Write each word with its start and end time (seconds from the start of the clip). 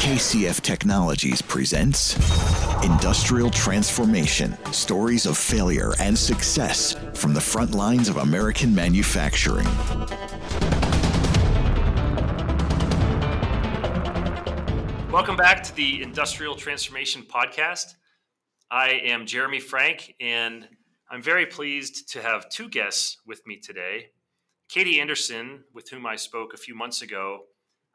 KCF 0.00 0.62
Technologies 0.62 1.42
presents 1.42 2.16
Industrial 2.82 3.50
Transformation 3.50 4.56
Stories 4.72 5.26
of 5.26 5.36
Failure 5.36 5.92
and 6.00 6.18
Success 6.18 6.96
from 7.12 7.34
the 7.34 7.40
Front 7.40 7.74
Lines 7.74 8.08
of 8.08 8.16
American 8.16 8.74
Manufacturing. 8.74 9.66
Welcome 15.12 15.36
back 15.36 15.62
to 15.64 15.76
the 15.76 16.02
Industrial 16.02 16.54
Transformation 16.54 17.22
Podcast. 17.22 17.96
I 18.70 19.02
am 19.04 19.26
Jeremy 19.26 19.60
Frank, 19.60 20.14
and 20.18 20.66
I'm 21.10 21.22
very 21.22 21.44
pleased 21.44 22.10
to 22.12 22.22
have 22.22 22.48
two 22.48 22.70
guests 22.70 23.18
with 23.26 23.46
me 23.46 23.58
today. 23.58 24.06
Katie 24.70 24.98
Anderson, 24.98 25.62
with 25.74 25.90
whom 25.90 26.06
I 26.06 26.16
spoke 26.16 26.54
a 26.54 26.56
few 26.56 26.74
months 26.74 27.02
ago 27.02 27.40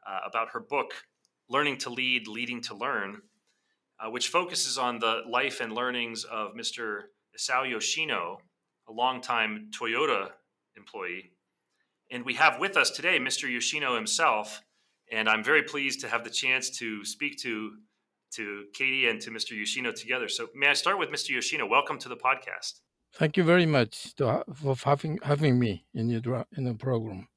uh, 0.08 0.20
about 0.24 0.50
her 0.52 0.60
book, 0.60 0.94
Learning 1.48 1.76
to 1.78 1.90
Lead, 1.90 2.26
Leading 2.26 2.60
to 2.62 2.74
Learn, 2.74 3.22
uh, 4.00 4.10
which 4.10 4.28
focuses 4.28 4.78
on 4.78 4.98
the 4.98 5.22
life 5.28 5.60
and 5.60 5.72
learnings 5.72 6.24
of 6.24 6.54
Mr. 6.54 7.02
Isao 7.38 7.70
Yoshino, 7.70 8.38
a 8.88 8.92
longtime 8.92 9.70
Toyota 9.78 10.30
employee. 10.76 11.32
And 12.10 12.24
we 12.24 12.34
have 12.34 12.58
with 12.58 12.76
us 12.76 12.90
today 12.90 13.18
Mr. 13.18 13.50
Yoshino 13.50 13.94
himself, 13.94 14.62
and 15.10 15.28
I'm 15.28 15.42
very 15.42 15.62
pleased 15.62 16.00
to 16.00 16.08
have 16.08 16.24
the 16.24 16.30
chance 16.30 16.70
to 16.78 17.04
speak 17.04 17.38
to 17.38 17.72
to 18.32 18.64
Katie 18.74 19.06
and 19.06 19.20
to 19.22 19.30
Mr. 19.30 19.56
Yoshino 19.56 19.92
together. 19.92 20.28
So, 20.28 20.48
may 20.54 20.68
I 20.68 20.74
start 20.74 20.98
with 20.98 21.10
Mr. 21.10 21.30
Yoshino? 21.30 21.64
Welcome 21.66 21.98
to 22.00 22.08
the 22.08 22.16
podcast. 22.16 22.80
Thank 23.14 23.36
you 23.36 23.44
very 23.44 23.66
much 23.66 24.14
for 24.18 24.74
having 24.84 25.18
having 25.22 25.58
me 25.58 25.86
in 25.94 26.10
your 26.10 26.44
in 26.56 26.64
the 26.64 26.74
program. 26.74 27.28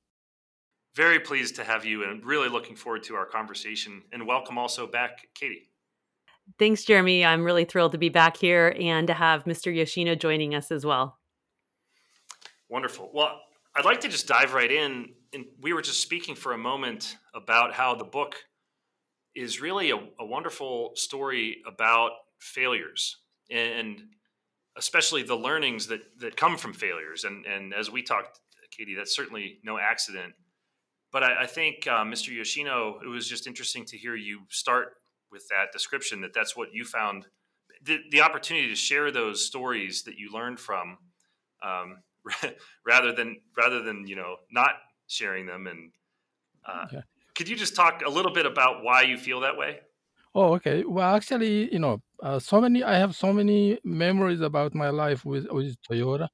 Very 0.99 1.21
pleased 1.21 1.55
to 1.55 1.63
have 1.63 1.85
you, 1.85 2.03
and 2.03 2.25
really 2.25 2.49
looking 2.49 2.75
forward 2.75 3.03
to 3.03 3.15
our 3.15 3.25
conversation. 3.25 4.01
And 4.11 4.27
welcome 4.27 4.57
also 4.57 4.85
back, 4.85 5.29
Katie. 5.33 5.69
Thanks, 6.59 6.83
Jeremy. 6.83 7.23
I'm 7.23 7.45
really 7.45 7.63
thrilled 7.63 7.93
to 7.93 7.97
be 7.97 8.09
back 8.09 8.35
here 8.35 8.75
and 8.77 9.07
to 9.07 9.13
have 9.13 9.45
Mr. 9.45 9.73
Yoshino 9.73 10.15
joining 10.15 10.53
us 10.53 10.71
as 10.71 10.85
well. 10.85 11.17
Wonderful. 12.67 13.11
Well, 13.13 13.39
I'd 13.77 13.85
like 13.85 14.01
to 14.01 14.09
just 14.09 14.27
dive 14.27 14.53
right 14.53 14.69
in. 14.69 15.13
And 15.31 15.45
we 15.61 15.71
were 15.71 15.81
just 15.81 16.01
speaking 16.01 16.35
for 16.35 16.51
a 16.51 16.57
moment 16.57 17.15
about 17.33 17.73
how 17.73 17.95
the 17.95 18.03
book 18.03 18.35
is 19.33 19.61
really 19.61 19.91
a, 19.91 19.99
a 20.19 20.25
wonderful 20.25 20.91
story 20.95 21.61
about 21.65 22.11
failures 22.39 23.19
and 23.49 24.01
especially 24.77 25.23
the 25.23 25.37
learnings 25.37 25.87
that 25.87 26.01
that 26.19 26.35
come 26.35 26.57
from 26.57 26.73
failures. 26.73 27.23
And 27.23 27.45
and 27.45 27.73
as 27.73 27.89
we 27.89 28.03
talked, 28.03 28.41
Katie, 28.69 28.95
that's 28.95 29.15
certainly 29.15 29.59
no 29.63 29.79
accident. 29.79 30.33
But 31.11 31.23
I, 31.23 31.43
I 31.43 31.45
think 31.47 31.87
uh, 31.87 32.03
Mr. 32.03 32.31
Yoshino, 32.31 32.99
it 33.03 33.07
was 33.07 33.27
just 33.27 33.47
interesting 33.47 33.85
to 33.85 33.97
hear 33.97 34.15
you 34.15 34.41
start 34.49 34.93
with 35.31 35.47
that 35.49 35.71
description 35.71 36.21
that 36.21 36.33
that's 36.33 36.55
what 36.55 36.69
you 36.73 36.85
found 36.85 37.27
the, 37.83 37.99
the 38.11 38.21
opportunity 38.21 38.67
to 38.67 38.75
share 38.75 39.11
those 39.11 39.45
stories 39.45 40.03
that 40.03 40.15
you 40.17 40.31
learned 40.31 40.59
from 40.59 40.97
um, 41.63 41.97
rather 42.85 43.13
than 43.13 43.37
rather 43.57 43.81
than 43.81 44.07
you 44.07 44.15
know 44.15 44.35
not 44.51 44.71
sharing 45.07 45.45
them 45.45 45.67
and 45.67 45.91
uh, 46.65 46.85
okay. 46.85 47.03
could 47.35 47.47
you 47.47 47.55
just 47.55 47.75
talk 47.75 48.01
a 48.05 48.09
little 48.09 48.33
bit 48.33 48.45
about 48.45 48.83
why 48.83 49.01
you 49.01 49.17
feel 49.17 49.39
that 49.39 49.57
way 49.57 49.79
oh 50.35 50.53
okay 50.53 50.83
well 50.85 51.15
actually 51.15 51.71
you 51.71 51.79
know 51.79 51.99
uh, 52.21 52.37
so 52.37 52.59
many 52.59 52.83
i 52.83 52.95
have 52.95 53.15
so 53.15 53.31
many 53.31 53.79
memories 53.83 54.41
about 54.41 54.75
my 54.75 54.89
life 54.89 55.25
with 55.25 55.47
with 55.51 55.75
toyota 55.89 56.27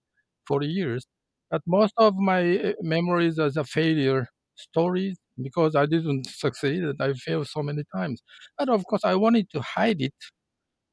for 0.46 0.64
years 0.64 1.06
but 1.52 1.62
most 1.68 1.94
of 1.98 2.16
my 2.16 2.58
uh, 2.58 2.74
memories 2.82 3.40
as 3.40 3.56
a 3.56 3.64
failure 3.64 4.28
stories 4.56 5.18
because 5.42 5.76
I 5.76 5.86
didn't 5.86 6.28
succeed 6.44 6.84
and 6.84 7.02
I 7.02 7.14
failed 7.14 7.48
so 7.48 7.62
many 7.64 7.84
times. 7.96 8.22
But 8.58 8.70
of 8.70 8.86
course, 8.86 9.04
I 9.06 9.16
wanted 9.16 9.50
to 9.52 9.62
hide 9.62 10.02
it, 10.02 10.14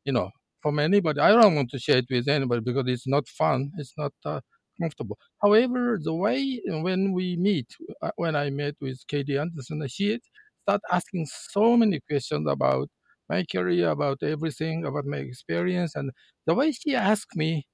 you 0.05 0.13
know, 0.13 0.31
from 0.63 0.79
anybody. 0.79 1.21
I 1.21 1.31
don't 1.33 1.55
want 1.55 1.71
to 1.71 1.79
share 1.79 1.99
it 1.99 2.07
with 2.11 2.29
anybody 2.29 2.61
because 2.63 2.85
it's 2.87 3.07
not 3.07 3.29
fun. 3.29 3.71
It's 3.79 3.95
not 3.97 4.13
uh, 4.25 4.41
comfortable. 4.81 5.19
However, 5.43 5.99
the 6.03 6.15
way 6.15 6.61
when 6.67 7.13
we 7.13 7.37
meet, 7.37 7.67
uh, 8.03 8.11
when 8.17 8.37
I 8.37 8.51
met 8.51 8.75
with 8.81 9.01
Katie 9.09 9.39
Anderson, 9.39 9.87
she 9.89 10.19
started 10.63 10.83
asking 10.91 11.27
so 11.51 11.77
many 11.77 12.01
questions 12.09 12.49
about 12.49 12.89
my 13.29 13.45
career, 13.51 13.91
about 13.91 14.19
everything, 14.23 14.85
about 14.85 15.05
my 15.07 15.19
experience, 15.19 15.95
and 15.97 16.11
the 16.47 16.55
way 16.55 16.73
she 16.73 16.95
asked 16.95 17.37
me 17.37 17.65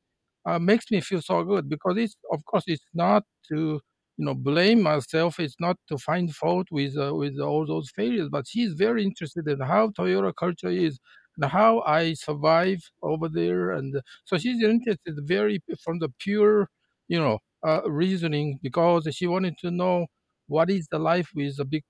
uh, 0.46 0.58
makes 0.58 0.90
me 0.90 1.00
feel 1.00 1.22
so 1.22 1.42
good 1.44 1.68
because 1.68 1.96
it's, 1.98 2.16
of 2.32 2.44
course, 2.46 2.64
it's 2.66 2.84
not 2.94 3.24
to 3.50 3.80
you 4.18 4.24
know 4.26 4.34
blame 4.34 4.82
myself 4.82 5.40
it's 5.40 5.56
not 5.60 5.76
to 5.88 5.98
find 5.98 6.34
fault 6.34 6.66
with 6.70 6.96
uh, 6.98 7.14
with 7.14 7.38
all 7.40 7.66
those 7.66 7.90
failures 7.96 8.28
but 8.30 8.46
she's 8.46 8.72
very 8.74 9.02
interested 9.04 9.48
in 9.48 9.60
how 9.60 9.88
toyota 9.98 10.32
culture 10.38 10.70
is 10.70 10.98
and 11.36 11.50
how 11.50 11.80
i 11.82 12.14
survive 12.14 12.80
over 13.02 13.28
there. 13.28 13.70
And 13.72 14.00
so 14.24 14.36
she's 14.38 14.62
interested 14.62 15.14
very 15.24 15.60
from 15.84 15.98
the 16.00 16.08
pure 16.20 16.68
you 17.08 17.18
know 17.18 17.38
uh, 17.66 17.82
reasoning 17.90 18.58
because 18.62 19.08
she 19.12 19.26
wanted 19.26 19.56
to 19.58 19.70
know 19.70 20.06
what 20.46 20.70
is 20.70 20.88
the 20.90 20.98
life 20.98 21.28
with 21.34 21.58
a 21.60 21.64
big 21.64 21.84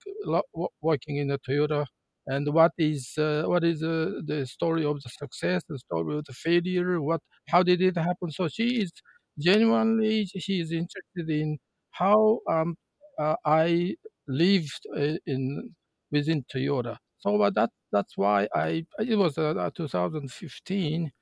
working 0.81 1.17
in 1.17 1.31
a 1.31 1.39
toyota 1.39 1.87
and 2.27 2.53
what 2.53 2.73
is 2.79 3.15
uh, 3.19 3.45
what 3.47 3.65
is 3.65 3.83
uh, 3.83 4.21
the 4.27 4.47
story 4.47 4.85
of 4.85 5.01
the 5.03 5.09
success 5.11 5.63
the 5.69 5.79
story 5.79 6.17
of 6.19 6.25
the 6.27 6.33
failure 6.33 7.01
what 7.01 7.21
how 7.49 7.63
did 7.63 7.81
it 7.81 7.97
happen? 7.97 8.31
So 8.31 8.49
she 8.49 8.83
is 8.83 8.93
genuinely 9.39 10.27
she 10.27 10.61
is 10.61 10.73
interested 10.73 11.29
in 11.31 11.59
how 11.99 12.41
um, 12.49 12.77
uh, 13.19 13.37
I 13.45 13.97
lived 14.27 14.87
uh, 14.97 15.17
in 15.27 15.75
within 16.11 16.45
Toyota. 16.53 16.97
So 17.19 17.41
uh, 17.43 17.51
that 17.51 17.71
that's 17.93 18.17
why 18.17 18.49
I 18.55 18.87
it 18.99 19.17
was 19.17 19.37
uh, 19.39 19.71
2015, 19.75 21.13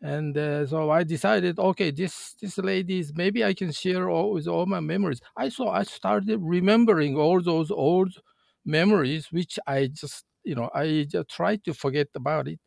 and 0.00 0.36
uh, 0.36 0.66
so 0.66 0.90
I 0.90 1.04
decided, 1.04 1.58
okay, 1.58 1.90
this 1.90 2.34
this 2.40 2.58
ladies 2.58 3.12
maybe 3.14 3.44
I 3.44 3.54
can 3.54 3.72
share 3.72 4.08
all 4.10 4.32
with 4.32 4.48
all 4.48 4.66
my 4.66 4.80
memories. 4.80 5.20
I 5.36 5.48
saw 5.50 5.70
I 5.70 5.84
started 5.84 6.40
remembering 6.42 7.16
all 7.16 7.40
those 7.42 7.70
old 7.70 8.14
memories, 8.64 9.28
which 9.30 9.58
I 9.66 9.88
just 9.88 10.24
you 10.44 10.54
know 10.54 10.70
I 10.74 11.06
just 11.08 11.28
tried 11.30 11.64
to 11.64 11.74
forget 11.74 12.08
about 12.14 12.48
it. 12.48 12.58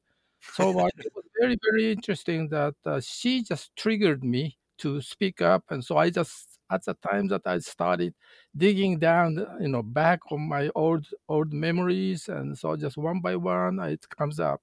So 0.54 0.80
uh, 0.80 0.88
it 0.98 1.12
was 1.16 1.26
very 1.40 1.58
very 1.72 1.92
interesting 1.92 2.50
that 2.50 2.76
she 3.04 3.44
just 3.44 3.76
triggered 3.76 4.24
me 4.24 4.58
to 4.80 5.02
speak 5.02 5.42
up, 5.42 5.64
and 5.70 5.84
so 5.84 5.98
I 5.98 6.10
just 6.10 6.55
at 6.72 6.86
the 6.86 6.94
time 6.96 7.28
that 7.28 7.42
I 7.46 7.60
started 7.60 8.16
digging 8.56 9.00
down, 9.00 9.38
you 9.60 9.68
know, 9.68 9.84
back 9.84 10.20
on 10.32 10.48
my 10.48 10.70
old 10.76 11.08
old 11.30 11.54
memories, 11.54 12.28
and 12.30 12.58
so 12.58 12.76
just 12.76 12.98
one 12.98 13.22
by 13.22 13.36
one, 13.36 13.80
it 13.80 14.08
comes 14.10 14.40
up. 14.40 14.62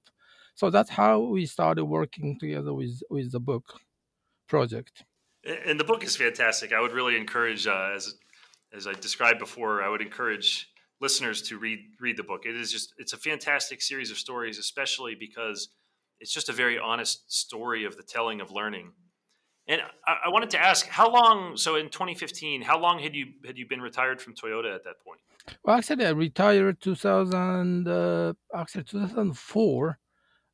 So 0.55 0.69
that's 0.69 0.89
how 0.91 1.19
we 1.21 1.45
started 1.45 1.85
working 1.85 2.37
together 2.39 2.73
with 2.73 3.01
with 3.09 3.31
the 3.31 3.39
book 3.39 3.79
project. 4.47 5.05
And 5.43 5.79
the 5.79 5.83
book 5.83 6.03
is 6.03 6.15
fantastic. 6.15 6.71
I 6.71 6.79
would 6.79 6.93
really 6.93 7.17
encourage, 7.17 7.67
uh, 7.67 7.91
as 7.95 8.15
as 8.71 8.87
I 8.87 8.93
described 8.93 9.39
before, 9.39 9.83
I 9.83 9.89
would 9.89 10.01
encourage 10.01 10.71
listeners 11.01 11.41
to 11.43 11.57
read 11.57 11.79
read 11.99 12.17
the 12.17 12.23
book. 12.23 12.45
It 12.45 12.55
is 12.55 12.71
just 12.71 12.93
it's 12.97 13.13
a 13.13 13.17
fantastic 13.17 13.81
series 13.81 14.09
of 14.09 14.17
stories, 14.17 14.57
especially 14.57 15.15
because 15.15 15.69
it's 16.19 16.33
just 16.33 16.47
a 16.47 16.53
very 16.53 16.79
honest 16.79 17.31
story 17.31 17.83
of 17.83 17.97
the 17.97 18.03
telling 18.03 18.39
of 18.39 18.51
learning 18.51 18.93
and 19.67 19.81
I, 20.05 20.17
I, 20.25 20.29
wanted 20.29 20.49
to 20.51 20.61
ask, 20.61 20.87
how 20.87 21.09
long? 21.09 21.55
So 21.55 21.75
in 21.75 21.89
2015, 21.89 22.61
how 22.61 22.79
long 22.79 22.99
had 22.99 23.15
you 23.15 23.27
had 23.45 23.57
you 23.57 23.67
been 23.67 23.81
retired 23.81 24.21
from 24.21 24.33
Toyota 24.33 24.75
at 24.75 24.83
that 24.83 24.99
point? 25.05 25.21
Well, 25.63 25.77
actually, 25.77 26.05
I 26.05 26.09
retired 26.09 26.81
2000. 26.81 27.87
Uh, 27.87 28.33
actually, 28.53 28.83
2004. 28.83 29.99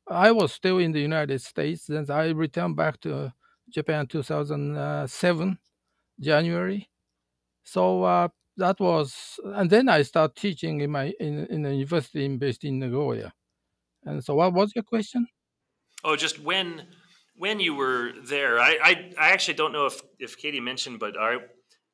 I 0.08 0.32
was 0.32 0.52
still 0.52 0.78
in 0.78 0.92
the 0.92 1.00
United 1.00 1.40
States. 1.40 1.86
Then 1.86 2.06
I 2.10 2.30
returned 2.30 2.76
back 2.76 3.00
to 3.00 3.32
Japan 3.68 4.06
2007, 4.06 5.58
January. 6.20 6.88
So 7.64 8.02
uh, 8.02 8.28
that 8.56 8.80
was, 8.80 9.38
and 9.44 9.70
then 9.70 9.88
I 9.88 10.02
started 10.02 10.36
teaching 10.36 10.80
in 10.80 10.90
my 10.90 11.12
in 11.18 11.46
in 11.46 11.66
a 11.66 11.72
university 11.72 12.28
based 12.36 12.64
in 12.64 12.78
Nagoya. 12.78 13.32
And 14.04 14.24
so, 14.24 14.34
what 14.34 14.52
was 14.52 14.72
your 14.74 14.84
question? 14.84 15.26
Oh, 16.04 16.16
just 16.16 16.38
when 16.40 16.86
when 17.40 17.58
you 17.58 17.74
were 17.74 18.12
there, 18.22 18.60
I, 18.60 18.76
I, 18.82 19.10
I 19.18 19.30
actually 19.30 19.54
don't 19.54 19.72
know 19.72 19.86
if, 19.86 20.02
if 20.18 20.36
Katie 20.36 20.60
mentioned, 20.60 21.00
but 21.00 21.18
I 21.18 21.38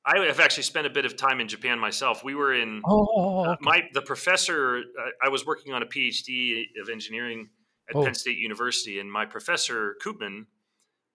I 0.04 0.18
have 0.26 0.40
actually 0.40 0.64
spent 0.64 0.86
a 0.86 0.90
bit 0.90 1.04
of 1.04 1.16
time 1.16 1.40
in 1.40 1.48
Japan 1.48 1.78
myself. 1.78 2.22
We 2.22 2.34
were 2.34 2.52
in 2.54 2.80
oh, 2.84 2.90
oh, 2.92 3.14
oh 3.16 3.40
okay. 3.40 3.50
uh, 3.52 3.56
my 3.60 3.82
the 3.92 4.02
professor. 4.02 4.78
Uh, 4.78 5.10
I 5.24 5.28
was 5.28 5.46
working 5.46 5.72
on 5.72 5.82
a 5.82 5.86
PhD 5.86 6.64
of 6.80 6.88
engineering 6.88 7.48
at 7.88 7.96
oh. 7.96 8.04
Penn 8.04 8.14
State 8.14 8.38
University, 8.38 8.98
and 8.98 9.10
my 9.10 9.24
professor 9.24 9.96
Koopman 10.04 10.46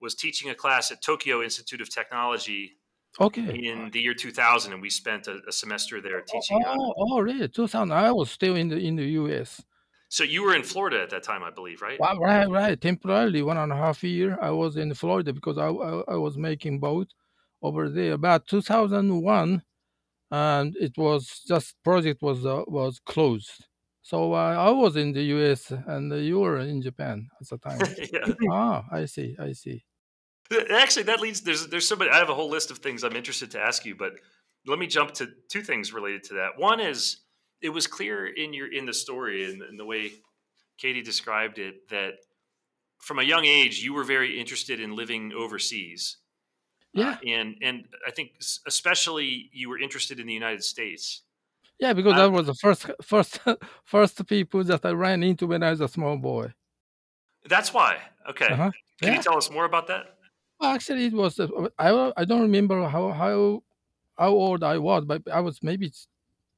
was 0.00 0.14
teaching 0.14 0.50
a 0.50 0.54
class 0.54 0.90
at 0.90 1.02
Tokyo 1.02 1.42
Institute 1.42 1.80
of 1.80 1.88
Technology. 1.90 2.72
Okay. 3.20 3.68
In 3.68 3.90
the 3.92 4.00
year 4.00 4.14
2000, 4.14 4.72
and 4.72 4.80
we 4.80 4.88
spent 4.88 5.26
a, 5.26 5.40
a 5.46 5.52
semester 5.52 6.00
there 6.00 6.22
teaching. 6.22 6.62
Oh, 6.66 6.94
oh, 6.96 7.20
really? 7.20 7.46
2000. 7.48 7.92
I 7.92 8.10
was 8.10 8.30
still 8.30 8.56
in 8.56 8.68
the 8.68 8.78
in 8.78 8.96
the 8.96 9.04
U.S. 9.20 9.62
So 10.12 10.24
you 10.24 10.42
were 10.42 10.54
in 10.54 10.62
Florida 10.62 11.00
at 11.02 11.08
that 11.08 11.22
time, 11.22 11.42
I 11.42 11.50
believe, 11.50 11.80
right? 11.80 11.98
Well, 11.98 12.18
right, 12.18 12.46
right. 12.46 12.78
Temporarily, 12.78 13.40
one 13.40 13.56
and 13.56 13.72
a 13.72 13.76
half 13.76 14.04
year, 14.04 14.36
I 14.42 14.50
was 14.50 14.76
in 14.76 14.92
Florida 14.92 15.32
because 15.32 15.56
I, 15.56 15.68
I, 15.68 16.02
I 16.06 16.16
was 16.16 16.36
making 16.36 16.80
boat 16.80 17.08
over 17.62 17.88
there. 17.88 18.12
About 18.12 18.46
2001, 18.46 19.62
and 20.30 20.76
it 20.76 20.98
was 20.98 21.40
just 21.48 21.76
project 21.82 22.20
was 22.20 22.44
uh, 22.44 22.62
was 22.66 23.00
closed. 23.06 23.64
So 24.02 24.34
uh, 24.34 24.54
I 24.58 24.68
was 24.68 24.96
in 24.96 25.12
the 25.12 25.22
U.S. 25.36 25.72
and 25.86 26.12
you 26.12 26.40
were 26.40 26.58
in 26.58 26.82
Japan 26.82 27.30
at 27.40 27.48
the 27.48 27.56
time. 27.56 27.80
yeah. 28.12 28.34
ah, 28.52 28.84
I 28.92 29.06
see. 29.06 29.34
I 29.40 29.52
see. 29.52 29.82
Actually, 30.74 31.04
that 31.04 31.20
leads. 31.20 31.40
There's 31.40 31.68
there's 31.68 31.88
somebody. 31.88 32.10
I 32.10 32.18
have 32.18 32.28
a 32.28 32.34
whole 32.34 32.50
list 32.50 32.70
of 32.70 32.80
things 32.80 33.02
I'm 33.02 33.16
interested 33.16 33.50
to 33.52 33.60
ask 33.60 33.86
you, 33.86 33.94
but 33.94 34.12
let 34.66 34.78
me 34.78 34.88
jump 34.88 35.12
to 35.14 35.28
two 35.48 35.62
things 35.62 35.94
related 35.94 36.22
to 36.24 36.34
that. 36.34 36.58
One 36.58 36.80
is 36.80 37.21
it 37.62 37.70
was 37.70 37.86
clear 37.86 38.26
in 38.26 38.52
your 38.52 38.72
in 38.72 38.86
the 38.86 38.92
story 38.92 39.50
and, 39.50 39.62
and 39.62 39.78
the 39.78 39.84
way 39.84 40.12
Katie 40.78 41.02
described 41.02 41.58
it 41.58 41.88
that 41.90 42.14
from 42.98 43.18
a 43.18 43.22
young 43.22 43.44
age 43.44 43.80
you 43.80 43.94
were 43.94 44.04
very 44.04 44.38
interested 44.38 44.80
in 44.80 44.96
living 44.96 45.32
overseas. 45.32 46.18
Yeah, 46.92 47.12
uh, 47.12 47.16
and 47.26 47.56
and 47.62 47.86
I 48.06 48.10
think 48.10 48.32
especially 48.66 49.48
you 49.52 49.68
were 49.70 49.78
interested 49.78 50.20
in 50.20 50.26
the 50.26 50.34
United 50.34 50.62
States. 50.62 51.22
Yeah, 51.78 51.94
because 51.94 52.14
that 52.16 52.30
was 52.30 52.46
the 52.46 52.54
first 52.54 52.90
first 53.02 53.40
first 53.84 54.26
people 54.26 54.62
that 54.64 54.84
I 54.84 54.90
ran 54.90 55.22
into 55.22 55.46
when 55.46 55.62
I 55.62 55.70
was 55.70 55.80
a 55.80 55.88
small 55.88 56.16
boy. 56.16 56.52
That's 57.48 57.72
why. 57.72 57.98
Okay. 58.28 58.46
Uh-huh. 58.46 58.70
Can 59.00 59.08
yeah. 59.08 59.16
you 59.16 59.22
tell 59.22 59.36
us 59.36 59.50
more 59.50 59.64
about 59.64 59.86
that? 59.88 60.14
Well, 60.60 60.74
actually, 60.74 61.06
it 61.06 61.12
was. 61.12 61.40
Uh, 61.40 61.48
I 61.78 62.12
I 62.16 62.24
don't 62.24 62.42
remember 62.42 62.86
how 62.88 63.10
how 63.10 63.62
how 64.18 64.28
old 64.28 64.62
I 64.62 64.78
was, 64.78 65.04
but 65.04 65.22
I 65.32 65.40
was 65.40 65.62
maybe 65.62 65.90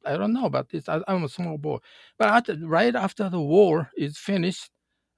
I 0.06 0.16
don't 0.16 0.32
know 0.32 0.48
but 0.50 0.68
this. 0.70 0.88
I, 0.88 1.00
am 1.08 1.24
a 1.24 1.28
small 1.28 1.58
boy, 1.58 1.78
but 2.18 2.48
at, 2.50 2.58
right 2.62 2.94
after 2.94 3.28
the 3.28 3.40
war 3.40 3.90
is 3.96 4.18
finished, 4.18 4.70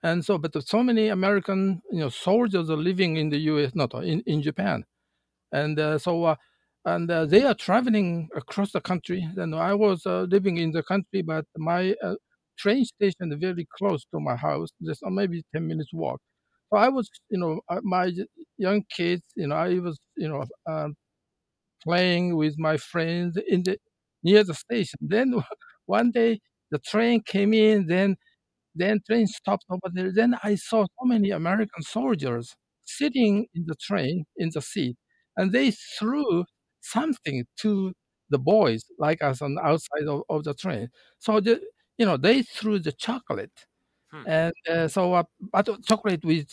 and 0.03 0.25
so 0.25 0.39
but 0.39 0.53
so 0.67 0.83
many 0.83 1.09
American 1.09 1.83
you 1.93 2.01
know 2.01 2.09
soldiers 2.11 2.71
are 2.71 2.77
living 2.77 3.17
in 3.17 3.31
the 3.31 3.39
U.S. 3.53 3.75
not 3.75 3.95
in 4.05 4.23
in 4.27 4.43
Japan, 4.43 4.85
and 5.53 5.79
uh, 5.79 5.99
so 5.99 6.25
uh, 6.25 6.37
and 6.85 7.11
uh, 7.11 7.27
they 7.27 7.45
are 7.45 7.55
traveling 7.55 8.29
across 8.37 8.73
the 8.73 8.81
country. 8.81 9.29
And 9.37 9.55
I 9.55 9.75
was 9.75 10.07
uh, 10.07 10.23
living 10.23 10.59
in 10.59 10.73
the 10.73 10.83
country, 10.83 11.23
but 11.23 11.47
my 11.57 11.95
uh, 12.03 12.15
train 12.59 12.85
station 12.85 13.33
is 13.33 13.39
very 13.41 13.67
close 13.79 14.05
to 14.13 14.21
my 14.21 14.37
house, 14.37 14.71
just 14.85 15.03
maybe 15.07 15.43
ten 15.55 15.67
minutes 15.67 15.91
walk. 15.93 16.21
So 16.73 16.79
I 16.79 16.89
was, 16.89 17.11
you 17.31 17.39
know, 17.39 17.61
uh, 17.69 17.81
my 17.85 18.13
young 18.59 18.83
kids, 18.91 19.23
you 19.37 19.47
know, 19.49 19.57
I 19.57 19.79
was, 19.79 19.99
you 20.17 20.29
know, 20.29 20.45
um, 20.69 20.95
playing 21.83 22.37
with 22.37 22.55
my 22.59 22.77
friends 22.77 23.39
in 23.49 23.63
the 23.63 23.79
near 24.27 24.43
the 24.45 24.55
station. 24.55 24.99
Then 25.15 25.29
one 25.87 26.11
day 26.11 26.41
the 26.73 26.79
train 26.79 27.23
came 27.35 27.53
in, 27.55 27.87
then 27.87 28.17
then 28.75 29.01
train 29.09 29.27
stopped 29.27 29.65
over 29.71 29.89
there. 29.97 30.13
Then 30.13 30.33
I 30.43 30.57
saw 30.57 30.85
so 30.85 31.05
many 31.15 31.31
American 31.31 31.83
soldiers 31.83 32.55
sitting 32.85 33.47
in 33.55 33.65
the 33.67 33.77
train 33.89 34.25
in 34.37 34.51
the 34.55 34.63
seat, 34.73 34.97
and 35.37 35.53
they 35.53 35.69
threw 35.99 36.45
something 36.83 37.45
to 37.63 37.93
the 38.31 38.39
boys 38.39 38.83
like 38.99 39.23
us 39.23 39.41
on 39.43 39.55
the 39.55 39.63
outside 39.71 40.07
of, 40.09 40.23
of 40.29 40.45
the 40.45 40.55
train. 40.55 40.89
So 41.19 41.41
the, 41.41 41.61
you 41.99 42.07
know 42.07 42.17
they 42.17 42.43
threw 42.43 42.79
the 42.79 42.93
chocolate, 42.93 43.57
hmm. 44.13 44.25
and 44.27 44.55
uh, 44.71 44.89
so 44.89 45.15
uh, 45.15 45.25
but 45.53 45.69
chocolate 45.91 46.25
we 46.25 46.47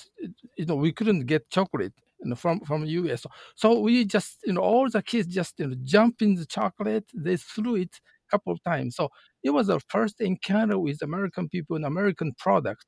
you 0.57 0.65
know 0.65 0.75
we 0.75 0.91
couldn't 0.93 1.25
get 1.25 1.49
chocolate 1.49 1.93
you 2.23 2.29
know, 2.29 2.35
from 2.35 2.61
from 2.61 2.85
US. 2.85 3.23
So, 3.23 3.29
so 3.55 3.79
we 3.79 4.05
just 4.05 4.37
you 4.45 4.53
know 4.53 4.61
all 4.61 4.89
the 4.89 5.01
kids 5.03 5.33
just 5.33 5.55
you 5.59 5.67
know 5.67 5.75
jump 5.83 6.21
in 6.21 6.35
the 6.35 6.45
chocolate. 6.45 7.05
They 7.13 7.37
threw 7.37 7.75
it 7.77 7.99
a 8.27 8.31
couple 8.31 8.53
of 8.53 8.63
times. 8.63 8.95
So 8.95 9.09
it 9.43 9.51
was 9.51 9.69
our 9.69 9.79
first 9.89 10.21
encounter 10.21 10.79
with 10.79 11.01
American 11.01 11.49
people 11.49 11.75
and 11.75 11.85
American 11.85 12.33
product. 12.37 12.85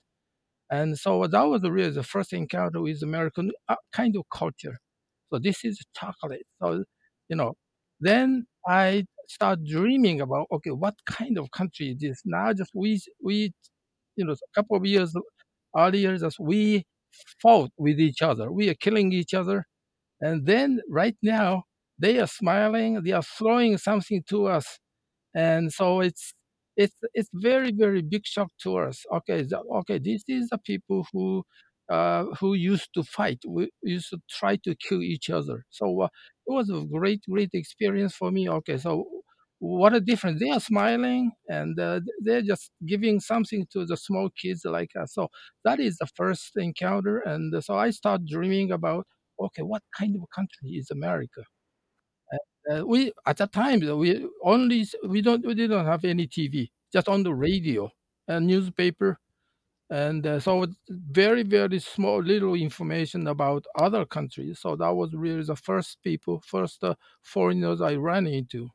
And 0.72 0.98
so 0.98 1.28
that 1.28 1.44
was 1.44 1.62
really 1.64 1.92
the 1.92 2.04
first 2.04 2.34
encounter 2.34 2.82
with 2.82 3.04
American 3.04 3.52
uh, 3.70 3.76
kind 3.94 4.16
of 4.18 4.24
culture. 4.34 4.78
So 5.32 5.40
this 5.40 5.64
is 5.64 5.80
chocolate. 5.98 6.46
So 6.62 6.84
you 7.30 7.36
know, 7.36 7.54
then 8.00 8.48
I 8.68 9.06
start 9.28 9.60
dreaming 9.66 10.22
about 10.22 10.48
okay, 10.52 10.72
what 10.72 10.96
kind 11.08 11.38
of 11.38 11.52
country 11.52 11.92
is 11.92 12.00
this? 12.00 12.22
Now 12.26 12.54
just 12.54 12.72
we 12.76 13.02
we 13.24 13.54
you 14.18 14.26
know 14.26 14.34
a 14.34 14.38
couple 14.56 14.78
of 14.78 14.86
years 14.86 15.14
earlier, 15.78 16.18
just 16.18 16.40
we 16.40 16.86
fought 17.42 17.72
with 17.78 18.00
each 18.00 18.22
other. 18.22 18.52
We 18.52 18.70
are 18.70 18.76
killing 18.76 19.12
each 19.14 19.34
other, 19.34 19.66
and 20.22 20.46
then 20.46 20.82
right 20.90 21.18
now 21.24 21.64
they 22.00 22.20
are 22.20 22.28
smiling. 22.28 23.04
They 23.04 23.12
are 23.14 23.24
throwing 23.24 23.78
something 23.78 24.24
to 24.30 24.48
us, 24.48 24.80
and 25.34 25.72
so 25.72 26.02
it's 26.02 26.34
it's 26.78 26.96
it's 27.14 27.30
very 27.34 27.72
very 27.72 28.02
big 28.02 28.26
shock 28.26 28.52
to 28.64 28.78
us. 28.78 29.06
Okay, 29.14 29.44
the, 29.44 29.60
okay, 29.82 30.00
this 30.00 30.24
is 30.28 30.50
the 30.50 30.58
people 30.60 31.08
who 31.14 31.44
uh, 31.90 32.26
who 32.40 32.54
used 32.56 32.90
to 32.96 33.04
fight. 33.04 33.40
We 33.48 33.70
used 33.84 34.10
to 34.12 34.20
try 34.30 34.58
to 34.58 34.76
kill 34.76 35.02
each 35.04 35.30
other. 35.30 35.66
So 35.70 36.02
uh, 36.02 36.08
it 36.48 36.54
was 36.54 36.70
a 36.70 36.84
great, 36.86 37.22
great 37.30 37.52
experience 37.54 38.16
for 38.16 38.32
me. 38.32 38.50
Okay, 38.50 38.78
so 38.78 39.06
what 39.60 39.94
a 39.94 40.00
difference! 40.02 40.40
They 40.40 40.50
are 40.52 40.60
smiling 40.60 41.32
and 41.50 41.80
uh, 41.80 42.02
they're 42.24 42.42
just 42.42 42.72
giving 42.86 43.20
something 43.20 43.66
to 43.74 43.86
the 43.86 43.98
small 43.98 44.30
kids 44.42 44.64
like 44.66 44.92
us. 45.00 45.14
So 45.14 45.30
that 45.64 45.80
is 45.80 45.98
the 45.98 46.08
first 46.16 46.52
encounter, 46.58 47.20
and 47.20 47.64
so 47.64 47.76
I 47.78 47.92
start 47.92 48.22
dreaming 48.26 48.72
about 48.72 49.08
okay, 49.40 49.64
what 49.64 49.84
kind 49.98 50.16
of 50.16 50.24
country 50.36 50.72
is 50.72 50.92
America? 50.92 51.44
Uh, 52.70 52.84
we 52.86 53.12
at 53.28 53.38
that 53.38 53.52
time 53.52 53.80
we 53.80 54.26
only 54.44 54.86
we 55.08 55.22
don't 55.22 55.46
we 55.46 55.54
didn't 55.54 55.86
have 55.86 56.04
any 56.04 56.26
TV, 56.26 56.72
just 56.92 57.08
on 57.08 57.22
the 57.24 57.34
radio 57.34 57.92
and 58.28 58.48
newspaper 58.48 59.20
and 59.92 60.26
uh, 60.28 60.40
so 60.40 60.66
very 60.90 61.44
very 61.44 61.80
small 61.80 62.22
little 62.24 62.56
information 62.56 63.28
about 63.28 63.66
other 63.80 64.06
countries 64.06 64.60
so 64.60 64.76
that 64.76 64.90
was 64.96 65.14
really 65.14 65.44
the 65.44 65.56
first 65.56 66.00
people 66.04 66.42
first 66.46 66.84
uh, 66.84 66.96
foreigners 67.24 67.82
i 67.82 67.96
ran 67.96 68.28
into 68.28 68.70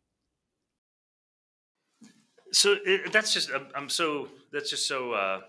so 2.52 2.76
it, 2.85 3.12
that's 3.12 3.32
just 3.32 3.50
I'm, 3.52 3.67
I'm, 3.75 3.88
so 3.88 4.29
that's 4.52 4.70
just 4.70 4.87
so 4.87 5.12
uh, 5.12 5.41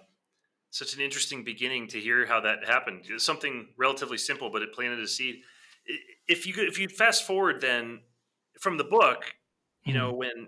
such 0.69 0.94
an 0.95 1.01
interesting 1.01 1.44
beginning 1.44 1.88
to 1.89 2.00
hear 2.00 2.25
how 2.25 2.42
that 2.42 2.65
happened 2.65 3.06
it's 3.09 3.25
something 3.25 3.68
relatively 3.77 4.18
simple 4.18 4.50
but 4.50 4.62
it 4.62 4.74
planted 4.74 5.00
a 5.00 5.07
seed 5.07 5.42
if 6.27 6.45
you 6.45 6.53
if 6.57 6.80
you 6.80 6.88
fast 6.88 7.25
forward 7.25 7.62
then 7.62 8.01
from 8.59 8.77
the 8.77 8.83
book 8.83 9.33
you 9.83 9.94
mm-hmm. 9.94 10.01
know 10.01 10.13
when 10.13 10.48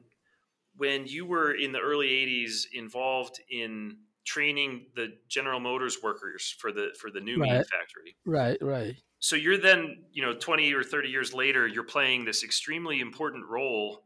when 0.78 1.06
you 1.06 1.26
were 1.26 1.54
in 1.54 1.72
the 1.72 1.80
early 1.80 2.08
80s 2.08 2.66
involved 2.74 3.40
in 3.50 3.98
training 4.26 4.88
the 4.96 5.14
General 5.28 5.60
Motors 5.60 6.00
workers 6.02 6.56
for 6.58 6.72
the 6.72 6.90
for 7.00 7.12
the 7.12 7.20
new 7.20 7.40
right. 7.40 7.66
factory. 7.68 8.16
Right, 8.26 8.58
right. 8.62 8.96
So 9.20 9.36
you're 9.36 9.58
then, 9.58 10.04
you 10.12 10.22
know, 10.22 10.34
20 10.34 10.74
or 10.74 10.84
30 10.84 11.10
years 11.10 11.34
later, 11.34 11.66
you're 11.66 11.84
playing 11.84 12.26
this 12.26 12.44
extremely 12.44 13.00
important 13.00 13.46
role 13.46 14.04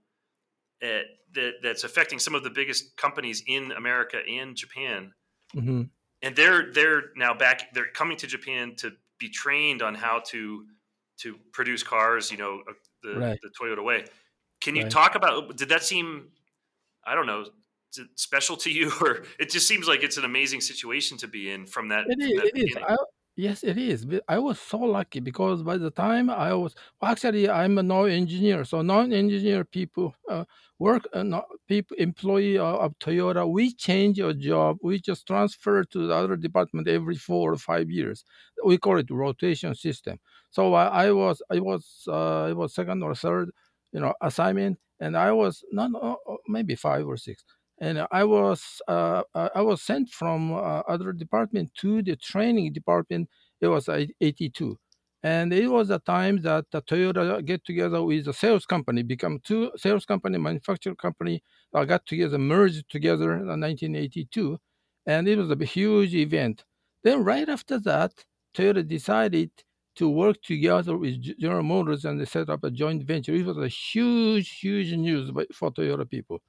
at, 0.81 1.05
that 1.33 1.53
that's 1.61 1.83
affecting 1.83 2.19
some 2.19 2.35
of 2.35 2.43
the 2.43 2.49
biggest 2.49 2.97
companies 2.97 3.43
in 3.47 3.71
America 3.71 4.17
and 4.27 4.55
Japan. 4.55 5.11
Mm-hmm. 5.55 5.83
And 6.21 6.35
they're 6.35 6.71
they're 6.73 7.03
now 7.15 7.33
back. 7.33 7.73
They're 7.73 7.91
coming 7.91 8.17
to 8.17 8.27
Japan 8.27 8.75
to 8.77 8.91
be 9.19 9.29
trained 9.29 9.81
on 9.81 9.95
how 9.95 10.21
to 10.27 10.65
to 11.21 11.35
produce 11.53 11.83
cars. 11.83 12.31
You 12.31 12.37
know, 12.37 12.61
uh, 12.67 12.73
the, 13.03 13.19
right. 13.19 13.39
the 13.41 13.49
Toyota 13.49 13.83
way. 13.83 14.05
Can 14.61 14.75
you 14.75 14.83
right. 14.83 14.91
talk 14.91 15.15
about? 15.15 15.55
Did 15.57 15.69
that 15.69 15.83
seem? 15.83 16.29
I 17.05 17.15
don't 17.15 17.27
know 17.27 17.45
special 18.15 18.57
to 18.57 18.71
you, 18.71 18.91
or 19.01 19.23
it 19.39 19.49
just 19.49 19.67
seems 19.67 19.87
like 19.87 20.03
it's 20.03 20.17
an 20.17 20.25
amazing 20.25 20.61
situation 20.61 21.17
to 21.19 21.27
be 21.27 21.51
in 21.51 21.65
from 21.65 21.89
that. 21.89 22.05
It 22.07 22.21
is. 22.21 22.39
That 22.39 22.45
it 22.45 22.69
is. 22.69 22.77
I, 22.77 22.95
yes, 23.37 23.63
it 23.63 23.77
is. 23.77 24.05
I 24.27 24.39
was 24.39 24.59
so 24.59 24.77
lucky 24.79 25.21
because 25.21 25.63
by 25.63 25.77
the 25.77 25.91
time 25.91 26.29
I 26.29 26.53
was 26.53 26.75
well, 27.01 27.11
actually 27.11 27.49
I'm 27.49 27.77
a 27.77 27.83
non-engineer, 27.83 28.65
so 28.65 28.81
non-engineer 28.81 29.63
people 29.65 30.13
uh, 30.29 30.43
work 30.79 31.07
uh, 31.13 31.23
not, 31.23 31.45
people 31.67 31.95
employee 31.97 32.57
of 32.57 32.99
Toyota. 32.99 33.49
We 33.49 33.73
change 33.73 34.17
your 34.17 34.33
job. 34.33 34.77
We 34.83 34.99
just 34.99 35.25
transfer 35.27 35.85
to 35.85 36.07
the 36.07 36.13
other 36.13 36.35
department 36.35 36.87
every 36.89 37.15
four 37.15 37.53
or 37.53 37.57
five 37.57 37.89
years. 37.89 38.25
We 38.65 38.77
call 38.77 38.97
it 38.97 39.09
rotation 39.11 39.73
system. 39.75 40.19
So 40.51 40.73
I, 40.73 41.05
I 41.07 41.11
was 41.11 41.41
I 41.51 41.59
was 41.59 42.03
uh, 42.07 42.45
I 42.45 42.53
was 42.53 42.73
second 42.75 43.03
or 43.03 43.15
third, 43.15 43.51
you 43.93 44.01
know, 44.01 44.13
assignment, 44.21 44.79
and 44.99 45.17
I 45.17 45.31
was 45.31 45.63
not 45.71 45.91
uh, 46.01 46.15
maybe 46.49 46.75
five 46.75 47.07
or 47.07 47.17
six 47.17 47.43
and 47.79 48.05
I 48.11 48.23
was 48.23 48.81
uh, 48.87 49.23
uh, 49.35 49.49
I 49.55 49.61
was 49.61 49.81
sent 49.81 50.09
from 50.09 50.53
uh, 50.53 50.81
other 50.87 51.11
department 51.13 51.71
to 51.81 52.01
the 52.01 52.15
training 52.15 52.73
department. 52.73 53.29
It 53.61 53.67
was 53.67 53.89
82, 53.89 54.77
and 55.23 55.53
it 55.53 55.67
was 55.69 55.89
a 55.89 55.99
time 55.99 56.41
that 56.41 56.65
the 56.71 56.81
Toyota 56.81 57.43
get 57.45 57.65
together 57.65 58.03
with 58.03 58.27
a 58.27 58.33
sales 58.33 58.65
company, 58.65 59.03
become 59.03 59.39
two 59.43 59.71
sales 59.77 60.05
company, 60.05 60.37
manufacturer 60.37 60.95
company, 60.95 61.43
uh, 61.73 61.85
got 61.85 62.05
together, 62.05 62.37
merged 62.37 62.89
together 62.89 63.33
in 63.33 63.47
1982, 63.47 64.57
and 65.05 65.27
it 65.27 65.37
was 65.37 65.49
a 65.51 65.65
huge 65.65 66.13
event. 66.15 66.63
Then 67.03 67.23
right 67.23 67.47
after 67.49 67.79
that, 67.79 68.13
Toyota 68.55 68.87
decided 68.87 69.51
to 69.95 70.09
work 70.09 70.37
together 70.43 70.95
with 70.97 71.21
General 71.39 71.63
Motors 71.63 72.05
and 72.05 72.19
they 72.19 72.25
set 72.25 72.49
up 72.49 72.63
a 72.63 72.69
joint 72.71 73.03
venture. 73.03 73.33
It 73.33 73.45
was 73.45 73.57
a 73.57 73.67
huge, 73.67 74.59
huge 74.59 74.93
news 74.93 75.31
for 75.53 75.71
Toyota 75.71 76.07
people. 76.09 76.39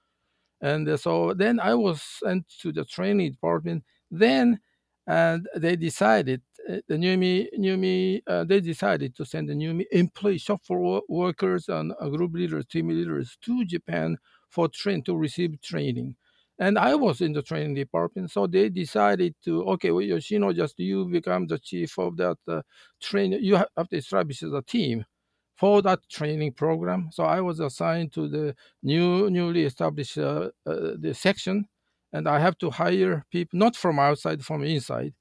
And 0.61 0.89
uh, 0.89 0.97
so 0.97 1.35
then 1.35 1.61
I 1.61 1.75
was 1.75 2.03
sent 2.03 2.47
to 2.63 2.73
the 2.73 2.85
training 2.85 3.33
department. 3.33 3.85
Then 4.11 4.61
and 5.07 5.49
they 5.57 5.77
decided 5.77 6.43
uh, 6.69 6.77
the 6.87 6.97
NUMMI 6.97 8.21
uh, 8.27 8.45
they 8.45 8.61
decided 8.61 9.17
to 9.17 9.25
send 9.25 9.49
the 9.49 9.55
NUMMI 9.55 9.85
employee 9.93 10.39
shop 10.39 10.63
floor 10.65 11.03
workers 11.09 11.69
and 11.69 11.95
uh, 11.99 12.09
group 12.09 12.35
leaders 12.35 12.67
team 12.67 12.89
leaders 12.89 13.39
to 13.41 13.65
japan 13.65 14.19
for 14.51 14.69
train 14.69 15.03
to 15.05 15.17
receive 15.17 15.59
training 15.63 16.15
and 16.59 16.79
I 16.79 16.95
was 16.95 17.21
in 17.21 17.33
the 17.33 17.43
training 17.43 17.75
department. 17.75 18.31
So 18.33 18.47
they 18.47 18.69
decided 18.69 19.35
to, 19.45 19.63
okay, 19.71 19.93
well, 19.93 20.03
Yoshino, 20.03 20.53
just 20.53 20.79
you 20.79 21.05
become 21.07 21.47
the 21.47 21.59
chief 21.59 21.97
of 21.99 22.17
that 22.17 22.37
uh, 22.49 22.63
training. 23.01 23.41
You 23.43 23.57
have 23.57 23.89
to 23.91 23.97
establish 23.97 24.43
a 24.43 24.63
team 24.63 25.05
for 25.59 25.83
that 25.83 26.01
training 26.09 26.53
program. 26.53 27.11
So 27.13 27.25
I 27.25 27.41
was 27.41 27.61
assigned 27.61 28.13
to 28.13 28.29
the 28.29 28.55
new 28.83 29.29
newly 29.31 29.65
established 29.65 30.19
uh, 30.19 30.51
uh, 30.67 30.95
the 30.99 31.13
section, 31.15 31.67
and 32.13 32.29
I 32.29 32.39
have 32.39 32.57
to 32.59 32.71
hire 32.71 33.25
people 33.31 33.59
not 33.59 33.77
from 33.77 33.99
outside, 33.99 34.45
from 34.45 34.65
inside. 34.65 35.15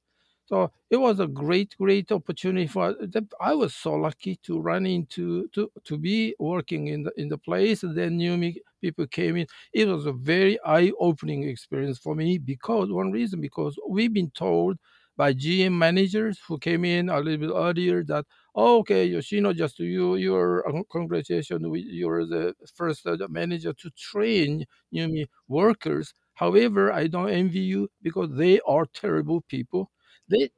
So 0.46 0.72
it 0.89 0.96
was 0.96 1.20
a 1.20 1.27
great, 1.27 1.75
great 1.77 2.10
opportunity 2.12 2.67
for. 2.67 2.96
I 3.41 3.53
was 3.53 3.75
so 3.75 3.94
lucky 3.94 4.38
to 4.44 4.62
run 4.62 4.86
into 4.86 5.50
to 5.50 5.70
to 5.84 5.98
be 5.98 6.36
working 6.39 6.88
in 6.88 7.03
the 7.03 7.12
in 7.17 7.27
the 7.27 7.38
place. 7.38 7.84
And 7.84 7.98
then 7.98 8.17
new 8.17 8.53
people 8.82 9.08
came 9.08 9.36
in. 9.36 9.48
It 9.74 9.88
was 9.88 10.06
a 10.06 10.13
very 10.13 10.58
eye-opening 10.63 11.44
experience 11.50 11.98
for 12.00 12.15
me 12.15 12.38
because 12.38 12.91
one 12.91 13.12
reason 13.12 13.41
because 13.41 13.77
we've 13.89 14.13
been 14.13 14.32
told 14.32 14.77
by 15.17 15.33
GM 15.33 15.77
managers 15.77 16.39
who 16.47 16.57
came 16.59 16.86
in 16.86 17.09
a 17.09 17.19
little 17.19 17.47
bit 17.47 17.55
earlier 17.55 18.03
that 18.05 18.25
oh, 18.55 18.79
okay 18.79 19.05
Yoshino 19.05 19.53
just 19.53 19.79
you 19.79 20.15
your 20.15 20.67
uh, 20.69 20.81
congratulations 20.91 21.62
you're 21.74 22.25
the 22.25 22.53
first 22.75 23.05
uh, 23.07 23.17
manager 23.29 23.74
to 23.74 23.89
train 23.91 24.65
new 24.91 25.25
workers. 25.47 26.13
However, 26.36 26.93
I 26.93 27.07
don't 27.07 27.29
envy 27.29 27.59
you 27.62 27.89
because 28.01 28.29
they 28.31 28.59
are 28.67 28.86
terrible 28.86 29.41
people 29.41 29.91
they 30.29 30.50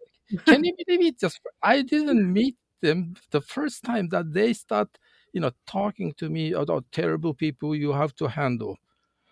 can 0.45 0.63
you 0.63 0.73
believe 0.85 1.01
it? 1.13 1.19
Just 1.19 1.39
I 1.61 1.81
didn't 1.81 2.31
meet 2.31 2.55
them 2.81 3.15
the 3.31 3.41
first 3.41 3.83
time 3.83 4.09
that 4.09 4.33
they 4.33 4.53
start, 4.53 4.89
you 5.33 5.41
know, 5.41 5.51
talking 5.67 6.13
to 6.17 6.29
me 6.29 6.53
about 6.53 6.85
terrible 6.91 7.33
people 7.33 7.75
you 7.75 7.91
have 7.93 8.15
to 8.15 8.27
handle. 8.27 8.77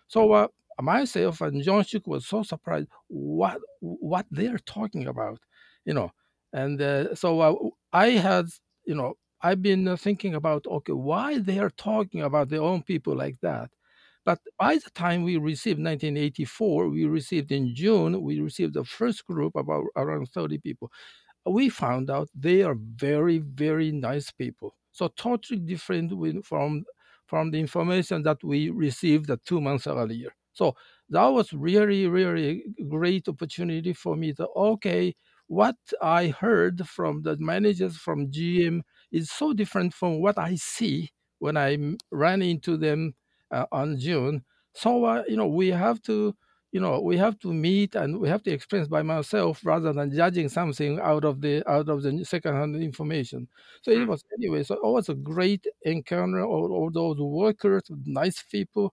So 0.08 0.32
uh, 0.32 0.48
myself 0.80 1.40
and 1.40 1.62
John 1.62 1.84
Shook 1.84 2.06
was 2.06 2.26
so 2.26 2.42
surprised 2.42 2.88
what 3.08 3.58
what 3.80 4.26
they're 4.30 4.58
talking 4.58 5.06
about, 5.06 5.40
you 5.84 5.94
know, 5.94 6.10
and 6.52 6.80
uh, 6.80 7.14
so 7.14 7.40
uh, 7.40 7.54
I 7.92 8.10
had, 8.10 8.46
you 8.86 8.94
know, 8.94 9.14
I've 9.42 9.62
been 9.62 9.96
thinking 9.96 10.34
about 10.34 10.66
okay, 10.66 10.92
why 10.92 11.38
they 11.38 11.58
are 11.58 11.70
talking 11.70 12.22
about 12.22 12.48
their 12.48 12.62
own 12.62 12.82
people 12.82 13.14
like 13.16 13.36
that. 13.42 13.70
But 14.24 14.40
by 14.58 14.74
the 14.76 14.90
time 14.90 15.22
we 15.24 15.36
received 15.38 15.80
1984, 15.80 16.88
we 16.88 17.06
received 17.06 17.50
in 17.52 17.74
June, 17.74 18.20
we 18.22 18.40
received 18.40 18.74
the 18.74 18.84
first 18.84 19.24
group 19.26 19.54
about 19.56 19.84
around 19.96 20.28
30 20.28 20.58
people. 20.58 20.90
We 21.46 21.68
found 21.70 22.10
out 22.10 22.28
they 22.34 22.62
are 22.62 22.76
very, 22.76 23.38
very 23.38 23.92
nice 23.92 24.30
people. 24.32 24.74
So 24.92 25.08
totally 25.08 25.60
different 25.60 26.12
from 26.46 26.84
from 27.26 27.50
the 27.50 27.60
information 27.60 28.22
that 28.24 28.42
we 28.44 28.70
received 28.70 29.30
two 29.46 29.60
months 29.60 29.86
earlier. 29.86 30.30
So 30.58 30.74
that 31.10 31.26
was 31.26 31.52
really, 31.52 32.08
really 32.08 32.64
great 32.88 33.28
opportunity 33.28 33.92
for 33.92 34.16
me 34.16 34.32
to 34.34 34.48
okay, 34.56 35.14
what 35.46 35.76
I 36.02 36.28
heard 36.28 36.86
from 36.86 37.22
the 37.22 37.36
managers 37.38 37.96
from 37.96 38.32
GM 38.32 38.80
is 39.12 39.30
so 39.30 39.52
different 39.52 39.94
from 39.94 40.20
what 40.20 40.36
I 40.36 40.56
see 40.56 41.10
when 41.38 41.56
I 41.56 41.78
ran 42.10 42.42
into 42.42 42.76
them 42.76 43.14
uh, 43.52 43.66
on 43.70 43.98
June. 44.00 44.42
So 44.74 45.04
uh, 45.04 45.22
you 45.28 45.36
know 45.36 45.46
we 45.46 45.68
have 45.68 46.02
to 46.02 46.34
you 46.72 46.80
know 46.80 47.00
we 47.00 47.16
have 47.16 47.38
to 47.38 47.52
meet 47.54 47.94
and 47.94 48.18
we 48.18 48.28
have 48.28 48.42
to 48.42 48.50
experience 48.50 48.88
by 48.88 49.02
myself 49.02 49.64
rather 49.64 49.92
than 49.92 50.12
judging 50.12 50.48
something 50.48 50.98
out 51.00 51.24
of 51.24 51.40
the 51.40 51.62
out 51.70 51.88
of 51.88 52.02
the 52.02 52.24
secondhand 52.24 52.82
information. 52.82 53.46
So 53.82 53.92
it 53.92 54.02
hmm. 54.02 54.10
was 54.10 54.24
anyway. 54.34 54.64
So 54.64 54.74
it 54.74 54.82
was 54.82 55.08
a 55.08 55.14
great 55.14 55.66
encounter. 55.82 56.44
All, 56.44 56.72
all 56.72 56.90
those 56.90 57.18
workers, 57.20 57.84
nice 58.04 58.42
people, 58.42 58.92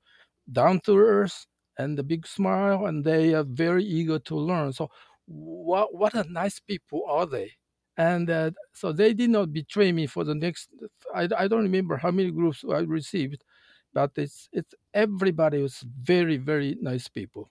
down 0.52 0.80
to 0.86 0.98
earth, 0.98 1.48
and 1.78 1.98
the 1.98 2.04
big 2.04 2.28
smile, 2.28 2.86
and 2.86 3.04
they 3.04 3.34
are 3.34 3.44
very 3.44 3.84
eager 3.84 4.20
to 4.20 4.36
learn. 4.36 4.74
So 4.74 4.90
what 5.26 5.94
what 5.94 6.14
a 6.14 6.24
nice 6.32 6.60
people 6.60 7.04
are 7.08 7.26
they? 7.26 7.52
And 7.98 8.30
uh, 8.30 8.52
so 8.74 8.92
they 8.92 9.14
did 9.14 9.30
not 9.30 9.54
betray 9.54 9.92
me 9.92 10.08
for 10.08 10.24
the 10.24 10.36
next. 10.36 10.70
I, 11.14 11.30
I 11.38 11.48
don't 11.48 11.64
remember 11.64 11.98
how 11.98 12.12
many 12.12 12.32
groups 12.32 12.64
I 12.70 12.80
received, 12.80 13.44
but 13.94 14.12
it's 14.18 14.50
it's 14.52 14.74
everybody 14.94 15.62
was 15.62 15.84
very 16.02 16.38
very 16.38 16.78
nice 16.82 17.08
people 17.08 17.50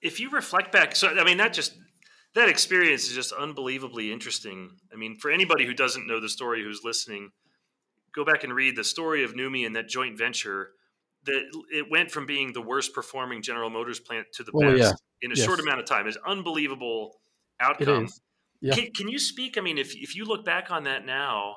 if 0.00 0.18
you 0.18 0.30
reflect 0.30 0.72
back 0.72 0.96
so 0.96 1.08
i 1.08 1.24
mean 1.24 1.36
that 1.36 1.52
just 1.52 1.78
that 2.34 2.48
experience 2.48 3.06
is 3.08 3.14
just 3.14 3.32
unbelievably 3.32 4.10
interesting 4.10 4.70
i 4.92 4.96
mean 4.96 5.16
for 5.16 5.30
anybody 5.30 5.66
who 5.66 5.74
doesn't 5.74 6.06
know 6.06 6.20
the 6.20 6.28
story 6.28 6.62
who's 6.62 6.82
listening 6.84 7.30
go 8.14 8.24
back 8.24 8.44
and 8.44 8.54
read 8.54 8.76
the 8.76 8.84
story 8.84 9.22
of 9.24 9.34
NUMMI 9.34 9.66
and 9.66 9.76
that 9.76 9.88
joint 9.88 10.18
venture 10.18 10.70
that 11.24 11.42
it 11.72 11.90
went 11.90 12.10
from 12.10 12.26
being 12.26 12.52
the 12.52 12.62
worst 12.62 12.94
performing 12.94 13.42
general 13.42 13.70
motors 13.70 14.00
plant 14.00 14.26
to 14.34 14.42
the 14.42 14.52
oh, 14.54 14.60
best 14.60 14.78
yeah. 14.78 14.92
in 15.22 15.32
a 15.32 15.34
yes. 15.34 15.44
short 15.44 15.60
amount 15.60 15.80
of 15.80 15.86
time 15.86 16.06
is 16.06 16.18
unbelievable 16.26 17.20
outcome 17.60 18.08
Yeah. 18.60 18.74
Can, 18.74 18.90
can, 18.94 19.08
you 19.08 19.18
speak 19.18 19.58
i 19.58 19.60
mean 19.60 19.78
if, 19.78 19.94
if 19.94 20.14
you 20.16 20.24
look 20.24 20.44
back 20.44 20.70
on 20.70 20.84
that 20.84 21.04
now 21.04 21.56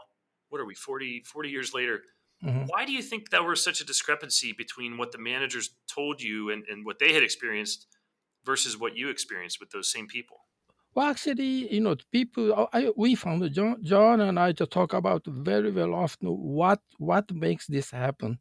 what 0.50 0.62
are 0.62 0.66
we 0.66 0.76
40 0.76 1.24
40 1.26 1.50
years 1.50 1.74
later 1.74 2.02
Mm-hmm. 2.44 2.66
Why 2.68 2.86
do 2.86 2.92
you 2.92 3.02
think 3.02 3.30
there 3.30 3.44
was 3.44 3.64
such 3.64 3.80
a 3.80 3.86
discrepancy 3.86 4.54
between 4.58 4.98
what 4.98 5.12
the 5.12 5.18
managers 5.18 5.70
told 5.88 6.22
you 6.22 6.50
and, 6.50 6.64
and 6.70 6.86
what 6.86 7.00
they 7.00 7.14
had 7.14 7.24
experienced 7.24 7.88
versus 8.46 8.78
what 8.78 8.98
you 8.98 9.10
experienced 9.10 9.60
with 9.60 9.72
those 9.72 9.92
same 9.92 10.08
people? 10.08 10.38
Well, 10.94 11.10
actually, 11.10 11.74
you 11.74 11.82
know, 11.82 11.96
people, 12.12 12.70
I, 12.74 12.92
we 12.96 13.16
found 13.16 13.50
John, 13.54 13.78
John 13.82 14.20
and 14.22 14.38
I 14.38 14.52
to 14.54 14.66
talk 14.66 14.94
about 14.94 15.26
very, 15.26 15.72
very 15.72 15.92
often 15.92 16.28
what 16.28 16.82
what 17.00 17.34
makes 17.34 17.66
this 17.66 17.90
happen, 17.90 18.38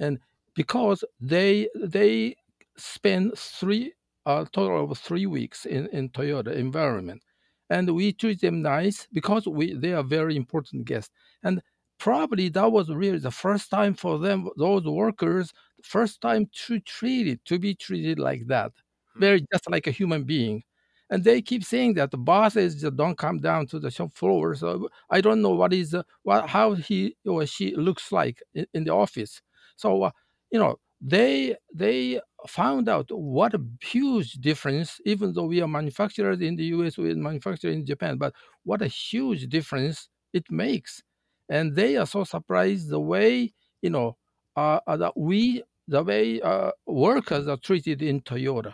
and 0.00 0.18
because 0.54 1.04
they 1.20 1.68
they 1.74 2.36
spend 2.76 3.32
three 3.36 3.92
a 4.26 4.46
total 4.52 4.90
of 4.90 4.98
three 4.98 5.26
weeks 5.26 5.64
in 5.66 5.86
in 5.88 6.10
Toyota 6.10 6.54
environment, 6.54 7.22
and 7.70 7.94
we 7.94 8.12
treat 8.12 8.40
them 8.40 8.62
nice 8.62 9.06
because 9.12 9.46
we 9.46 9.74
they 9.74 9.92
are 9.92 10.02
very 10.04 10.36
important 10.36 10.84
guests, 10.86 11.10
and 11.42 11.62
probably 11.98 12.48
that 12.50 12.70
was 12.72 12.88
really 12.90 13.18
the 13.18 13.30
first 13.30 13.70
time 13.70 13.94
for 13.94 14.18
them, 14.18 14.48
those 14.56 14.84
workers, 14.84 15.52
first 15.82 16.20
time 16.20 16.48
to 16.66 16.80
treat 16.80 17.26
it, 17.28 17.44
to 17.44 17.58
be 17.58 17.74
treated 17.74 18.18
like 18.18 18.46
that, 18.48 18.72
hmm. 19.14 19.20
very 19.20 19.46
just 19.52 19.70
like 19.70 19.86
a 19.86 19.90
human 19.92 20.24
being. 20.24 20.62
And 21.10 21.24
they 21.24 21.42
keep 21.42 21.64
saying 21.64 21.94
that 21.94 22.10
the 22.10 22.16
bosses 22.18 22.80
just 22.80 22.96
don't 22.96 23.18
come 23.18 23.38
down 23.40 23.66
to 23.68 23.78
the 23.78 23.90
shop 23.90 24.12
floor. 24.14 24.54
So 24.54 24.88
I 25.10 25.20
don't 25.20 25.42
know 25.42 25.50
what 25.50 25.72
is 25.74 25.94
uh, 25.94 26.02
what 26.22 26.48
how 26.48 26.74
he 26.74 27.16
or 27.26 27.44
she 27.46 27.74
looks 27.76 28.10
like 28.12 28.42
in, 28.54 28.66
in 28.74 28.84
the 28.84 28.92
office. 28.94 29.42
So 29.76 30.04
uh, 30.04 30.10
you 30.52 30.58
know 30.58 30.76
they 31.00 31.56
they 31.74 32.20
found 32.46 32.88
out 32.88 33.06
what 33.10 33.54
a 33.54 33.60
huge 33.80 34.32
difference. 34.34 35.00
Even 35.04 35.32
though 35.32 35.46
we 35.46 35.60
are 35.62 35.68
manufacturers 35.68 36.40
in 36.40 36.56
the 36.56 36.64
U.S., 36.76 36.98
we 36.98 37.10
are 37.10 37.16
manufacture 37.16 37.70
in 37.70 37.84
Japan, 37.86 38.18
but 38.18 38.34
what 38.64 38.82
a 38.82 38.86
huge 38.88 39.48
difference 39.48 40.08
it 40.32 40.44
makes 40.50 41.02
and 41.48 41.74
they 41.76 41.96
are 41.96 42.06
so 42.06 42.24
surprised 42.24 42.88
the 42.88 43.00
way 43.00 43.52
you 43.82 43.90
know 43.90 44.16
uh, 44.56 44.80
uh 44.86 44.96
that 44.96 45.12
we 45.16 45.62
the 45.88 46.02
way 46.02 46.40
uh, 46.40 46.70
workers 46.86 47.48
are 47.48 47.56
treated 47.56 48.02
in 48.02 48.20
Toyota. 48.22 48.72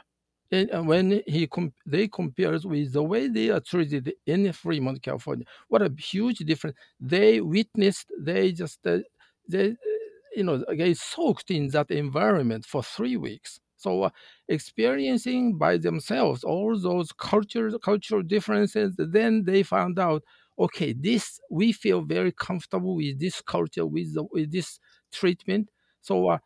And 0.52 0.86
when 0.86 1.22
he 1.26 1.46
com- 1.46 1.72
they 1.86 2.06
compares 2.08 2.66
with 2.66 2.92
the 2.92 3.02
way 3.02 3.28
they 3.28 3.50
are 3.50 3.60
treated 3.60 4.12
in 4.26 4.52
Fremont, 4.52 5.02
California, 5.02 5.44
what 5.68 5.82
a 5.82 5.90
huge 5.98 6.38
difference! 6.38 6.76
They 7.00 7.40
witnessed, 7.40 8.12
they 8.18 8.52
just 8.52 8.86
uh, 8.86 8.98
they 9.48 9.74
you 10.34 10.44
know 10.44 10.64
they 10.68 10.94
soaked 10.94 11.50
in 11.50 11.68
that 11.68 11.90
environment 11.90 12.66
for 12.66 12.82
three 12.82 13.16
weeks. 13.16 13.60
So 13.76 14.04
uh, 14.04 14.10
experiencing 14.48 15.56
by 15.56 15.76
themselves 15.78 16.42
all 16.44 16.78
those 16.78 17.12
culture 17.12 17.70
cultural 17.78 18.22
differences, 18.22 18.94
then 18.98 19.44
they 19.44 19.62
found 19.62 19.98
out 19.98 20.22
okay, 20.58 20.92
this 20.92 21.38
we 21.50 21.72
feel 21.72 22.02
very 22.02 22.32
comfortable 22.32 22.96
with 22.96 23.20
this 23.20 23.40
culture, 23.40 23.86
with 23.86 24.14
the, 24.14 24.24
with 24.32 24.50
this 24.50 24.80
treatment. 25.12 25.68
So, 26.00 26.28
uh, 26.30 26.38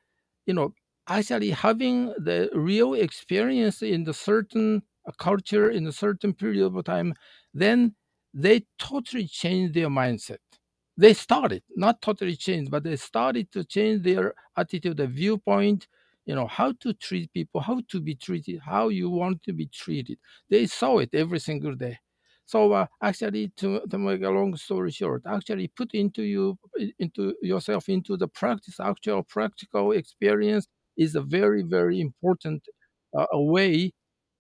you 0.47 0.55
know, 0.55 0.75
actually 1.09 1.51
having 1.51 2.07
the 2.19 2.51
real 2.55 2.95
experience 2.95 3.83
in 3.83 4.05
the 4.05 4.15
certain 4.15 4.83
uh, 5.07 5.13
culture 5.19 5.71
in 5.71 5.87
a 5.87 5.93
certain 5.93 6.35
period 6.35 6.65
of 6.75 6.85
time, 6.85 7.15
then 7.55 7.95
they 8.35 8.65
totally 8.79 9.27
change 9.27 9.73
their 9.75 9.89
mindset. 9.89 10.39
They 10.97 11.15
started 11.15 11.63
not 11.75 12.03
totally 12.03 12.37
changed, 12.37 12.71
but 12.71 12.85
they 12.85 12.97
started 12.97 13.51
to 13.53 13.65
change 13.65 14.03
their 14.03 14.35
attitude, 14.57 14.99
the 14.99 15.07
viewpoint. 15.07 15.89
You 16.27 16.35
know 16.37 16.47
how 16.47 16.73
to 16.81 16.93
treat 16.95 17.33
people, 17.33 17.61
how 17.61 17.81
to 17.89 18.01
be 18.01 18.15
treated, 18.15 18.61
how 18.61 18.89
you 18.89 19.11
want 19.11 19.43
to 19.45 19.53
be 19.53 19.67
treated. 19.67 20.19
They 20.49 20.67
saw 20.67 20.99
it 20.99 21.15
every 21.15 21.41
single 21.41 21.75
day. 21.75 21.99
So 22.45 22.73
uh, 22.73 22.87
actually, 23.03 23.49
to, 23.57 23.81
to 23.89 23.99
make 23.99 24.23
a 24.23 24.31
long 24.31 24.55
story 24.57 24.91
short, 24.91 25.23
actually 25.27 25.69
put 25.69 25.95
into 25.95 26.23
you 26.23 26.59
into 26.99 27.35
yourself 27.43 27.89
into 27.89 28.17
the 28.17 28.29
practice, 28.29 28.79
actual 28.79 29.23
practical 29.25 29.93
experience 29.93 30.67
is 30.97 31.15
a 31.15 31.23
very 31.23 31.63
very 31.63 32.01
important 32.01 32.69
uh, 33.17 33.27
a 33.33 33.43
way 33.43 33.93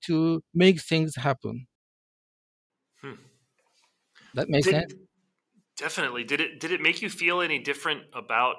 to 0.02 0.42
make 0.54 0.80
things 0.80 1.16
happen. 1.16 1.66
Hmm. 3.00 3.14
That 4.34 4.48
makes 4.50 4.68
did, 4.68 4.76
sense. 4.82 4.92
Definitely. 5.76 6.24
Did 6.24 6.40
it 6.40 6.60
did 6.60 6.70
it 6.70 6.80
make 6.80 7.02
you 7.02 7.08
feel 7.08 7.40
any 7.40 7.58
different 7.58 8.02
about? 8.14 8.56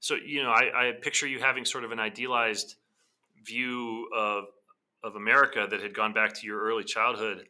So 0.00 0.14
you 0.14 0.42
know, 0.42 0.50
I, 0.50 0.88
I 0.88 0.92
picture 1.00 1.26
you 1.26 1.38
having 1.38 1.64
sort 1.64 1.84
of 1.84 1.92
an 1.92 2.00
idealized 2.00 2.76
view 3.44 4.08
of 4.16 4.44
of 5.04 5.14
America 5.14 5.66
that 5.70 5.80
had 5.80 5.94
gone 5.94 6.12
back 6.12 6.34
to 6.34 6.46
your 6.46 6.60
early 6.60 6.84
childhood. 6.84 7.46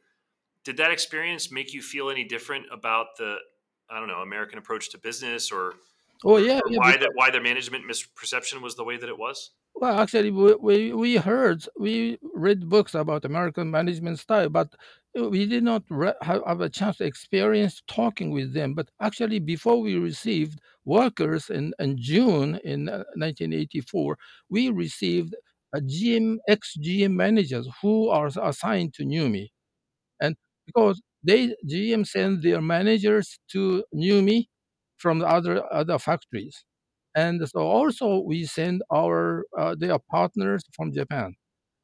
Did 0.64 0.76
that 0.78 0.90
experience 0.90 1.50
make 1.50 1.72
you 1.72 1.80
feel 1.80 2.10
any 2.10 2.24
different 2.24 2.66
about 2.72 3.16
the 3.18 3.36
I 3.90 3.98
don't 3.98 4.08
know 4.08 4.20
American 4.20 4.58
approach 4.58 4.90
to 4.90 4.98
business 4.98 5.50
or 5.50 5.74
Oh 6.24 6.38
yeah, 6.38 6.58
or 6.58 6.70
yeah. 6.70 6.78
why 6.78 6.92
Because, 6.92 7.00
that 7.00 7.10
why 7.14 7.30
their 7.30 7.42
management 7.42 7.84
misperception 7.88 8.62
was 8.62 8.74
the 8.74 8.84
way 8.84 8.96
that 8.96 9.08
it 9.08 9.18
was? 9.18 9.50
Well, 9.78 9.98
actually, 10.00 10.30
we, 10.30 10.92
we 10.94 11.16
heard, 11.16 11.64
we 11.78 12.18
read 12.34 12.68
books 12.68 12.94
about 12.94 13.24
American 13.26 13.70
management 13.70 14.18
style, 14.18 14.48
but 14.48 14.74
uh, 15.18 15.28
we 15.28 15.44
did 15.46 15.64
not 15.64 15.82
re- 15.90 16.14
have, 16.22 16.60
a 16.62 16.68
chance 16.70 16.96
to 16.98 17.04
experience 17.04 17.82
talking 17.86 18.30
with 18.30 18.54
them. 18.54 18.72
But 18.74 18.88
actually, 19.00 19.38
before 19.38 19.80
we 19.82 19.96
received 19.96 20.60
workers 20.86 21.50
in, 21.50 21.74
in 21.78 21.98
June 22.00 22.58
in 22.64 22.88
uh, 22.88 23.04
1984, 23.16 24.16
we 24.48 24.70
received 24.70 25.34
a 25.74 25.80
GM 25.82 26.38
ex 26.48 26.74
GM 26.82 27.12
managers 27.14 27.68
who 27.82 28.08
are 28.08 28.28
assigned 28.42 28.94
to 28.94 29.04
NUMMI. 29.04 29.48
and 30.20 30.36
because 30.66 31.00
they 31.22 31.54
GM 31.68 32.04
send 32.06 32.42
their 32.42 32.60
managers 32.62 33.38
to 33.52 33.84
NUMMI 33.94 34.46
from 34.96 35.18
the 35.20 35.26
other 35.28 35.62
other 35.72 35.98
factories, 35.98 36.64
and 37.16 37.48
so 37.48 37.60
also 37.60 38.20
we 38.20 38.46
send 38.46 38.82
our 38.94 39.44
uh, 39.58 39.76
their 39.78 39.98
partners 40.12 40.64
from 40.76 40.94
Japan, 40.94 41.36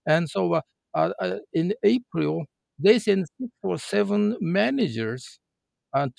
and 0.06 0.28
so 0.30 0.54
uh, 0.54 0.62
uh, 0.94 1.12
uh, 1.20 1.38
in 1.54 1.74
April 1.84 2.44
they 2.78 2.98
send 3.00 3.26
six 3.40 3.50
or 3.62 3.78
seven 3.78 4.36
managers 4.40 5.40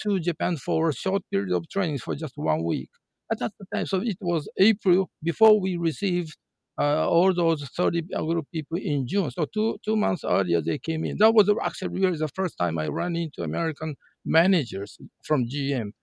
to 0.02 0.20
Japan 0.20 0.58
for 0.58 0.90
a 0.90 0.94
short 0.94 1.24
period 1.32 1.52
of 1.56 1.68
training 1.70 1.98
for 2.00 2.16
just 2.16 2.34
one 2.38 2.64
week. 2.64 2.90
At 3.32 3.40
that 3.40 3.52
time, 3.74 3.86
so 3.88 4.02
it 4.02 4.18
was 4.22 4.48
April 4.60 5.10
before 5.24 5.60
we 5.60 5.78
received 5.78 6.38
uh, 6.80 7.08
all 7.10 7.34
those 7.34 7.64
30 7.76 8.02
group 8.04 8.46
people 8.54 8.78
in 8.78 9.08
June. 9.08 9.32
So 9.32 9.46
two 9.52 9.78
two 9.84 9.96
months 9.96 10.24
earlier 10.24 10.62
they 10.62 10.78
came 10.78 11.04
in. 11.06 11.18
That 11.18 11.34
was 11.34 11.50
actually 11.64 12.00
really 12.02 12.18
the 12.18 12.28
first 12.28 12.58
time 12.60 12.78
I 12.78 12.88
ran 12.88 13.16
into 13.16 13.42
American 13.44 13.96
managers 14.26 14.98
from 15.24 15.48
GM, 15.48 15.94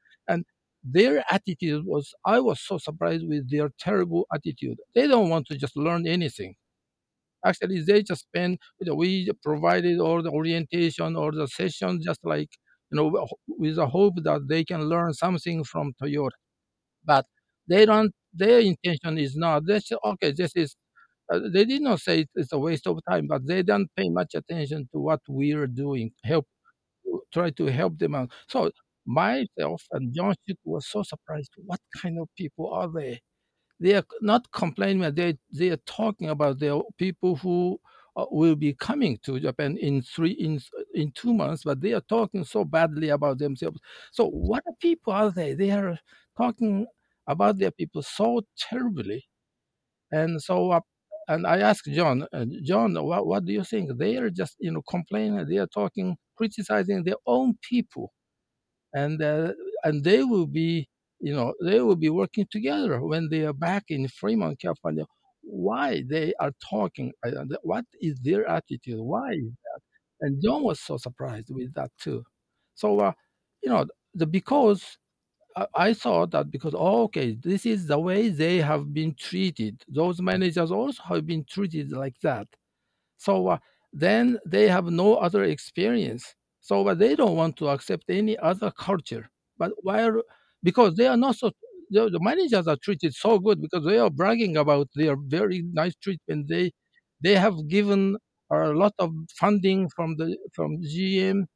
their 0.85 1.25
attitude 1.31 1.85
was 1.87 2.15
I 2.25 2.41
was 2.41 2.61
so 2.61 2.79
surprised 2.79 3.27
with 3.29 3.51
their 3.51 3.71
terrible 3.79 4.27
attitude. 4.35 4.79
They 4.95 5.07
don't 5.07 5.29
want 5.29 5.47
to 5.49 5.59
just 5.59 5.77
learn 5.77 6.07
anything. 6.07 6.55
Actually 7.45 7.81
they 7.83 8.03
just 8.03 8.23
spend 8.23 8.59
you 8.81 8.87
know, 8.87 8.95
we 8.95 9.31
provided 9.43 9.99
all 10.01 10.23
the 10.23 10.31
orientation 10.31 11.17
or 11.17 11.33
the 11.33 11.47
session 11.49 12.01
just 12.03 12.21
like 12.25 12.51
you 12.91 12.97
know 12.97 13.27
with 13.49 13.77
the 13.77 13.87
hope 13.87 14.15
that 14.25 14.47
they 14.49 14.65
can 14.65 14.83
learn 14.85 15.13
something 15.15 15.65
from 15.65 15.93
toyota. 16.03 16.39
But 17.05 17.27
they 17.69 17.87
don't 17.87 18.13
their 18.35 18.61
intention 18.61 19.19
is 19.19 19.37
not 19.37 19.67
they 19.67 19.81
say 19.81 19.97
okay 20.05 20.33
this 20.33 20.53
is 20.57 20.77
uh, 21.33 21.41
they 21.53 21.65
did 21.67 21.83
not 21.83 22.01
say 22.01 22.27
it's 22.37 22.53
a 22.53 22.59
waste 22.59 22.87
of 22.89 23.01
time 23.11 23.27
but 23.29 23.47
they 23.47 23.63
don't 23.63 23.89
pay 23.97 24.11
much 24.11 24.35
attention 24.35 24.89
to 24.93 25.01
what 25.01 25.21
we're 25.29 25.67
doing 25.69 26.13
help 26.25 26.47
try 27.33 27.51
to 27.51 27.67
help 27.67 27.99
them 27.99 28.15
out. 28.15 28.31
So 28.49 28.71
myself 29.07 29.83
and 29.93 30.15
john 30.15 30.35
Shook 30.49 30.59
was 30.65 30.87
so 30.89 31.03
surprised 31.03 31.53
what 31.67 31.81
kind 32.03 32.19
of 32.21 32.29
people 32.37 32.73
are 32.73 32.89
they 32.89 33.21
they 33.81 33.95
are 33.95 34.05
not 34.21 34.51
complaining, 34.53 35.15
they 35.15 35.39
they 35.53 35.71
are 35.71 35.77
talking 35.87 36.29
about 36.29 36.59
their 36.59 36.81
people 36.99 37.37
who 37.37 37.81
uh, 38.17 38.27
will 38.31 38.57
be 38.57 38.75
coming 38.75 39.19
to 39.25 39.41
Japan 39.41 39.77
in 39.79 40.03
three 40.03 40.33
in 40.33 40.61
in 40.95 41.13
two 41.13 41.35
months, 41.35 41.65
but 41.65 41.81
they 41.81 41.93
are 41.93 42.03
talking 42.03 42.45
so 42.45 42.65
badly 42.65 43.09
about 43.11 43.39
themselves. 43.39 43.79
So 44.13 44.29
what 44.29 44.65
people 44.81 45.13
are 45.13 45.31
they? 45.31 45.55
They 45.55 45.71
are 45.71 45.99
talking 46.37 46.87
about 47.27 47.59
their 47.59 47.71
people 47.71 48.03
so 48.03 48.43
terribly, 48.59 49.25
and 50.13 50.43
so. 50.43 50.73
Uh, 50.73 50.81
and 51.29 51.47
I 51.47 51.61
asked 51.61 51.87
John, 51.93 52.27
uh, 52.33 52.45
John, 52.65 52.95
what, 53.05 53.27
what 53.27 53.45
do 53.45 53.53
you 53.53 53.63
think? 53.63 53.97
They 53.99 54.17
are 54.17 54.31
just, 54.31 54.57
you 54.59 54.73
know, 54.73 54.83
complaining. 54.91 55.47
They 55.49 55.59
are 55.59 55.69
talking, 55.69 56.17
criticizing 56.37 57.05
their 57.05 57.17
own 57.27 57.57
people 57.63 58.13
and 58.95 59.23
uh, 59.23 59.53
and 59.85 60.05
they 60.05 60.23
will 60.25 60.47
be 60.47 60.89
you 61.21 61.35
know 61.35 61.55
they 61.63 61.81
will 61.81 61.97
be 61.97 62.11
working 62.11 62.47
together 62.51 63.01
when 63.03 63.29
they 63.31 63.45
are 63.45 63.53
back 63.53 63.85
in 63.89 64.09
Fremont, 64.09 64.61
California. 64.61 65.05
Why 65.43 66.03
they 66.09 66.35
are 66.41 66.53
talking? 66.69 67.13
uh, 67.27 67.45
What 67.63 67.85
is 68.01 68.21
their 68.21 68.47
attitude? 68.49 69.01
Why 69.01 69.33
is 69.33 69.53
that? 69.65 69.81
And 70.23 70.43
John 70.43 70.63
was 70.63 70.81
so 70.81 70.97
surprised 70.99 71.49
with 71.51 71.73
that 71.75 71.91
too. 72.01 72.25
So 72.75 72.99
uh, 73.01 73.13
you 73.63 73.71
know 73.71 73.87
the 74.15 74.27
because 74.27 74.99
I 75.57 75.67
I 75.75 75.95
thought 75.95 76.31
that 76.33 76.51
because 76.51 76.75
oh, 76.77 77.05
okay 77.05 77.35
this 77.49 77.67
is 77.67 77.87
the 77.87 77.99
way 77.99 78.29
they 78.31 78.59
have 78.59 78.93
been 78.95 79.15
treated. 79.15 79.83
Those 79.89 80.21
managers 80.21 80.71
also 80.73 81.03
have 81.05 81.27
been 81.27 81.45
treated 81.45 81.93
like 81.93 82.19
that. 82.23 82.49
So 83.19 83.49
uh, 83.49 83.59
then 83.93 84.39
they 84.47 84.69
have 84.69 84.87
no 84.87 85.17
other 85.17 85.45
experience. 85.45 86.35
So 86.61 86.87
uh, 86.89 86.95
they 86.95 87.17
don't 87.17 87.37
want 87.37 87.57
to 87.59 87.69
accept 87.69 88.05
any 88.09 88.37
other 88.39 88.71
culture. 88.71 89.29
But 89.59 89.73
while 89.83 90.23
because 90.63 90.95
they 90.97 91.07
are 91.07 91.17
not 91.17 91.37
so 91.37 91.53
the, 91.91 92.09
the 92.11 92.21
managers 92.21 92.69
are 92.69 92.77
treated 92.83 93.15
so 93.15 93.39
good 93.39 93.61
because 93.61 93.85
they 93.85 93.99
are 93.99 94.11
bragging 94.11 94.57
about 94.57 94.89
their 94.95 95.17
very 95.17 95.63
nice 95.73 95.95
treatment. 95.97 96.49
They 96.49 96.73
they 97.23 97.35
have 97.37 97.69
given 97.69 98.17
a 98.53 98.69
lot 98.71 98.95
of 98.99 99.13
funding 99.39 99.89
from 99.91 100.17
the 100.17 100.37
from 100.53 100.79
GM 100.83 101.47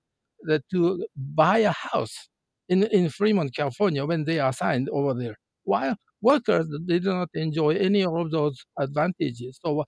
that 0.43 0.63
to 0.73 1.07
buy 1.17 1.59
a 1.59 1.73
house 1.73 2.29
in 2.69 2.85
in 2.85 3.09
Fremont, 3.11 3.55
California, 3.55 4.05
when 4.05 4.25
they 4.25 4.39
are 4.41 4.51
assigned 4.51 4.89
over 4.91 5.15
there. 5.15 5.37
While 5.65 5.97
workers 6.23 6.67
they 6.89 6.99
do 6.99 7.11
not 7.13 7.29
enjoy 7.35 7.75
any 7.77 8.05
of 8.05 8.31
those 8.31 8.57
advantages. 8.79 9.59
So 9.65 9.81
uh, 9.81 9.85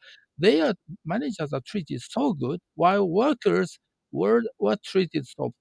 are 0.61 0.75
managers 1.05 1.53
are 1.53 1.63
treated 1.67 2.01
so 2.03 2.33
good, 2.35 2.61
while 2.75 3.09
workers 3.09 3.79
were 4.17 4.43
were 4.59 4.77
treated 4.85 5.27
so 5.29 5.53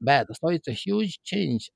bad. 0.00 0.26
So 0.40 0.48
it's 0.50 0.68
a 0.68 0.72
huge 0.72 1.18
change. 1.24 1.70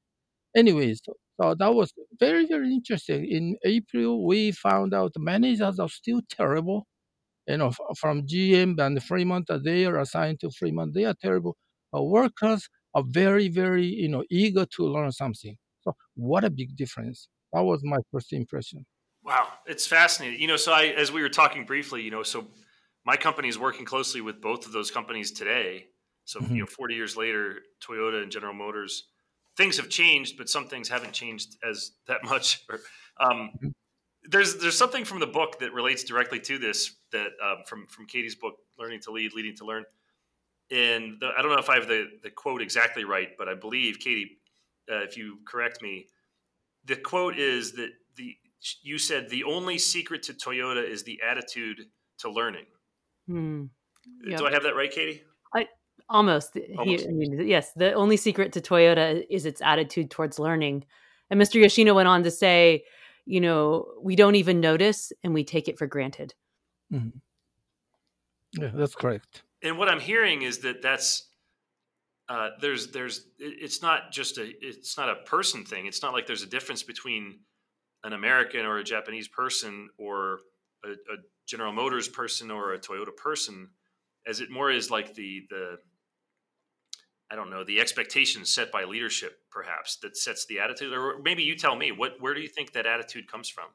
Anyways, 0.57 1.01
so, 1.39 1.55
that 1.55 1.75
was 1.75 1.93
very 2.21 2.47
very 2.47 2.73
interesting. 2.73 3.27
In 3.31 3.57
April, 3.65 4.27
we 4.27 4.53
found 4.53 4.95
out 4.95 5.13
managers 5.19 5.79
are 5.81 5.89
still 5.89 6.23
terrible 6.31 6.87
you 7.47 7.57
know, 7.57 7.73
from 7.99 8.27
GM 8.27 8.79
and 8.79 9.03
Fremont, 9.03 9.51
they 9.65 9.85
are 9.85 9.99
assigned 9.99 10.41
to 10.41 10.51
Fremont. 10.51 10.95
They 10.95 11.05
are 11.05 11.15
terrible. 11.21 11.57
Workers 11.93 12.69
are 12.95 13.03
very, 13.07 13.49
very, 13.49 13.87
you 13.87 14.09
know, 14.09 14.25
eager 14.31 14.67
to 14.77 14.85
learn 14.85 15.11
something. 15.13 15.57
So 15.81 15.95
what 16.15 16.45
a 16.45 16.51
big 16.51 16.77
difference. 16.77 17.29
That 17.53 17.63
was 17.63 17.81
my 17.83 17.99
first 18.13 18.33
impression. 18.33 18.87
Wow, 19.25 19.49
it's 19.67 19.87
fascinating. 19.87 20.41
You 20.41 20.47
know, 20.47 20.57
so 20.57 20.73
I, 20.73 20.87
as 20.87 21.11
we 21.11 21.23
were 21.23 21.29
talking 21.29 21.65
briefly, 21.65 22.03
you 22.03 22.11
know, 22.11 22.23
so 22.23 22.47
my 23.05 23.17
company 23.17 23.49
is 23.49 23.59
working 23.59 23.85
closely 23.85 24.21
with 24.21 24.41
both 24.41 24.67
of 24.67 24.73
those 24.73 24.91
companies 24.91 25.33
today. 25.33 25.87
So, 26.25 26.41
Mhm. 26.41 26.51
you 26.51 26.61
know, 26.61 26.67
40 26.67 26.95
years 26.95 27.17
later, 27.17 27.63
Toyota 27.81 28.23
and 28.23 28.31
General 28.31 28.55
Motors, 28.55 29.09
things 29.57 29.77
have 29.77 29.89
changed, 29.89 30.37
but 30.39 30.49
some 30.49 30.69
things 30.69 30.89
haven't 30.89 31.13
changed 31.13 31.57
as 31.63 31.93
that 32.07 32.25
much. 32.25 32.67
Um, 33.19 33.51
Mhm. 33.63 33.75
there's 34.23 34.57
there's 34.59 34.79
something 34.79 35.05
from 35.05 35.21
the 35.21 35.27
book 35.27 35.59
that 35.59 35.75
relates 35.75 36.05
directly 36.05 36.41
to 36.41 36.57
this 36.59 36.97
that 37.13 37.33
um, 37.43 37.65
from 37.67 37.87
from 37.89 38.07
Katie's 38.07 38.35
book, 38.35 38.55
Learning 38.79 39.01
to 39.01 39.11
Lead, 39.11 39.35
Leading 39.35 39.55
to 39.57 39.65
Learn. 39.67 39.85
And 40.71 41.21
the, 41.21 41.33
I 41.37 41.43
don't 41.43 41.51
know 41.51 41.59
if 41.59 41.69
I 41.69 41.75
have 41.75 41.89
the 41.89 42.19
the 42.23 42.31
quote 42.31 42.63
exactly 42.63 43.05
right, 43.05 43.37
but 43.37 43.49
I 43.49 43.55
believe 43.55 43.99
Katie, 43.99 44.41
uh, 44.91 45.03
if 45.03 45.17
you 45.19 45.41
correct 45.47 45.83
me, 45.83 46.09
the 46.85 46.97
quote 46.97 47.39
is 47.39 47.73
that 47.73 47.91
the 48.17 48.37
you 48.83 48.97
said 48.99 49.29
the 49.29 49.45
only 49.45 49.77
secret 49.79 50.23
to 50.25 50.33
Toyota 50.35 50.83
is 50.83 51.03
the 51.03 51.21
attitude 51.23 51.91
to 52.19 52.31
learning. 52.31 52.67
Hmm. 53.27 53.65
Yep. 54.25 54.39
Do 54.39 54.47
I 54.47 54.53
have 54.53 54.63
that 54.63 54.77
right, 54.77 54.91
Katie? 54.91 55.25
Almost. 56.11 56.55
He, 56.55 56.75
Almost. 56.77 57.07
I 57.07 57.13
mean, 57.13 57.47
yes, 57.47 57.73
the 57.75 57.93
only 57.93 58.17
secret 58.17 58.53
to 58.53 58.61
Toyota 58.61 59.25
is 59.31 59.47
its 59.47 59.63
attitude 59.63 60.11
towards 60.11 60.39
learning. 60.41 60.85
And 61.31 61.41
Mr. 61.41 61.55
Yoshino 61.55 61.95
went 61.95 62.09
on 62.09 62.25
to 62.25 62.31
say, 62.33 62.85
you 63.25 63.41
know, 63.41 63.87
we 64.03 64.17
don't 64.17 64.35
even 64.35 64.61
notice 64.61 65.13
and 65.23 65.33
we 65.33 65.45
take 65.45 65.69
it 65.69 65.79
for 65.79 65.87
granted. 65.87 66.35
Mhm. 66.93 67.13
Yeah, 68.59 68.73
that's 68.75 68.97
correct. 68.97 69.43
And 69.63 69.79
what 69.79 69.89
I'm 69.89 70.01
hearing 70.01 70.43
is 70.43 70.59
that 70.59 70.83
that's 70.83 71.29
uh, 72.29 72.51
there's 72.61 72.89
there's 72.89 73.27
it's 73.39 73.83
not 73.83 74.11
just 74.11 74.39
a 74.39 74.51
it's 74.61 74.97
not 74.99 75.09
a 75.09 75.17
person 75.27 75.65
thing. 75.65 75.87
It's 75.87 76.03
not 76.03 76.13
like 76.13 76.27
there's 76.27 76.43
a 76.43 76.49
difference 76.49 76.83
between 76.83 77.41
an 78.03 78.13
American 78.13 78.67
or 78.67 78.79
a 78.79 78.85
Japanese 78.85 79.29
person 79.29 79.91
or 79.99 80.41
a, 80.85 80.91
a 80.91 81.17
General 81.47 81.73
Motors 81.73 82.09
person 82.09 82.51
or 82.51 82.73
a 82.73 82.79
Toyota 82.79 83.15
person, 83.17 83.69
as 84.27 84.41
it 84.41 84.51
more 84.51 84.71
is 84.71 84.91
like 84.91 85.15
the 85.15 85.43
the 85.51 85.79
I 87.31 87.37
don't 87.37 87.51
know 87.51 87.63
the 87.65 87.81
expectations 87.81 88.53
set 88.53 88.73
by 88.73 88.85
leadership, 88.85 89.39
perhaps 89.51 89.97
that 89.99 90.17
sets 90.17 90.47
the 90.47 90.59
attitude. 90.59 90.93
Or 90.93 91.21
maybe 91.23 91.43
you 91.43 91.57
tell 91.57 91.77
me 91.77 91.93
what 91.93 92.21
where 92.21 92.35
do 92.35 92.41
you 92.41 92.49
think 92.49 92.73
that 92.73 92.87
attitude 92.87 93.31
comes 93.31 93.49
from? 93.49 93.67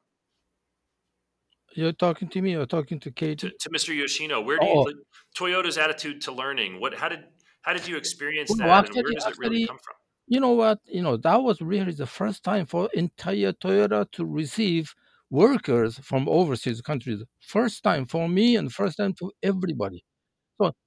You're 1.74 1.94
talking 1.94 2.30
to 2.30 2.42
me 2.42 2.56
or 2.56 2.66
talking 2.66 3.00
to 3.02 3.12
To, 3.12 3.36
to 3.36 3.70
Mr. 3.70 3.96
Yoshino, 3.96 4.42
where 4.42 4.58
do 4.58 4.66
you 4.66 4.72
Oh, 4.74 4.82
like, 4.82 4.96
Toyota's 5.38 5.78
attitude 5.78 6.22
to 6.22 6.32
learning? 6.32 6.80
What 6.80 6.96
how 6.96 7.10
did 7.10 7.24
how 7.62 7.74
did 7.74 7.88
you 7.88 7.98
experience 7.98 8.50
well, 8.50 8.60
that, 8.60 8.88
and 8.88 8.96
where 8.96 9.00
actually, 9.00 9.16
does 9.16 9.26
it 9.28 9.38
really 9.40 9.66
come 9.66 9.78
from? 9.84 9.96
you 10.28 10.40
know 10.40 10.52
what? 10.52 10.80
You 10.86 11.02
know, 11.02 11.18
that 11.18 11.42
was 11.42 11.62
really 11.62 11.92
the 11.92 12.08
first 12.08 12.44
time 12.44 12.66
for 12.66 12.90
entire 12.94 13.54
Toyota 13.54 14.10
to 14.12 14.26
receive 14.26 14.94
workers 15.30 16.00
from 16.00 16.28
overseas 16.28 16.82
countries. 16.82 17.24
First 17.40 17.84
time 17.84 18.06
for 18.06 18.28
me 18.28 18.56
and 18.56 18.72
first 18.72 18.98
time 18.98 19.14
for 19.14 19.32
everybody. 19.44 20.04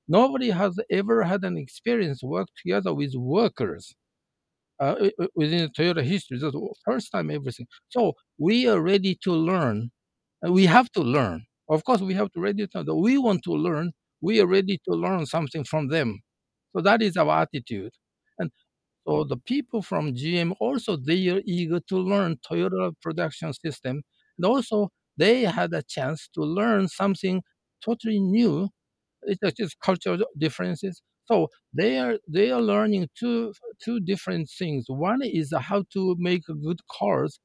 Nobody 0.08 0.50
has 0.50 0.78
ever 0.90 1.22
had 1.24 1.44
an 1.44 1.58
experience 1.58 2.22
work 2.22 2.48
together 2.62 2.94
with 2.94 3.14
workers 3.16 3.94
uh, 4.80 4.96
within 5.34 5.68
Toyota 5.70 6.02
history. 6.02 6.38
That's 6.38 6.52
the 6.54 6.74
first 6.84 7.10
time 7.12 7.30
everything. 7.30 7.66
So 7.88 8.14
we 8.38 8.68
are 8.68 8.80
ready 8.80 9.18
to 9.24 9.32
learn. 9.32 9.90
We 10.42 10.66
have 10.66 10.90
to 10.92 11.02
learn. 11.02 11.44
Of 11.68 11.84
course, 11.84 12.00
we 12.00 12.14
have 12.14 12.32
to 12.32 12.40
ready 12.40 12.66
to. 12.66 12.80
learn. 12.82 13.02
We 13.02 13.18
want 13.18 13.42
to 13.44 13.52
learn. 13.52 13.92
We 14.20 14.40
are 14.40 14.46
ready 14.46 14.78
to 14.88 14.94
learn 14.94 15.26
something 15.26 15.64
from 15.64 15.88
them. 15.88 16.20
So 16.76 16.82
that 16.82 17.02
is 17.02 17.16
our 17.16 17.42
attitude. 17.42 17.92
And 18.38 18.50
so 19.06 19.24
the 19.24 19.36
people 19.38 19.82
from 19.82 20.14
GM 20.14 20.54
also 20.60 20.96
they 20.96 21.28
are 21.28 21.42
eager 21.46 21.80
to 21.88 21.98
learn 21.98 22.38
Toyota 22.48 22.92
production 23.02 23.52
system, 23.54 24.02
and 24.38 24.46
also 24.46 24.90
they 25.16 25.42
had 25.42 25.72
a 25.74 25.82
chance 25.82 26.28
to 26.34 26.42
learn 26.42 26.88
something 26.88 27.42
totally 27.84 28.20
new. 28.20 28.68
It's 29.22 29.56
just 29.56 29.76
cultural 29.84 30.18
differences. 30.38 31.02
So 31.26 31.48
they 31.74 31.98
are 31.98 32.18
they 32.28 32.50
are 32.50 32.60
learning 32.62 33.08
two 33.18 33.52
two 33.84 34.00
different 34.00 34.48
things. 34.58 34.86
One 34.88 35.20
is 35.22 35.52
how 35.58 35.84
to 35.94 36.16
make 36.18 36.42
good 36.46 36.80
cars 36.98 37.38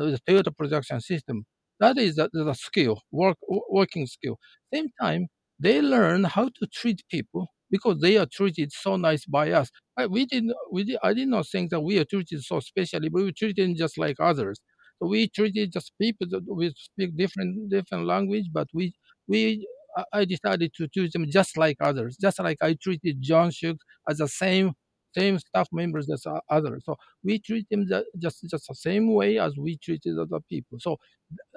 uh, 0.00 0.04
with 0.06 0.24
Toyota 0.24 0.56
production 0.56 1.00
system. 1.00 1.44
That 1.80 1.98
is 1.98 2.16
the, 2.16 2.28
the 2.32 2.54
skill, 2.54 3.00
work 3.10 3.38
working 3.70 4.06
skill. 4.06 4.38
Same 4.72 4.88
time, 5.00 5.28
they 5.58 5.80
learn 5.80 6.24
how 6.24 6.46
to 6.48 6.66
treat 6.72 7.02
people 7.10 7.48
because 7.70 8.00
they 8.00 8.16
are 8.18 8.26
treated 8.26 8.72
so 8.72 8.96
nice 8.96 9.24
by 9.24 9.52
us. 9.52 9.70
I, 9.96 10.06
we 10.06 10.26
didn't, 10.26 10.52
we 10.72 10.84
did, 10.84 10.98
I 11.02 11.14
did 11.14 11.28
not 11.28 11.46
think 11.46 11.70
that 11.70 11.80
we 11.80 11.98
are 11.98 12.04
treated 12.04 12.42
so 12.42 12.60
specially, 12.60 13.08
but 13.08 13.22
we 13.22 13.32
treated 13.32 13.76
just 13.78 13.96
like 13.98 14.16
others. 14.20 14.60
So 15.00 15.08
we 15.08 15.28
treated 15.28 15.72
just 15.72 15.92
people 16.00 16.26
that 16.30 16.42
we 16.48 16.72
speak 16.76 17.16
different 17.16 17.70
different 17.70 18.06
language, 18.06 18.46
but 18.52 18.68
we 18.74 18.92
we 19.28 19.66
I 20.12 20.24
decided 20.24 20.72
to 20.76 20.88
treat 20.88 21.12
them 21.12 21.26
just 21.30 21.56
like 21.56 21.76
others, 21.80 22.16
just 22.20 22.38
like 22.40 22.58
I 22.62 22.74
treated 22.82 23.20
John 23.22 23.50
Shook 23.50 23.78
as 24.08 24.18
the 24.18 24.28
same 24.28 24.72
same 25.18 25.38
staff 25.40 25.68
members 25.72 26.08
as 26.10 26.24
others. 26.50 26.84
So 26.86 26.96
we 27.24 27.40
treat 27.40 27.66
them 27.70 27.86
just 28.20 28.38
just 28.50 28.66
the 28.68 28.74
same 28.74 29.12
way 29.14 29.38
as 29.38 29.54
we 29.58 29.76
treated 29.78 30.18
other 30.18 30.40
people. 30.48 30.78
So 30.80 30.98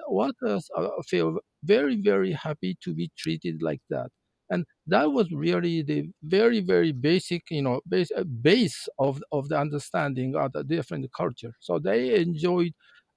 workers 0.08 0.68
feel 1.08 1.38
very 1.64 2.00
very 2.00 2.32
happy 2.32 2.76
to 2.84 2.94
be 2.94 3.10
treated 3.18 3.62
like 3.62 3.80
that 3.90 4.08
and 4.50 4.64
that 4.86 5.10
was 5.10 5.30
really 5.32 5.82
the 5.82 6.08
very 6.22 6.60
very 6.60 6.92
basic 6.92 7.42
you 7.50 7.62
know 7.62 7.80
base, 7.88 8.10
base 8.42 8.88
of 8.98 9.22
of 9.32 9.48
the 9.48 9.58
understanding 9.58 10.36
of 10.36 10.52
the 10.52 10.62
different 10.64 11.06
culture 11.16 11.52
so 11.60 11.78
they 11.78 12.14
enjoyed 12.20 12.72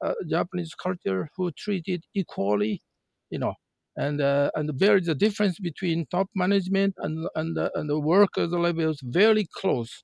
uh, 0.06 0.13
japanese 0.30 0.74
culture 0.76 1.30
who 1.36 1.52
treated 1.52 2.04
equally 2.13 2.82
you 3.30 3.40
know 3.40 3.54
and 3.98 4.22
uh, 4.22 4.52
and 4.56 4.70
there 4.80 4.98
is 4.98 5.08
a 5.10 5.16
difference 5.16 5.60
between 5.60 6.06
top 6.12 6.30
management 6.36 6.96
and 7.00 7.28
and, 7.36 7.58
and 7.76 7.90
the 7.90 8.00
workers 8.00 8.52
levels 8.52 9.00
very 9.04 9.48
close 9.56 10.04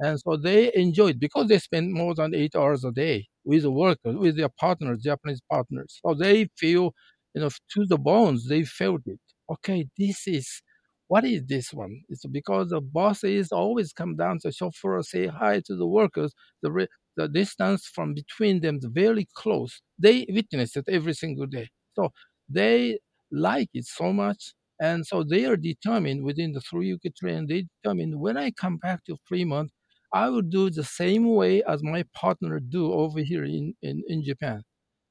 and 0.00 0.20
so 0.20 0.36
they 0.36 0.72
enjoyed 0.74 1.18
because 1.18 1.48
they 1.48 1.58
spend 1.58 1.92
more 1.92 2.14
than 2.14 2.34
eight 2.34 2.54
hours 2.54 2.84
a 2.84 2.92
day 2.92 3.26
with 3.44 3.62
the 3.62 3.70
workers, 3.70 4.16
with 4.16 4.36
their 4.36 4.50
partners, 4.60 5.02
Japanese 5.02 5.40
partners. 5.50 6.00
So 6.04 6.14
they 6.14 6.48
feel, 6.58 6.92
you 7.34 7.40
know, 7.40 7.48
to 7.74 7.86
the 7.86 7.96
bones, 7.98 8.48
they 8.48 8.64
felt 8.64 9.02
it. 9.06 9.20
Okay, 9.50 9.88
this 9.98 10.26
is 10.26 10.62
what 11.08 11.24
is 11.24 11.44
this 11.46 11.72
one? 11.72 12.00
It's 12.08 12.26
because 12.26 12.70
the 12.70 12.80
bosses 12.80 13.52
always 13.52 13.92
come 13.92 14.16
down 14.16 14.40
to 14.40 14.48
the 14.48 14.52
shop 14.52 14.74
floor, 14.74 15.02
say 15.04 15.28
hi 15.28 15.60
to 15.66 15.76
the 15.76 15.86
workers. 15.86 16.32
The 16.62 16.72
re- 16.72 16.88
the 17.16 17.28
distance 17.28 17.86
from 17.86 18.12
between 18.12 18.60
them 18.60 18.76
is 18.76 18.86
very 18.90 19.26
close. 19.34 19.80
They 19.98 20.26
witness 20.28 20.76
it 20.76 20.84
every 20.88 21.14
single 21.14 21.46
day. 21.46 21.68
So 21.94 22.10
they 22.48 22.98
like 23.30 23.68
it 23.74 23.86
so 23.86 24.12
much. 24.12 24.54
And 24.80 25.06
so 25.06 25.24
they 25.24 25.46
are 25.46 25.56
determined 25.56 26.24
within 26.24 26.52
the 26.52 26.60
three 26.60 26.92
week 26.92 27.14
train, 27.18 27.46
they 27.46 27.66
determine 27.82 28.20
when 28.20 28.36
I 28.36 28.50
come 28.50 28.76
back 28.76 29.04
to 29.06 29.16
Fremont, 29.26 29.70
I 30.12 30.28
will 30.28 30.42
do 30.42 30.70
the 30.70 30.84
same 30.84 31.26
way 31.34 31.62
as 31.64 31.82
my 31.82 32.04
partner 32.14 32.60
do 32.60 32.92
over 32.92 33.20
here 33.20 33.44
in, 33.44 33.74
in, 33.82 34.02
in 34.08 34.22
Japan. 34.24 34.62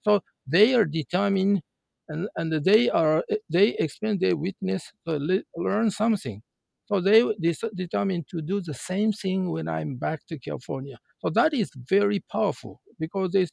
So 0.04 0.22
they 0.48 0.74
are 0.76 0.86
determined 0.86 1.62
and, 2.08 2.28
and 2.36 2.52
they 2.64 2.90
are 2.90 3.24
they 3.50 3.70
expand 3.80 4.20
their 4.20 4.36
witness 4.36 4.92
to 5.08 5.18
le- 5.18 5.44
learn 5.58 5.90
something. 5.92 6.42
So 6.86 7.02
they 7.02 7.24
determined 7.76 8.28
to 8.30 8.42
do 8.42 8.62
the 8.62 8.76
same 8.76 9.12
thing 9.12 9.50
when 9.52 9.68
I'm 9.68 9.96
back 9.96 10.20
to 10.28 10.38
California. 10.38 10.98
So 11.20 11.32
that 11.32 11.54
is 11.54 11.72
very 11.90 12.24
powerful 12.32 12.82
because 13.00 13.32
they 13.32 13.48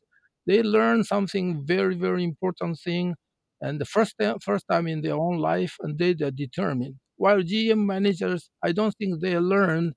they 0.46 0.62
learn 0.62 1.04
something 1.04 1.64
very 1.64 1.94
very 1.94 2.24
important 2.24 2.78
thing, 2.84 3.14
and 3.62 3.80
the 3.80 3.86
first 3.86 4.14
time 4.20 4.38
first 4.40 4.66
time 4.70 4.86
in 4.88 5.02
their 5.02 5.16
own 5.16 5.38
life, 5.38 5.76
and 5.80 5.98
they 5.98 6.10
are 6.26 6.30
determined. 6.30 6.96
While 7.16 7.42
GM 7.42 7.86
managers, 7.86 8.50
I 8.62 8.72
don't 8.72 8.94
think 8.98 9.20
they 9.20 9.38
learn 9.38 9.94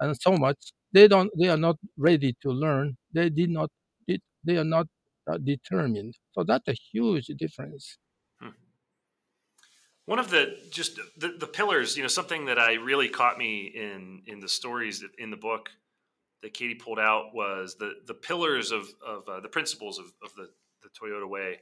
and 0.00 0.16
so 0.20 0.32
much. 0.36 0.72
They 0.92 1.08
don't 1.08 1.30
they 1.38 1.48
are 1.48 1.56
not 1.56 1.76
ready 1.96 2.36
to 2.42 2.50
learn. 2.50 2.96
They 3.12 3.30
did 3.30 3.50
not 3.50 3.70
they 4.46 4.56
are 4.56 4.64
not 4.64 4.86
uh, 5.30 5.38
determined. 5.38 6.14
So 6.32 6.44
that's 6.44 6.68
a 6.68 6.74
huge 6.92 7.26
difference. 7.26 7.98
Hmm. 8.40 8.50
one 10.04 10.18
of 10.20 10.30
the 10.30 10.56
just 10.70 11.00
the, 11.18 11.34
the 11.38 11.46
pillars 11.46 11.96
you 11.96 12.02
know 12.02 12.08
something 12.08 12.44
that 12.44 12.58
i 12.58 12.74
really 12.74 13.08
caught 13.08 13.38
me 13.38 13.72
in 13.74 14.22
in 14.26 14.40
the 14.40 14.48
stories 14.48 15.02
in 15.18 15.30
the 15.30 15.38
book 15.38 15.70
that 16.42 16.52
katie 16.52 16.74
pulled 16.74 16.98
out 16.98 17.34
was 17.34 17.76
the 17.76 17.94
the 18.06 18.14
pillars 18.14 18.72
of 18.72 18.88
of 19.04 19.26
uh, 19.26 19.40
the 19.40 19.48
principles 19.48 19.98
of, 19.98 20.06
of 20.22 20.34
the 20.36 20.50
the 20.82 20.90
toyota 20.90 21.28
way 21.28 21.60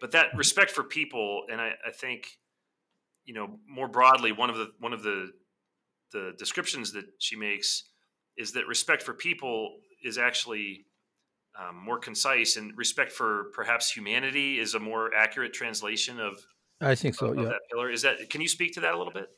but 0.00 0.12
that 0.12 0.28
mm-hmm. 0.28 0.38
respect 0.38 0.70
for 0.70 0.82
people 0.82 1.44
and 1.50 1.60
I, 1.60 1.72
I 1.86 1.90
think 1.92 2.26
you 3.24 3.34
know 3.34 3.58
more 3.68 3.88
broadly 3.88 4.32
one 4.32 4.50
of 4.50 4.56
the 4.56 4.70
one 4.78 4.92
of 4.92 5.02
the 5.02 5.30
the 6.12 6.32
descriptions 6.38 6.92
that 6.92 7.04
she 7.18 7.36
makes 7.36 7.84
is 8.36 8.52
that 8.52 8.66
respect 8.66 9.02
for 9.02 9.12
people 9.12 9.76
is 10.02 10.16
actually 10.16 10.86
um, 11.58 11.76
more 11.76 11.98
concise, 11.98 12.56
and 12.56 12.76
respect 12.76 13.10
for 13.10 13.50
perhaps 13.52 13.90
humanity 13.90 14.60
is 14.60 14.74
a 14.74 14.78
more 14.78 15.12
accurate 15.14 15.52
translation 15.52 16.20
of. 16.20 16.38
I 16.80 16.94
think 16.94 17.16
so. 17.16 17.28
Of, 17.28 17.36
yeah. 17.36 17.42
Of 17.42 17.48
that 17.48 17.60
pillar 17.70 17.90
is 17.90 18.02
that. 18.02 18.30
Can 18.30 18.40
you 18.40 18.48
speak 18.48 18.74
to 18.74 18.80
that 18.80 18.94
a 18.94 18.96
little 18.96 19.12
bit? 19.12 19.28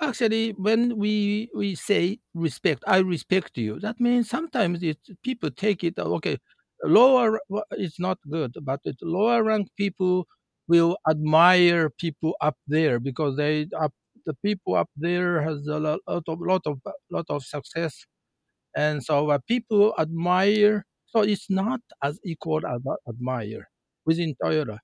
Well, 0.00 0.10
actually, 0.10 0.50
when 0.50 0.98
we 0.98 1.48
we 1.54 1.76
say 1.76 2.18
respect, 2.34 2.82
I 2.86 2.98
respect 2.98 3.56
you. 3.56 3.78
That 3.78 4.00
means 4.00 4.28
sometimes 4.28 4.82
it 4.82 4.98
people 5.22 5.50
take 5.50 5.84
it 5.84 5.98
okay. 5.98 6.38
Lower 6.84 7.40
it's 7.72 8.00
not 8.00 8.18
good, 8.30 8.54
but 8.62 8.80
it, 8.84 8.96
lower 9.02 9.42
rank 9.44 9.68
people 9.76 10.26
will 10.68 10.96
admire 11.08 11.90
people 11.90 12.34
up 12.40 12.56
there 12.66 12.98
because 13.00 13.36
they 13.36 13.66
up 13.78 13.92
the 14.26 14.34
people 14.44 14.74
up 14.76 14.88
there 14.96 15.42
has 15.42 15.66
a 15.66 15.78
lot 15.78 16.00
of 16.06 16.24
lot 16.28 16.62
of 16.66 16.80
lot 17.10 17.26
of 17.28 17.42
success 17.44 18.04
and 18.76 19.02
so 19.04 19.30
uh, 19.30 19.38
people 19.48 19.94
admire. 19.98 20.84
So 21.06 21.22
it's 21.22 21.50
not 21.50 21.80
as 22.04 22.20
equal 22.24 22.64
as 22.66 22.80
admire 23.08 23.68
within 24.06 24.34
Toyota. 24.42 24.78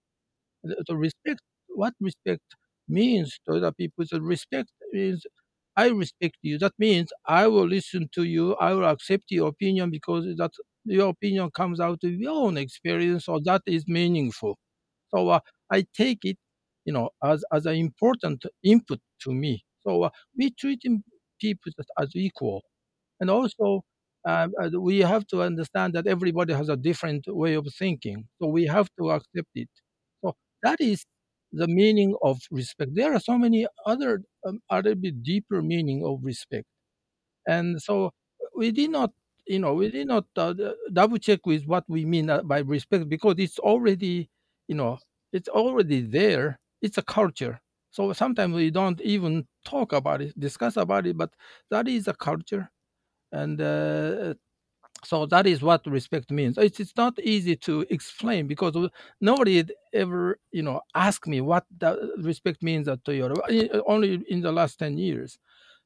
The 0.64 0.96
respect, 0.96 1.40
what 1.68 1.94
respect 2.00 2.42
means 2.88 3.38
to 3.48 3.60
the 3.60 3.72
people, 3.72 4.04
the 4.10 4.20
respect 4.22 4.70
is 4.92 5.24
I 5.76 5.88
respect 5.88 6.36
you. 6.42 6.58
That 6.58 6.72
means 6.78 7.12
I 7.26 7.46
will 7.48 7.66
listen 7.68 8.08
to 8.14 8.24
you. 8.24 8.54
I 8.56 8.72
will 8.74 8.86
accept 8.86 9.24
your 9.30 9.48
opinion 9.48 9.90
because 9.90 10.24
that 10.36 10.52
your 10.84 11.08
opinion 11.10 11.50
comes 11.50 11.80
out 11.80 11.98
of 12.04 12.12
your 12.12 12.32
own 12.32 12.56
experience, 12.56 13.28
or 13.28 13.40
that 13.44 13.62
is 13.66 13.84
meaningful. 13.86 14.58
So 15.14 15.28
uh, 15.28 15.40
I 15.72 15.86
take 15.96 16.20
it, 16.24 16.38
you 16.84 16.92
know, 16.92 17.10
as 17.24 17.44
as 17.52 17.66
an 17.66 17.74
important 17.76 18.44
input 18.62 19.00
to 19.22 19.32
me. 19.32 19.64
So 19.86 20.04
uh, 20.04 20.10
we 20.36 20.50
treat 20.50 20.82
people 21.40 21.72
as 22.00 22.10
equal. 22.14 22.62
And 23.20 23.30
also, 23.30 23.82
uh, 24.26 24.48
we 24.78 24.98
have 25.00 25.26
to 25.28 25.42
understand 25.42 25.94
that 25.94 26.06
everybody 26.06 26.52
has 26.54 26.68
a 26.68 26.76
different 26.76 27.24
way 27.28 27.54
of 27.54 27.66
thinking. 27.78 28.26
So 28.40 28.48
we 28.48 28.66
have 28.66 28.88
to 28.98 29.10
accept 29.10 29.48
it. 29.54 29.68
So 30.24 30.34
that 30.62 30.80
is 30.80 31.04
the 31.52 31.68
meaning 31.68 32.14
of 32.22 32.40
respect. 32.50 32.94
There 32.94 33.14
are 33.14 33.20
so 33.20 33.38
many 33.38 33.66
other, 33.86 34.22
um, 34.46 34.60
other 34.70 34.94
bit 34.94 35.22
deeper 35.22 35.62
meaning 35.62 36.04
of 36.04 36.20
respect. 36.22 36.66
And 37.46 37.80
so 37.80 38.12
we 38.56 38.72
did 38.72 38.90
not, 38.90 39.12
you 39.46 39.58
know, 39.58 39.74
we 39.74 39.90
did 39.90 40.08
not 40.08 40.24
uh, 40.36 40.54
double 40.92 41.18
check 41.18 41.46
with 41.46 41.64
what 41.66 41.84
we 41.88 42.04
mean 42.04 42.30
uh, 42.30 42.42
by 42.42 42.58
respect 42.60 43.08
because 43.08 43.36
it's 43.38 43.58
already, 43.58 44.28
you 44.68 44.74
know, 44.74 44.98
it's 45.32 45.48
already 45.48 46.00
there. 46.00 46.58
It's 46.82 46.98
a 46.98 47.02
culture. 47.02 47.60
So 47.90 48.12
sometimes 48.12 48.54
we 48.54 48.70
don't 48.70 49.00
even 49.00 49.46
talk 49.64 49.92
about 49.92 50.20
it, 50.20 50.38
discuss 50.38 50.76
about 50.76 51.06
it, 51.06 51.16
but 51.16 51.30
that 51.70 51.88
is 51.88 52.08
a 52.08 52.14
culture 52.14 52.70
and 53.32 53.60
uh, 53.60 54.34
so 55.06 55.26
that 55.26 55.46
is 55.46 55.62
what 55.62 55.86
respect 55.86 56.30
means 56.30 56.58
it's, 56.58 56.80
it's 56.80 56.96
not 56.96 57.18
easy 57.20 57.56
to 57.56 57.84
explain 57.90 58.46
because 58.46 58.74
nobody 59.20 59.64
ever 59.92 60.38
you 60.52 60.62
know 60.62 60.80
asked 60.94 61.26
me 61.26 61.40
what 61.40 61.64
respect 62.18 62.62
means 62.62 62.88
at 62.88 63.02
toyota 63.04 63.34
only 63.86 64.22
in 64.28 64.40
the 64.40 64.52
last 64.52 64.78
10 64.78 64.98
years 64.98 65.38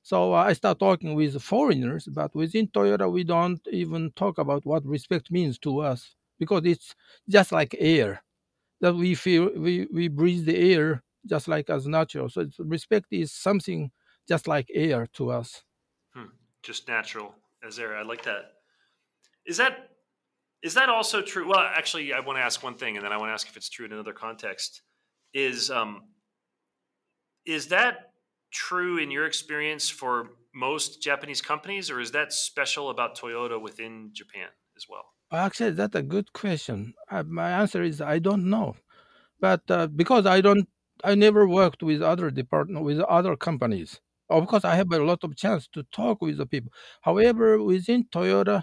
so 0.02 0.32
uh, 0.34 0.44
i 0.44 0.52
start 0.52 0.78
talking 0.78 1.14
with 1.14 1.40
foreigners 1.42 2.08
but 2.12 2.34
within 2.34 2.66
toyota 2.68 3.10
we 3.10 3.24
don't 3.24 3.66
even 3.70 4.10
talk 4.12 4.38
about 4.38 4.64
what 4.64 4.84
respect 4.86 5.30
means 5.30 5.58
to 5.58 5.80
us 5.80 6.16
because 6.38 6.62
it's 6.64 6.94
just 7.28 7.52
like 7.52 7.74
air 7.78 8.22
that 8.80 8.94
we 8.94 9.14
feel 9.14 9.50
we, 9.56 9.86
we 9.92 10.08
breathe 10.08 10.46
the 10.46 10.56
air 10.56 11.02
just 11.26 11.48
like 11.48 11.68
as 11.70 11.86
natural. 11.86 12.28
So 12.28 12.46
respect 12.58 13.06
is 13.10 13.32
something 13.32 13.90
just 14.28 14.48
like 14.48 14.70
air 14.72 15.06
to 15.14 15.30
us. 15.30 15.62
Hmm. 16.14 16.32
Just 16.62 16.88
natural 16.88 17.34
as 17.66 17.78
air. 17.78 17.96
I 17.96 18.02
like 18.02 18.22
that. 18.24 18.59
Is 19.50 19.56
that 19.56 19.88
is 20.62 20.74
that 20.74 20.88
also 20.88 21.22
true? 21.22 21.48
Well, 21.48 21.58
actually, 21.58 22.12
I 22.12 22.20
want 22.20 22.36
to 22.38 22.42
ask 22.42 22.62
one 22.62 22.76
thing, 22.76 22.96
and 22.96 23.04
then 23.04 23.12
I 23.12 23.16
want 23.16 23.30
to 23.30 23.32
ask 23.32 23.48
if 23.48 23.56
it's 23.56 23.68
true 23.68 23.84
in 23.84 23.92
another 23.92 24.12
context. 24.12 24.82
Is 25.34 25.72
um, 25.72 26.02
is 27.44 27.66
that 27.68 28.12
true 28.52 28.98
in 28.98 29.10
your 29.10 29.26
experience 29.26 29.88
for 29.88 30.30
most 30.54 31.02
Japanese 31.02 31.40
companies, 31.40 31.90
or 31.90 31.98
is 31.98 32.12
that 32.12 32.32
special 32.32 32.90
about 32.90 33.18
Toyota 33.18 33.60
within 33.60 34.10
Japan 34.12 34.50
as 34.76 34.84
well? 34.88 35.06
Actually, 35.32 35.72
that's 35.72 35.96
a 35.96 36.02
good 36.02 36.32
question. 36.32 36.94
Uh, 37.10 37.24
my 37.24 37.50
answer 37.50 37.82
is 37.82 38.00
I 38.00 38.20
don't 38.20 38.48
know, 38.48 38.76
but 39.40 39.62
uh, 39.68 39.88
because 39.88 40.26
I 40.26 40.40
don't, 40.40 40.68
I 41.02 41.16
never 41.16 41.48
worked 41.48 41.82
with 41.82 42.02
other 42.02 42.30
department 42.30 42.84
with 42.84 43.00
other 43.00 43.34
companies. 43.34 44.00
Of 44.28 44.46
course, 44.46 44.64
I 44.64 44.76
have 44.76 44.92
a 44.92 45.02
lot 45.02 45.24
of 45.24 45.34
chance 45.34 45.66
to 45.72 45.82
talk 45.90 46.22
with 46.22 46.38
the 46.38 46.46
people. 46.46 46.70
However, 47.00 47.60
within 47.60 48.04
Toyota, 48.04 48.62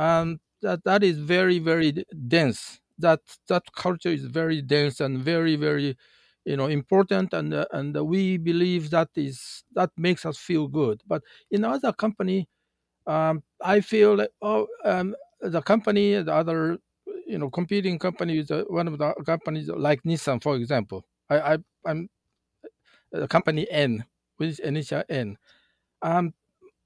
um, 0.00 0.40
that 0.62 0.84
that 0.84 1.04
is 1.04 1.18
very 1.18 1.60
very 1.60 1.92
dense. 2.28 2.80
That 2.98 3.20
that 3.48 3.64
culture 3.76 4.10
is 4.10 4.24
very 4.26 4.62
dense 4.62 5.00
and 5.00 5.18
very 5.18 5.56
very, 5.56 5.96
you 6.46 6.56
know, 6.56 6.66
important. 6.66 7.34
And 7.34 7.54
uh, 7.54 7.66
and 7.72 7.96
we 8.08 8.38
believe 8.38 8.90
that 8.90 9.10
is 9.16 9.64
that 9.74 9.90
makes 9.98 10.26
us 10.26 10.38
feel 10.38 10.68
good. 10.68 11.02
But 11.06 11.22
in 11.52 11.64
other 11.64 11.92
company, 11.92 12.48
um, 13.06 13.42
I 13.64 13.80
feel 13.80 14.16
like 14.16 14.30
oh, 14.42 14.66
um, 14.84 15.14
the 15.40 15.62
company, 15.62 16.14
the 16.22 16.34
other, 16.34 16.78
you 17.26 17.38
know, 17.38 17.50
competing 17.50 17.98
companies, 17.98 18.50
uh, 18.50 18.64
one 18.68 18.88
of 18.88 18.98
the 18.98 19.14
companies 19.26 19.68
like 19.68 20.02
Nissan, 20.04 20.42
for 20.42 20.56
example. 20.56 21.04
I, 21.30 21.54
I 21.54 21.58
I'm 21.86 22.08
uh, 23.16 23.26
company 23.26 23.66
N 23.70 24.04
with 24.38 24.58
initial 24.60 25.02
N. 25.08 25.36
Um, 26.02 26.34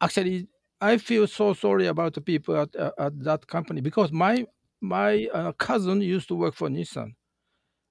actually, 0.00 0.48
I 0.90 0.98
feel 0.98 1.26
so 1.26 1.54
sorry 1.54 1.86
about 1.86 2.12
the 2.14 2.20
people 2.20 2.54
at, 2.62 2.76
uh, 2.76 2.92
at 2.98 3.18
that 3.24 3.46
company 3.46 3.80
because 3.80 4.12
my 4.12 4.46
my 4.82 5.26
uh, 5.32 5.52
cousin 5.52 6.02
used 6.02 6.28
to 6.28 6.34
work 6.34 6.54
for 6.54 6.68
Nissan, 6.68 7.14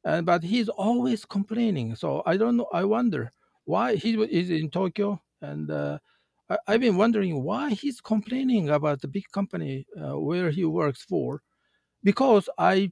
and 0.05 0.25
but 0.25 0.43
he's 0.43 0.69
always 0.69 1.25
complaining. 1.25 1.95
So 1.95 2.23
I 2.25 2.37
don't 2.37 2.57
know. 2.57 2.69
I 2.73 2.83
wonder 2.85 3.31
why 3.65 3.95
he 3.95 4.11
is 4.41 4.49
in 4.51 4.69
Tokyo, 4.69 5.21
and 5.41 5.71
uh, 5.71 5.97
I, 6.49 6.57
have 6.73 6.81
been 6.81 6.97
wondering 6.97 7.43
why 7.43 7.71
he's 7.71 8.01
complaining 8.01 8.69
about 8.69 9.01
the 9.01 9.07
big 9.07 9.27
company 9.31 9.87
uh, 10.01 10.19
where 10.19 10.51
he 10.51 10.65
works 10.65 11.03
for, 11.03 11.41
because 12.03 12.49
I, 12.57 12.91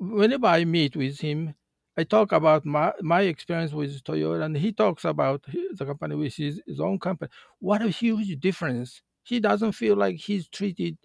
whenever 0.00 0.46
I 0.48 0.64
meet 0.64 0.96
with 0.96 1.20
him, 1.20 1.54
I 1.96 2.04
talk 2.04 2.32
about 2.32 2.64
my, 2.66 2.92
my 3.02 3.22
experience 3.22 3.72
with 3.72 4.02
Toyota, 4.04 4.44
and 4.44 4.56
he 4.56 4.72
talks 4.72 5.04
about 5.04 5.44
the 5.78 5.86
company 5.86 6.16
which 6.16 6.40
is 6.40 6.60
his 6.66 6.80
own 6.80 6.98
company. 6.98 7.30
What 7.60 7.82
a 7.82 7.88
huge 7.90 8.40
difference! 8.40 9.02
He 9.22 9.40
doesn't 9.40 9.72
feel 9.72 9.96
like 9.96 10.16
he's 10.16 10.48
treated 10.48 10.98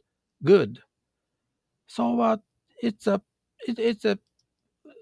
good. 0.43 0.82
So 1.88 2.12
what? 2.12 2.39
Uh, 2.39 2.41
it's 2.82 3.08
a 3.08 3.21
it, 3.67 3.80
it's 3.80 4.06
a 4.06 4.19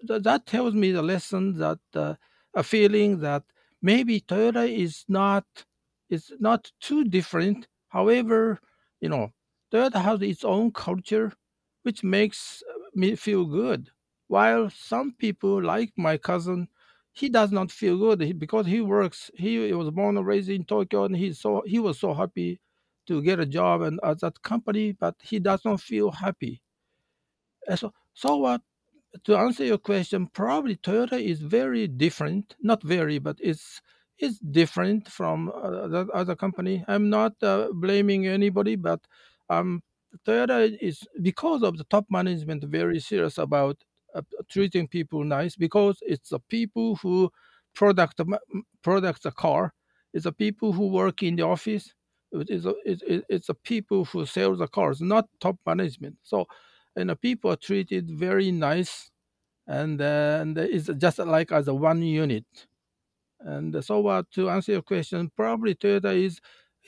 that 0.03 0.45
tells 0.45 0.73
me 0.73 0.91
the 0.91 1.01
lesson 1.01 1.57
that 1.59 1.79
uh, 1.95 2.15
a 2.55 2.63
feeling 2.63 3.19
that 3.19 3.43
maybe 3.81 4.21
Toyota 4.21 4.67
is 4.69 5.05
not 5.07 5.45
is 6.09 6.31
not 6.39 6.71
too 6.79 7.03
different. 7.05 7.67
However, 7.89 8.59
you 9.01 9.09
know, 9.09 9.31
Toyota 9.71 10.01
has 10.01 10.21
its 10.21 10.43
own 10.45 10.71
culture, 10.71 11.33
which 11.83 12.03
makes 12.03 12.63
me 12.95 13.15
feel 13.15 13.45
good. 13.45 13.89
While 14.27 14.69
some 14.69 15.13
people, 15.13 15.61
like 15.63 15.93
my 15.97 16.17
cousin, 16.17 16.69
he 17.13 17.29
does 17.29 17.51
not 17.51 17.71
feel 17.71 17.97
good 17.97 18.39
because 18.39 18.65
he 18.67 18.81
works. 18.81 19.31
He 19.35 19.73
was 19.73 19.91
born 19.91 20.17
and 20.17 20.25
raised 20.25 20.49
in 20.49 20.65
Tokyo, 20.65 21.05
and 21.05 21.15
he 21.17 21.33
so 21.33 21.63
he 21.65 21.79
was 21.79 21.99
so 21.99 22.13
happy 22.13 22.59
to 23.07 23.21
get 23.21 23.39
a 23.39 23.45
job 23.45 23.81
and 23.81 23.99
at 24.03 24.19
that 24.21 24.41
company, 24.41 24.93
but 24.93 25.15
he 25.21 25.39
does 25.39 25.63
not 25.65 25.81
feel 25.81 26.11
happy. 26.11 26.61
And 27.67 27.79
so, 27.79 27.93
so 28.13 28.37
what? 28.37 28.61
To 29.25 29.37
answer 29.37 29.63
your 29.63 29.77
question, 29.77 30.27
probably 30.27 30.75
Toyota 30.75 31.21
is 31.21 31.39
very 31.41 31.87
different. 31.87 32.55
Not 32.61 32.83
very, 32.83 33.17
but 33.19 33.37
it's 33.41 33.81
it's 34.17 34.39
different 34.39 35.09
from 35.09 35.49
uh, 35.49 35.87
that 35.87 36.09
other 36.11 36.35
company. 36.35 36.83
I'm 36.87 37.09
not 37.09 37.33
uh, 37.43 37.69
blaming 37.73 38.27
anybody, 38.27 38.75
but 38.75 39.01
um, 39.49 39.81
Toyota 40.27 40.77
is 40.81 41.03
because 41.21 41.63
of 41.63 41.77
the 41.77 41.85
top 41.85 42.05
management 42.09 42.63
very 42.65 42.99
serious 42.99 43.37
about 43.37 43.77
uh, 44.13 44.21
treating 44.49 44.87
people 44.87 45.23
nice 45.23 45.55
because 45.55 45.97
it's 46.01 46.29
the 46.29 46.39
people 46.49 46.95
who 46.97 47.29
product 47.73 48.21
product 48.83 49.23
the 49.23 49.31
car. 49.31 49.73
It's 50.13 50.23
the 50.25 50.31
people 50.33 50.73
who 50.73 50.87
work 50.87 51.23
in 51.23 51.35
the 51.35 51.43
office. 51.43 51.93
It 52.31 52.49
is 52.49 52.65
a, 52.65 52.75
it, 52.85 53.25
it's 53.29 53.47
the 53.47 53.53
people 53.55 54.05
who 54.05 54.25
sell 54.25 54.55
the 54.55 54.67
cars, 54.67 55.01
not 55.01 55.27
top 55.39 55.57
management. 55.65 56.17
So, 56.23 56.47
and 56.95 57.09
the 57.09 57.15
people 57.15 57.51
are 57.51 57.55
treated 57.57 58.09
very 58.11 58.51
nice, 58.51 59.11
and 59.67 60.01
uh, 60.01 60.39
and 60.41 60.57
it's 60.57 60.89
just 60.97 61.19
like 61.19 61.51
as 61.51 61.67
a 61.67 61.73
one 61.75 62.01
unit. 62.03 62.45
And 63.39 63.83
so, 63.83 64.07
uh, 64.07 64.23
to 64.31 64.49
answer 64.49 64.73
your 64.73 64.81
question, 64.81 65.31
probably 65.35 65.75
Toyota 65.75 66.15
is 66.15 66.39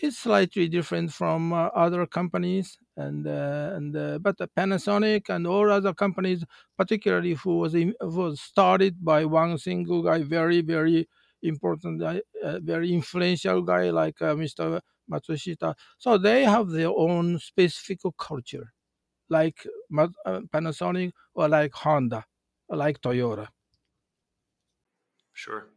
is 0.02 0.17
slightly 0.17 0.67
different 0.67 1.12
from 1.12 1.52
uh, 1.54 1.67
other 1.76 2.06
companies, 2.06 2.78
and 2.95 3.28
uh, 3.28 3.73
and 3.76 3.95
uh, 3.95 4.19
but 4.19 4.38
Panasonic 4.56 5.30
and 5.30 5.45
all 5.47 5.69
other 5.71 5.93
companies, 5.93 6.43
particularly 6.78 7.34
who 7.34 7.58
was 7.60 7.76
in, 7.76 7.93
was 8.02 8.39
started 8.41 9.04
by 9.04 9.26
one 9.26 9.58
single 9.58 10.02
guy, 10.04 10.23
very 10.23 10.62
very 10.62 11.08
important 11.43 12.02
uh, 12.02 12.19
very 12.62 12.93
influential 12.93 13.62
guy 13.62 13.89
like 13.91 14.21
uh, 14.21 14.34
Mr. 14.36 14.82
Matsushita. 15.12 15.76
So 15.98 16.17
they 16.17 16.43
have 16.43 16.70
their 16.70 16.89
own 16.89 17.39
specific 17.39 18.00
culture, 18.17 18.74
like 19.30 19.65
uh, 19.98 20.08
Panasonic 20.54 21.12
or 21.34 21.48
like 21.48 21.74
Honda, 21.74 22.26
or 22.67 22.78
like 22.78 23.02
Toyota. 23.02 23.48
Sure. 25.34 25.67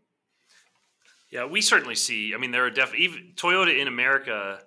Yeah, 1.31 1.45
we 1.45 1.61
certainly 1.61 1.95
see. 1.95 2.35
I 2.35 2.38
mean, 2.38 2.51
there 2.51 2.64
are 2.64 2.71
definitely 2.71 3.35
Toyota 3.37 3.79
in 3.79 3.87
America. 3.87 4.61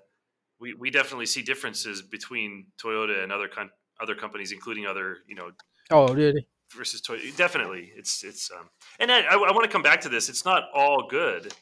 We, 0.59 0.73
we 0.75 0.91
definitely 0.91 1.25
see 1.25 1.41
differences 1.41 2.01
between 2.01 2.67
Toyota 2.81 3.21
and 3.23 3.31
other 3.31 3.47
con- 3.47 3.71
other 4.01 4.15
companies, 4.15 4.51
including 4.51 4.85
other 4.85 5.17
you 5.27 5.35
know. 5.35 5.51
Oh, 5.91 6.13
really? 6.13 6.47
Versus 6.73 7.01
Toyota, 7.01 7.35
definitely. 7.35 7.91
It's 7.95 8.23
it's 8.23 8.49
um, 8.51 8.69
and 8.99 9.11
I, 9.11 9.21
I, 9.21 9.33
I 9.33 9.51
want 9.51 9.63
to 9.63 9.69
come 9.69 9.83
back 9.83 10.01
to 10.01 10.09
this. 10.09 10.29
It's 10.29 10.45
not 10.45 10.69
all 10.73 11.07
good. 11.09 11.53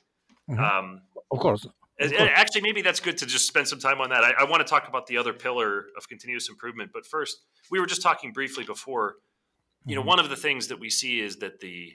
Mm-hmm. 0.49 0.59
Um, 0.59 1.01
of 1.31 1.39
course. 1.39 1.65
And, 2.01 2.13
and 2.13 2.29
actually, 2.29 2.61
maybe 2.61 2.81
that's 2.81 2.99
good 2.99 3.17
to 3.19 3.25
just 3.25 3.47
spend 3.47 3.67
some 3.67 3.79
time 3.79 4.01
on 4.01 4.09
that. 4.09 4.23
I, 4.23 4.33
I 4.39 4.43
want 4.45 4.65
to 4.65 4.69
talk 4.69 4.87
about 4.87 5.07
the 5.07 5.17
other 5.17 5.33
pillar 5.33 5.85
of 5.97 6.07
continuous 6.09 6.49
improvement, 6.49 6.91
but 6.93 7.05
first, 7.05 7.37
we 7.69 7.79
were 7.79 7.85
just 7.85 8.01
talking 8.01 8.33
briefly 8.33 8.63
before. 8.63 9.15
You 9.85 9.95
know, 9.95 10.01
mm-hmm. 10.01 10.09
one 10.09 10.19
of 10.19 10.29
the 10.29 10.35
things 10.35 10.67
that 10.67 10.79
we 10.79 10.89
see 10.89 11.19
is 11.19 11.37
that 11.37 11.59
the 11.59 11.93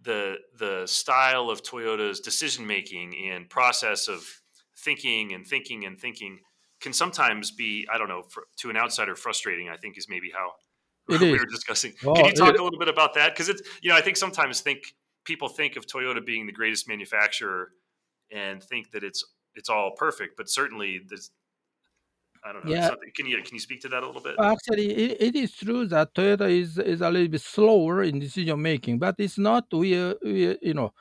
the 0.00 0.36
the 0.58 0.86
style 0.86 1.50
of 1.50 1.62
Toyota's 1.62 2.20
decision 2.20 2.66
making 2.66 3.14
and 3.30 3.48
process 3.48 4.08
of 4.08 4.24
thinking 4.78 5.32
and 5.32 5.46
thinking 5.46 5.84
and 5.84 6.00
thinking 6.00 6.40
can 6.80 6.92
sometimes 6.92 7.50
be 7.50 7.86
I 7.92 7.98
don't 7.98 8.08
know 8.08 8.22
for, 8.22 8.44
to 8.58 8.70
an 8.70 8.76
outsider 8.76 9.14
frustrating. 9.14 9.68
I 9.68 9.76
think 9.76 9.98
is 9.98 10.06
maybe 10.08 10.30
how 10.34 10.52
we 11.18 11.32
were 11.32 11.46
discussing. 11.46 11.92
Well, 12.02 12.14
can 12.14 12.26
you 12.26 12.32
talk 12.32 12.58
a 12.58 12.62
little 12.62 12.78
bit 12.78 12.88
about 12.88 13.14
that? 13.14 13.32
Because 13.32 13.48
it's 13.48 13.62
you 13.82 13.90
know 13.90 13.96
I 13.96 14.00
think 14.00 14.16
sometimes 14.16 14.60
think 14.60 14.94
people 15.24 15.48
think 15.48 15.76
of 15.76 15.86
Toyota 15.86 16.24
being 16.24 16.46
the 16.46 16.52
greatest 16.52 16.88
manufacturer 16.88 17.70
and 18.32 18.62
think 18.62 18.90
that 18.92 19.04
it's 19.04 19.24
it's 19.54 19.68
all 19.68 19.92
perfect, 19.96 20.36
but 20.36 20.48
certainly 20.48 21.00
this 21.08 21.30
I 22.44 22.52
don't 22.52 22.64
know. 22.64 22.72
Yeah. 22.72 22.90
Can 23.14 23.26
you 23.26 23.36
can 23.42 23.54
you 23.54 23.60
speak 23.60 23.80
to 23.82 23.88
that 23.88 24.02
a 24.02 24.06
little 24.06 24.20
bit? 24.20 24.34
Actually, 24.40 24.90
it, 24.90 25.16
it 25.20 25.36
is 25.36 25.52
true 25.52 25.86
that 25.86 26.12
Toyota 26.14 26.50
is 26.50 26.76
is 26.78 27.00
a 27.00 27.10
little 27.10 27.28
bit 27.28 27.40
slower 27.40 28.02
in 28.02 28.18
decision 28.18 28.60
making, 28.60 28.98
but 28.98 29.14
it's 29.18 29.38
not 29.38 29.64
we, 29.72 29.96
uh, 29.96 30.14
we 30.24 30.58
you 30.60 30.74
know 30.74 30.92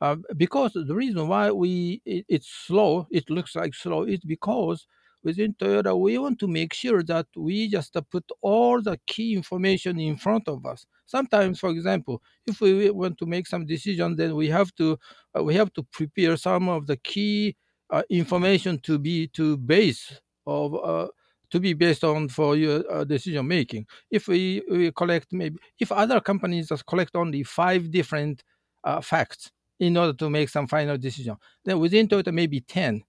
uh, 0.00 0.16
because 0.36 0.72
the 0.74 0.94
reason 0.94 1.28
why 1.28 1.50
we 1.52 2.02
it, 2.04 2.24
it's 2.28 2.48
slow, 2.48 3.06
it 3.10 3.30
looks 3.30 3.54
like 3.54 3.74
slow, 3.74 4.02
is 4.02 4.20
because 4.20 4.86
within 5.28 5.50
Toyota 5.60 5.92
we 6.06 6.12
want 6.24 6.38
to 6.42 6.48
make 6.58 6.72
sure 6.82 7.02
that 7.12 7.26
we 7.36 7.56
just 7.76 7.92
put 8.14 8.26
all 8.50 8.76
the 8.88 8.96
key 9.12 9.30
information 9.40 9.94
in 10.08 10.16
front 10.16 10.44
of 10.54 10.58
us. 10.72 10.80
Sometimes, 11.06 11.54
for 11.62 11.70
example, 11.76 12.16
if 12.50 12.56
we 12.60 12.90
want 13.02 13.16
to 13.18 13.26
make 13.34 13.46
some 13.52 13.64
decision, 13.74 14.08
then 14.20 14.30
we 14.40 14.46
have 14.58 14.70
to 14.80 14.86
uh, 15.34 15.42
we 15.48 15.52
have 15.60 15.70
to 15.76 15.82
prepare 15.98 16.34
some 16.48 16.64
of 16.76 16.86
the 16.90 16.96
key 17.10 17.56
uh, 17.94 18.02
information 18.22 18.78
to 18.88 18.98
be 18.98 19.16
to 19.38 19.56
base 19.56 20.02
of 20.46 20.68
uh, 20.90 21.08
to 21.52 21.60
be 21.60 21.72
based 21.84 22.04
on 22.04 22.28
for 22.28 22.50
your 22.56 22.78
uh, 22.92 23.04
decision 23.04 23.44
making. 23.46 23.86
If 24.10 24.28
we, 24.28 24.62
we 24.70 24.92
collect 25.00 25.28
maybe 25.32 25.56
if 25.84 25.90
other 25.92 26.20
companies 26.20 26.68
just 26.68 26.84
collect 26.86 27.16
only 27.16 27.42
five 27.42 27.90
different 27.98 28.36
uh, 28.84 29.00
facts 29.00 29.50
in 29.80 29.96
order 29.96 30.14
to 30.22 30.30
make 30.30 30.48
some 30.48 30.66
final 30.66 30.98
decision, 30.98 31.36
then 31.64 31.78
within 31.78 32.08
Toyota 32.08 32.32
maybe 32.32 32.60
ten. 32.60 33.02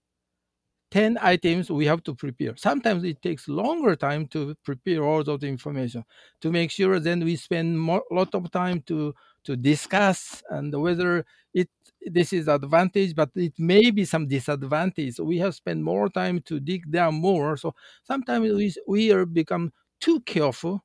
10 0.90 1.18
items 1.20 1.70
we 1.70 1.86
have 1.86 2.02
to 2.02 2.14
prepare. 2.14 2.56
Sometimes 2.56 3.04
it 3.04 3.22
takes 3.22 3.48
longer 3.48 3.94
time 3.94 4.26
to 4.28 4.54
prepare 4.64 5.04
all 5.04 5.20
of 5.20 5.40
the 5.40 5.46
information 5.46 6.04
to 6.40 6.50
make 6.50 6.70
sure 6.70 6.98
then 6.98 7.24
we 7.24 7.36
spend 7.36 7.88
a 7.88 8.00
lot 8.10 8.34
of 8.34 8.50
time 8.50 8.82
to 8.86 9.14
to 9.44 9.56
discuss 9.56 10.42
and 10.50 10.74
whether 10.74 11.24
it 11.54 11.68
this 12.06 12.32
is 12.32 12.48
advantage 12.48 13.14
but 13.14 13.30
it 13.36 13.54
may 13.58 13.90
be 13.90 14.04
some 14.04 14.26
disadvantage. 14.26 15.18
We 15.18 15.38
have 15.38 15.54
spent 15.54 15.80
more 15.80 16.08
time 16.08 16.40
to 16.42 16.60
dig 16.60 16.90
down 16.90 17.14
more 17.14 17.56
so 17.56 17.74
sometimes 18.04 18.52
we, 18.52 18.74
we 18.86 19.12
are 19.12 19.24
become 19.26 19.72
too 20.00 20.20
careful 20.20 20.84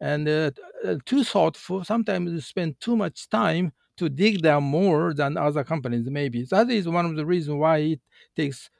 and 0.00 0.28
uh, 0.28 0.50
uh 0.84 0.96
too 1.04 1.24
thoughtful. 1.24 1.84
Sometimes 1.84 2.32
we 2.32 2.40
spend 2.40 2.80
too 2.80 2.96
much 2.96 3.28
time 3.28 3.72
to 3.98 4.08
dig 4.08 4.42
down 4.42 4.64
more 4.64 5.14
than 5.14 5.36
other 5.36 5.62
companies 5.62 6.08
maybe. 6.08 6.44
That 6.50 6.70
is 6.70 6.88
one 6.88 7.06
of 7.06 7.16
the 7.16 7.26
reasons 7.26 7.56
why 7.58 7.78
it 7.78 8.00
takes 8.34 8.70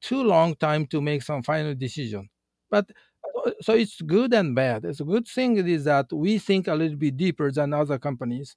too 0.00 0.22
long 0.22 0.54
time 0.56 0.86
to 0.86 1.00
make 1.00 1.22
some 1.22 1.42
final 1.42 1.74
decision. 1.74 2.28
But 2.70 2.90
so 3.60 3.74
it's 3.74 4.00
good 4.02 4.34
and 4.34 4.54
bad. 4.54 4.84
It's 4.84 5.00
a 5.00 5.04
good 5.04 5.26
thing 5.26 5.56
is 5.56 5.84
that 5.84 6.12
we 6.12 6.38
think 6.38 6.68
a 6.68 6.74
little 6.74 6.96
bit 6.96 7.16
deeper 7.16 7.50
than 7.50 7.72
other 7.72 7.98
companies. 7.98 8.56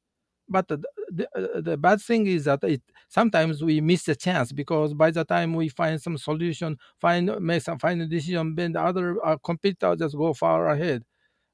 But 0.50 0.68
the, 0.68 0.82
the, 1.10 1.62
the, 1.64 1.78
bad 1.78 2.02
thing 2.02 2.28
is 2.28 2.46
that 2.46 2.64
it 2.64 2.82
sometimes 3.08 3.64
we 3.64 3.80
miss 3.80 4.04
the 4.04 4.16
chance 4.16 4.52
because 4.52 4.94
by 4.94 5.12
the 5.12 5.24
time 5.24 5.54
we 5.54 5.70
find 5.70 6.02
some 6.02 6.18
solution 6.18 6.78
find 7.00 7.34
make 7.40 7.62
some 7.62 7.80
final 7.80 8.06
decision 8.08 8.56
then 8.56 8.74
the 8.74 8.82
other 8.82 9.26
uh, 9.26 9.38
competitor 9.44 9.96
just 9.96 10.18
go 10.18 10.34
far 10.34 10.68
ahead 10.70 11.04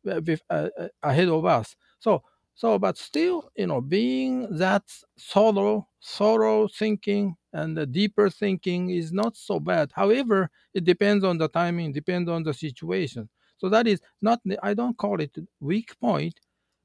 uh, 0.08 0.21
uh, 0.49 0.69
ahead 1.03 1.27
of 1.27 1.45
us. 1.45 1.75
So 1.99 2.23
so 2.57 2.79
but 2.79 2.97
still 2.97 3.51
you 3.57 3.67
know 3.67 3.81
being 3.81 4.47
that 4.57 4.83
thorough 5.19 5.87
thorough 6.03 6.67
thinking 6.67 7.37
and 7.53 7.77
the 7.77 7.85
deeper 7.87 8.29
thinking 8.29 8.91
is 8.91 9.13
not 9.13 9.37
so 9.37 9.59
bad 9.61 9.91
however 9.95 10.49
it 10.75 10.85
depends 10.85 11.23
on 11.23 11.37
the 11.39 11.49
timing 11.49 11.93
depends 11.93 12.29
on 12.29 12.43
the 12.43 12.53
situation 12.53 13.29
so 13.59 13.69
that 13.69 13.87
is 13.87 14.01
not 14.21 14.41
i 14.63 14.73
don't 14.73 14.97
call 14.97 15.21
it 15.21 15.35
weak 15.61 15.99
point 16.01 16.39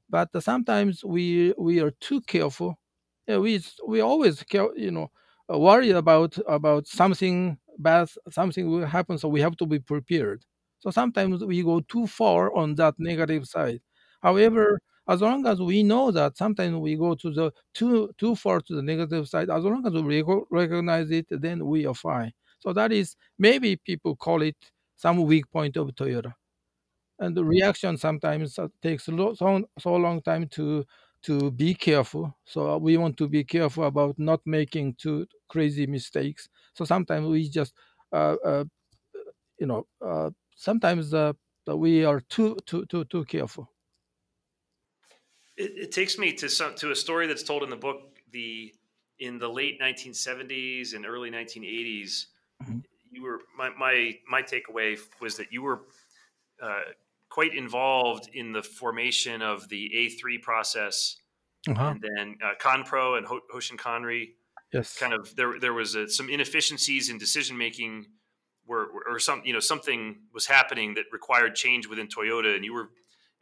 but 0.09 0.29
sometimes 0.43 1.03
we 1.03 1.53
we 1.57 1.81
are 1.81 1.91
too 1.99 2.21
careful. 2.21 2.77
We 3.27 3.61
we 3.87 4.01
always 4.01 4.43
care, 4.43 4.69
you 4.77 4.91
know 4.91 5.11
uh, 5.53 5.57
worry 5.59 5.91
about 5.91 6.37
about 6.47 6.87
something 6.87 7.57
bad, 7.79 8.09
something 8.29 8.69
will 8.69 8.85
happen, 8.85 9.17
so 9.17 9.27
we 9.29 9.41
have 9.41 9.57
to 9.57 9.65
be 9.65 9.79
prepared. 9.79 10.43
So 10.79 10.91
sometimes 10.91 11.43
we 11.43 11.63
go 11.63 11.79
too 11.81 12.07
far 12.07 12.53
on 12.55 12.75
that 12.75 12.95
negative 12.99 13.45
side. 13.47 13.81
However, 14.21 14.79
as 15.07 15.21
long 15.21 15.45
as 15.47 15.59
we 15.61 15.83
know 15.83 16.11
that 16.11 16.37
sometimes 16.37 16.75
we 16.77 16.95
go 16.95 17.15
to 17.15 17.31
the 17.31 17.51
too 17.73 18.11
too 18.17 18.35
far 18.35 18.61
to 18.61 18.75
the 18.75 18.81
negative 18.81 19.27
side, 19.27 19.49
as 19.49 19.63
long 19.63 19.85
as 19.85 19.93
we 19.93 20.23
recognize 20.51 21.11
it, 21.11 21.27
then 21.29 21.65
we 21.65 21.85
are 21.85 21.93
fine. 21.95 22.31
So 22.59 22.73
that 22.73 22.91
is 22.91 23.15
maybe 23.37 23.75
people 23.75 24.15
call 24.15 24.41
it 24.41 24.55
some 24.95 25.23
weak 25.23 25.49
point 25.51 25.77
of 25.77 25.89
Toyota. 25.89 26.33
And 27.19 27.35
the 27.37 27.45
reaction 27.45 27.97
sometimes 27.97 28.57
uh, 28.59 28.67
takes 28.81 29.05
so, 29.05 29.33
so 29.79 29.95
long 29.95 30.21
time 30.21 30.47
to 30.49 30.85
to 31.23 31.51
be 31.51 31.73
careful. 31.73 32.37
So 32.45 32.71
uh, 32.71 32.77
we 32.77 32.97
want 32.97 33.15
to 33.17 33.27
be 33.29 33.45
careful 33.45 33.85
about 33.85 34.19
not 34.19 34.41
making 34.45 34.95
too 34.95 35.25
crazy 35.47 35.87
mistakes. 35.87 36.49
So 36.73 36.83
sometimes 36.85 37.27
we 37.27 37.49
just 37.49 37.73
uh, 38.11 38.35
uh, 38.45 38.65
you 39.59 39.67
know 39.67 39.87
uh, 40.01 40.31
sometimes 40.55 41.13
uh, 41.13 41.33
we 41.67 42.05
are 42.05 42.21
too 42.21 42.57
too 42.65 42.85
too 42.87 43.05
too 43.05 43.25
careful 43.25 43.69
it, 45.63 45.71
it, 45.75 45.91
takes 45.91 46.17
me 46.17 46.33
to 46.33 46.49
some 46.49 46.75
to 46.75 46.91
a 46.91 46.95
story 46.95 47.27
that's 47.27 47.43
told 47.43 47.63
in 47.63 47.69
the 47.69 47.75
book 47.75 48.19
the 48.31 48.73
in 49.19 49.37
the 49.37 49.47
late 49.47 49.79
1970s 49.81 50.95
and 50.95 51.05
early 51.05 51.29
1980s 51.29 52.25
mm-hmm. 52.63 52.79
you 53.11 53.23
were 53.23 53.39
my, 53.57 53.69
my 53.77 54.13
my 54.27 54.41
takeaway 54.41 54.97
was 55.21 55.37
that 55.37 55.51
you 55.51 55.61
were 55.61 55.81
uh, 56.61 56.81
quite 57.33 57.55
involved 57.55 58.29
in 58.35 58.51
the 58.51 58.61
formation 58.61 59.41
of 59.41 59.67
the 59.69 59.89
A3 59.95 60.39
process, 60.39 61.17
uh-huh. 61.67 61.87
and 61.87 62.01
then 62.01 62.37
uh, 62.43 62.51
Compro 62.61 63.17
and 63.17 63.25
Ho- 63.25 63.41
Hoshin 63.53 63.75
Kanri. 63.75 64.33
Yes, 64.71 64.95
kind 64.97 65.13
of 65.13 65.35
there. 65.35 65.59
There 65.59 65.73
was 65.73 65.95
a, 65.95 66.07
some 66.07 66.29
inefficiencies 66.29 67.09
in 67.09 67.17
decision 67.17 67.57
making, 67.57 68.05
where 68.65 68.85
or 69.07 69.17
some 69.17 69.41
you 69.43 69.51
know 69.51 69.59
something 69.59 70.17
was 70.31 70.45
happening 70.45 70.93
that 70.93 71.05
required 71.11 71.55
change 71.55 71.87
within 71.87 72.07
Toyota, 72.07 72.55
and 72.55 72.63
you 72.63 72.73
were 72.73 72.89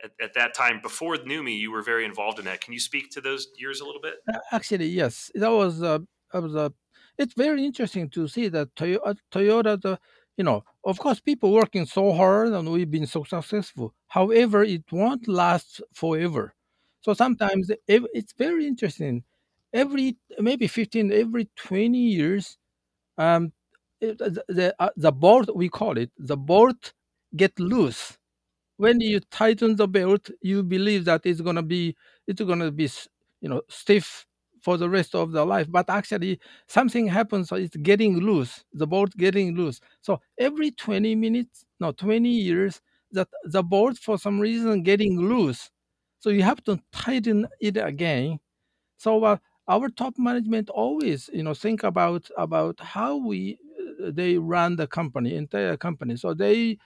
at, 0.04 0.12
at 0.22 0.34
that 0.34 0.54
time 0.54 0.80
before 0.82 1.16
NUMMI, 1.18 1.58
you 1.58 1.72
were 1.72 1.82
very 1.82 2.06
involved 2.06 2.40
in 2.40 2.46
that. 2.46 2.62
Can 2.62 2.74
you 2.74 2.80
speak 2.80 3.12
to 3.12 3.22
those 3.22 3.48
years 3.58 3.82
a 3.82 3.86
little 3.86 4.02
bit? 4.02 4.16
Actually, 4.52 4.88
yes, 4.88 5.32
that 5.36 5.52
was 5.52 5.82
uh, 5.84 6.00
was 6.34 6.56
a. 6.56 6.60
Uh, 6.60 6.70
it's 7.18 7.34
very 7.34 7.66
interesting 7.66 8.10
to 8.10 8.28
see 8.28 8.48
that 8.48 8.74
Toyota, 8.76 9.16
Toyota 9.32 9.80
the 9.82 10.00
you 10.38 10.44
know, 10.44 10.64
of 10.84 10.98
course, 10.98 11.20
people 11.20 11.52
working 11.52 11.86
so 11.86 12.14
hard 12.14 12.50
and 12.50 12.72
we've 12.72 12.90
been 12.90 13.06
so 13.06 13.24
successful. 13.24 13.94
However, 14.08 14.64
it 14.64 14.84
won't 14.92 15.28
last 15.28 15.82
forever. 15.94 16.56
So 17.02 17.14
sometimes 17.14 17.72
it's 17.88 18.34
very 18.34 18.66
interesting. 18.66 19.24
Every 19.74 20.18
maybe 20.40 20.68
15, 20.68 21.12
every 21.12 21.50
20 21.56 21.98
years, 21.98 22.58
um, 23.18 23.54
the 24.00 24.44
the, 24.48 24.76
uh, 24.80 24.90
the 24.96 25.12
bolt 25.12 25.56
we 25.56 25.70
call 25.70 25.98
it 25.98 26.12
the 26.18 26.38
bolt 26.38 26.94
get 27.36 27.60
loose. 27.60 28.18
When 28.82 29.00
you 29.02 29.20
tighten 29.20 29.76
the 29.76 29.88
belt, 29.88 30.30
you 30.42 30.64
believe 30.64 31.06
that 31.06 31.22
it's 31.26 31.42
gonna 31.42 31.64
be 31.64 31.96
it's 32.28 32.42
gonna 32.42 32.72
be 32.72 32.90
you 33.42 33.50
know 33.50 33.62
stiff 33.70 34.26
for 34.62 34.78
the 34.78 34.90
rest 34.90 35.16
of 35.16 35.32
the 35.32 35.46
life. 35.46 35.68
But 35.70 35.90
actually 35.90 36.40
something 36.68 37.08
happens 37.08 37.50
so 37.50 37.56
it's 37.56 37.76
getting 37.78 38.20
loose 38.20 38.64
the 38.74 38.88
bolt 38.88 39.12
getting 39.18 39.56
loose. 39.56 39.80
So 40.02 40.20
every 40.40 40.72
20 40.72 41.16
minutes 41.16 41.66
no 41.80 41.92
20 41.92 42.30
years 42.50 42.82
that 43.12 43.28
the 43.44 43.64
bolt 43.64 43.98
for 43.98 44.18
some 44.18 44.40
reason 44.40 44.84
getting 44.84 45.20
loose. 45.20 45.70
So 46.20 46.30
you 46.30 46.44
have 46.44 46.64
to 46.66 46.80
tighten 46.92 47.48
it 47.60 47.78
again. 47.78 48.40
So 48.98 49.24
uh, 49.24 49.38
our 49.68 49.90
top 49.90 50.16
management 50.18 50.70
always 50.70 51.30
you 51.34 51.44
know 51.44 51.54
think 51.54 51.84
about 51.84 52.30
about 52.38 52.80
how 52.80 53.18
we 53.18 53.60
uh, 54.04 54.12
they 54.14 54.38
run 54.38 54.76
the 54.76 54.88
company 54.88 55.36
entire 55.36 55.78
company. 55.78 56.16
So 56.18 56.34
they 56.34 56.78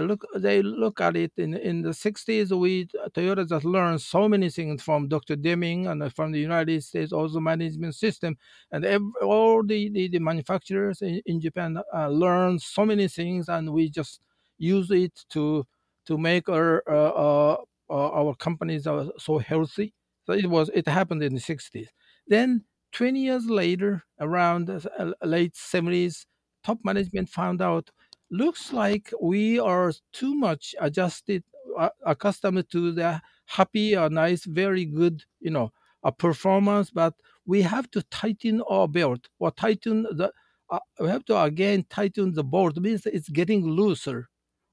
look 0.00 0.24
they 0.36 0.62
look 0.62 1.00
at 1.00 1.16
it 1.16 1.32
in 1.36 1.54
in 1.54 1.82
the 1.82 1.90
60s 1.90 2.50
we 2.58 2.86
toyota 3.10 3.46
just 3.46 3.64
learned 3.64 4.00
so 4.00 4.26
many 4.26 4.48
things 4.48 4.82
from 4.82 5.06
dr 5.06 5.36
deming 5.36 5.86
and 5.86 6.14
from 6.14 6.32
the 6.32 6.40
united 6.40 6.82
states 6.82 7.12
also 7.12 7.38
management 7.40 7.94
system 7.94 8.34
and 8.70 8.86
every, 8.86 9.10
all 9.22 9.62
the, 9.62 9.90
the, 9.90 10.08
the 10.08 10.18
manufacturers 10.18 11.02
in, 11.02 11.20
in 11.26 11.40
japan 11.40 11.76
uh, 11.94 12.08
learned 12.08 12.62
so 12.62 12.86
many 12.86 13.06
things 13.06 13.50
and 13.50 13.70
we 13.70 13.90
just 13.90 14.20
use 14.58 14.90
it 14.90 15.12
to 15.28 15.66
to 16.06 16.18
make 16.18 16.48
our 16.48 16.82
uh, 16.88 16.92
uh, 16.92 17.56
uh 17.90 18.10
our 18.20 18.34
companies 18.36 18.86
are 18.86 19.06
so 19.18 19.38
healthy. 19.38 19.92
So 20.26 20.32
it 20.32 20.48
was 20.48 20.70
it 20.74 20.86
happened 20.86 21.22
in 21.22 21.34
the 21.34 21.40
60s 21.40 21.88
then 22.28 22.64
20 22.92 23.20
years 23.20 23.46
later 23.46 24.04
around 24.20 24.70
uh, 24.70 25.12
late 25.24 25.54
70s 25.54 26.26
top 26.62 26.78
management 26.84 27.28
found 27.28 27.60
out 27.60 27.90
looks 28.32 28.72
like 28.72 29.12
we 29.22 29.60
are 29.60 29.92
too 30.12 30.34
much 30.34 30.74
adjusted 30.80 31.44
uh, 31.78 31.90
accustomed 32.06 32.68
to 32.70 32.92
the 32.92 33.20
happy 33.46 33.96
or 33.96 34.10
nice 34.10 34.44
very 34.46 34.84
good 34.86 35.24
you 35.40 35.50
know 35.50 35.72
a 36.04 36.12
performance 36.12 36.90
but 36.90 37.14
we 37.46 37.62
have 37.62 37.90
to 37.90 38.02
tighten 38.04 38.62
our 38.62 38.88
belt 38.88 39.28
or 39.40 39.50
tighten 39.52 40.04
the 40.04 40.32
uh, 40.70 40.80
we 41.00 41.08
have 41.08 41.24
to 41.26 41.40
again 41.42 41.84
tighten 41.90 42.32
the 42.34 42.44
bolt 42.44 42.76
means 42.78 43.06
it's 43.06 43.28
getting 43.30 43.66
looser 43.66 44.28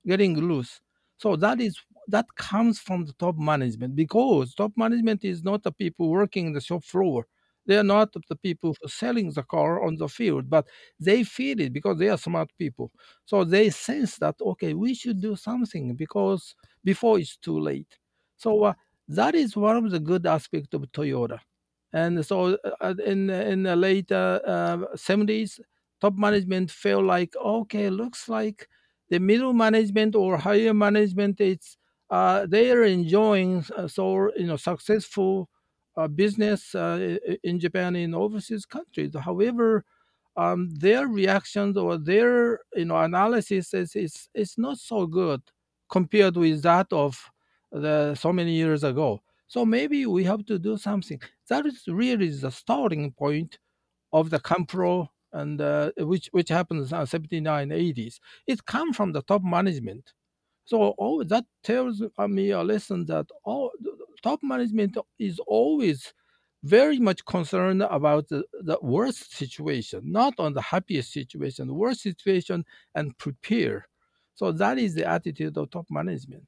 getting 0.08 0.36
loose. 0.40 0.82
So 1.18 1.36
that 1.38 1.62
is 1.62 1.78
that 2.08 2.26
comes 2.36 2.80
from 2.80 3.06
the 3.06 3.14
top 3.14 3.38
management 3.38 3.96
because 3.96 4.56
top 4.56 4.74
management 4.78 5.24
is 5.24 5.44
not 5.44 5.64
the 5.64 5.72
people 5.72 6.10
working 6.10 6.48
in 6.48 6.54
the 6.54 6.62
shop 6.62 6.84
floor 6.84 7.28
they 7.70 7.78
are 7.78 7.84
not 7.84 8.12
the 8.28 8.36
people 8.36 8.76
selling 8.88 9.30
the 9.32 9.44
car 9.44 9.86
on 9.86 9.96
the 9.96 10.08
field, 10.10 10.50
but 10.50 10.66
they 11.00 11.24
feel 11.24 11.60
it 11.62 11.72
because 11.72 12.00
they 12.00 12.10
are 12.10 12.18
smart 12.18 12.50
people. 12.58 12.92
So 13.26 13.44
they 13.44 13.70
sense 13.70 14.18
that, 14.18 14.34
okay, 14.42 14.74
we 14.74 14.96
should 14.96 15.22
do 15.22 15.36
something 15.36 15.94
because 15.94 16.56
before 16.84 17.20
it's 17.20 17.38
too 17.38 17.60
late. 17.60 18.00
So 18.38 18.64
uh, 18.64 18.74
that 19.10 19.36
is 19.36 19.56
one 19.56 19.78
of 19.78 19.92
the 19.92 20.00
good 20.00 20.26
aspects 20.26 20.74
of 20.74 20.82
Toyota. 20.92 21.38
And 21.94 22.26
so 22.26 22.58
uh, 22.66 22.72
uh 22.82 22.96
in, 23.06 23.30
in 23.30 23.64
the 23.64 23.76
late 23.76 24.12
uh, 24.12 24.88
70s, 24.96 25.60
top 26.02 26.16
management 26.18 26.72
felt 26.72 27.04
like, 27.04 27.36
okay, 27.36 27.92
looks 27.92 28.28
like 28.28 28.68
the 29.12 29.20
middle 29.20 29.54
management 29.54 30.16
or 30.16 30.38
higher 30.38 30.74
management, 30.74 31.40
it's 31.40 31.78
uh, 32.10 32.48
they 32.48 32.72
are 32.72 32.84
enjoying 32.84 33.64
so 33.88 34.32
you 34.36 34.48
know 34.48 34.58
successful 34.58 35.48
business 36.08 36.74
uh, 36.76 37.18
in 37.44 37.60
Japan 37.60 37.96
in 37.96 38.14
overseas 38.14 38.66
countries. 38.66 39.16
However, 39.20 39.84
um, 40.38 40.70
their 40.70 41.08
reactions 41.08 41.78
or 41.78 41.98
their 41.98 42.60
you 42.76 42.86
know 42.86 42.98
analysis 42.98 43.74
is, 43.74 43.96
is 43.96 44.30
is 44.34 44.58
not 44.58 44.78
so 44.78 45.06
good 45.06 45.42
compared 45.92 46.38
with 46.38 46.62
that 46.64 46.88
of 46.92 47.20
the 47.72 48.16
so 48.16 48.32
many 48.32 48.54
years 48.54 48.84
ago. 48.84 49.22
So 49.48 49.66
maybe 49.66 50.06
we 50.06 50.24
have 50.26 50.46
to 50.46 50.60
do 50.60 50.78
something. 50.78 51.20
That 51.50 51.66
is 51.66 51.84
really 51.88 52.30
the 52.30 52.52
starting 52.52 53.12
point 53.12 53.58
of 54.14 54.30
the 54.30 54.40
Compro 54.40 55.10
and 55.34 55.62
uh, 55.62 55.92
which 55.98 56.30
which 56.32 56.50
happens 56.50 56.92
in 56.92 57.06
79, 57.06 57.70
80s. 57.70 58.20
It 58.48 58.66
comes 58.66 58.96
from 58.96 59.12
the 59.12 59.22
top 59.24 59.44
management. 59.44 60.14
So 60.66 60.94
oh, 61.00 61.24
that 61.24 61.46
tells 61.64 62.02
me 62.28 62.52
a 62.52 62.62
lesson 62.64 63.06
that 63.08 63.28
all 63.44 63.72
top 64.22 64.40
management 64.44 64.98
is 65.18 65.40
always 65.48 66.14
very 66.64 67.00
much 67.00 67.24
concerned 67.26 67.82
about 67.84 68.28
the, 68.28 68.44
the 68.64 68.78
worst 68.82 69.34
situation, 69.36 70.02
not 70.06 70.34
on 70.40 70.54
the 70.54 70.62
happiest 70.62 71.14
situation, 71.14 71.68
the 71.68 71.74
worst 71.74 72.02
situation, 72.02 72.66
and 72.96 73.18
prepare. 73.18 73.88
So 74.36 74.52
that 74.54 74.78
is 74.78 74.94
the 74.94 75.06
attitude 75.06 75.58
of 75.58 75.70
top 75.70 75.86
management. 75.90 76.44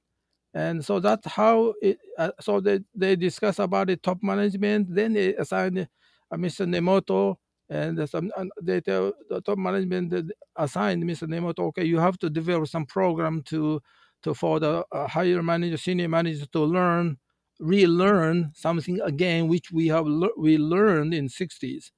And 0.54 0.84
so 0.84 1.00
that's 1.00 1.28
how 1.28 1.74
it, 1.82 1.98
uh, 2.18 2.32
so 2.42 2.60
they, 2.60 2.82
they 2.94 3.16
discuss 3.16 3.60
about 3.60 3.88
the 3.88 3.96
top 3.96 4.18
management, 4.22 4.94
then 4.94 5.14
they 5.14 5.34
assign 5.36 5.78
uh, 5.80 6.36
Mr. 6.36 6.68
Nemoto, 6.68 7.38
and 7.70 8.10
some, 8.10 8.32
and 8.36 8.52
they 8.62 8.82
tell 8.82 9.14
the 9.30 9.40
top 9.40 9.58
management 9.58 10.32
assigned 10.58 11.04
Mr. 11.04 11.26
Nemoto, 11.26 11.68
okay, 11.68 11.86
you 11.86 12.00
have 12.00 12.20
to 12.20 12.30
develop 12.30 12.68
some 12.68 12.86
program 12.86 13.44
to, 13.44 13.82
to 14.24 14.34
for 14.34 14.60
the 14.60 14.84
uh, 14.92 15.08
higher 15.08 15.42
manager, 15.42 15.78
senior 15.78 16.10
manager 16.10 16.46
to 16.48 16.60
learn 16.60 17.18
relearn 17.62 18.52
something 18.56 19.00
again 19.02 19.48
which 19.48 19.72
we 19.72 19.88
have 19.88 20.08
le- 20.08 20.38
we 20.38 20.58
learned 20.58 21.14
in 21.14 21.30
60s 21.30 21.92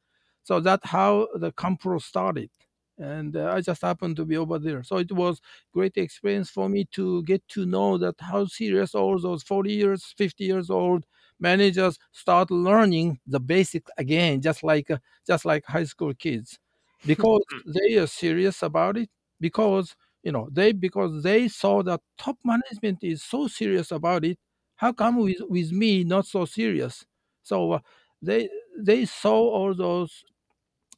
so 0.43 0.59
that's 0.59 0.89
how 0.89 1.27
the 1.35 1.51
compro 1.53 2.01
started. 2.01 2.51
And 2.97 3.35
uh, 3.35 3.51
i 3.55 3.61
just 3.61 3.81
happened 3.81 4.17
to 4.17 4.25
be 4.25 4.37
over 4.37 4.59
there. 4.59 4.83
So 4.83 4.97
it 4.97 5.11
was 5.11 5.41
great 5.73 5.97
experience 5.97 6.49
for 6.51 6.69
me 6.69 6.85
to 6.91 7.23
get 7.23 7.47
to 7.49 7.65
know 7.65 7.97
that 7.97 8.15
how 8.19 8.45
serious 8.45 8.93
all 8.93 9.17
those 9.19 9.41
40 9.43 9.73
years 9.73 10.13
50 10.17 10.43
years 10.45 10.69
old 10.69 11.05
managers 11.39 11.97
start 12.11 12.51
learning 12.51 13.19
the 13.25 13.39
basics 13.39 13.89
again 13.97 14.41
just 14.41 14.63
like 14.63 14.91
uh, 14.91 14.97
just 15.25 15.43
like 15.45 15.65
high 15.65 15.85
school 15.85 16.13
kids. 16.13 16.59
Because 17.05 17.41
they 17.65 17.97
are 17.97 18.07
serious 18.07 18.61
about 18.63 18.95
it 18.97 19.09
because 19.39 19.95
you 20.23 20.31
know 20.31 20.47
they 20.51 20.71
because 20.71 21.23
they 21.23 21.47
saw 21.49 21.81
that 21.83 22.01
top 22.17 22.37
management 22.45 22.99
is 23.03 23.23
so 23.23 23.47
serious 23.47 23.91
about 23.91 24.23
it 24.23 24.37
how 24.83 24.91
come 24.91 25.15
with, 25.17 25.39
with 25.47 25.71
me 25.71 26.03
not 26.03 26.25
so 26.25 26.43
serious? 26.43 27.05
So 27.41 27.71
uh, 27.71 27.79
they 28.21 28.49
they 28.77 29.05
saw 29.05 29.39
all 29.57 29.73
those 29.73 30.25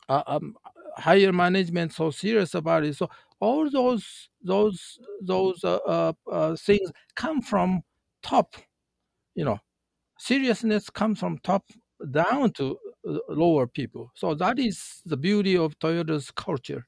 uh, 0.09 0.23
um, 0.25 0.55
higher 0.97 1.31
management 1.31 1.93
so 1.93 2.09
serious 2.09 2.55
about 2.55 2.83
it. 2.83 2.95
So 2.95 3.09
all 3.39 3.69
those 3.69 4.29
those 4.41 4.97
those 5.21 5.63
uh, 5.63 5.75
uh, 5.86 6.13
uh, 6.31 6.55
things 6.55 6.91
come 7.15 7.41
from 7.41 7.83
top 8.23 8.55
you 9.36 9.45
know. 9.45 9.59
Seriousness 10.17 10.89
comes 10.89 11.19
from 11.19 11.38
top 11.43 11.65
down 12.09 12.53
to 12.53 12.77
uh, 13.07 13.17
lower 13.29 13.67
people. 13.67 14.11
So 14.15 14.33
that 14.33 14.57
is 14.57 15.01
the 15.05 15.17
beauty 15.17 15.57
of 15.57 15.77
toyota's 15.77 16.31
culture. 16.31 16.88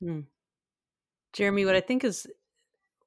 Hmm. 0.00 0.20
Jeremy, 1.34 1.66
what 1.66 1.76
I 1.76 1.80
think 1.82 2.04
is 2.04 2.26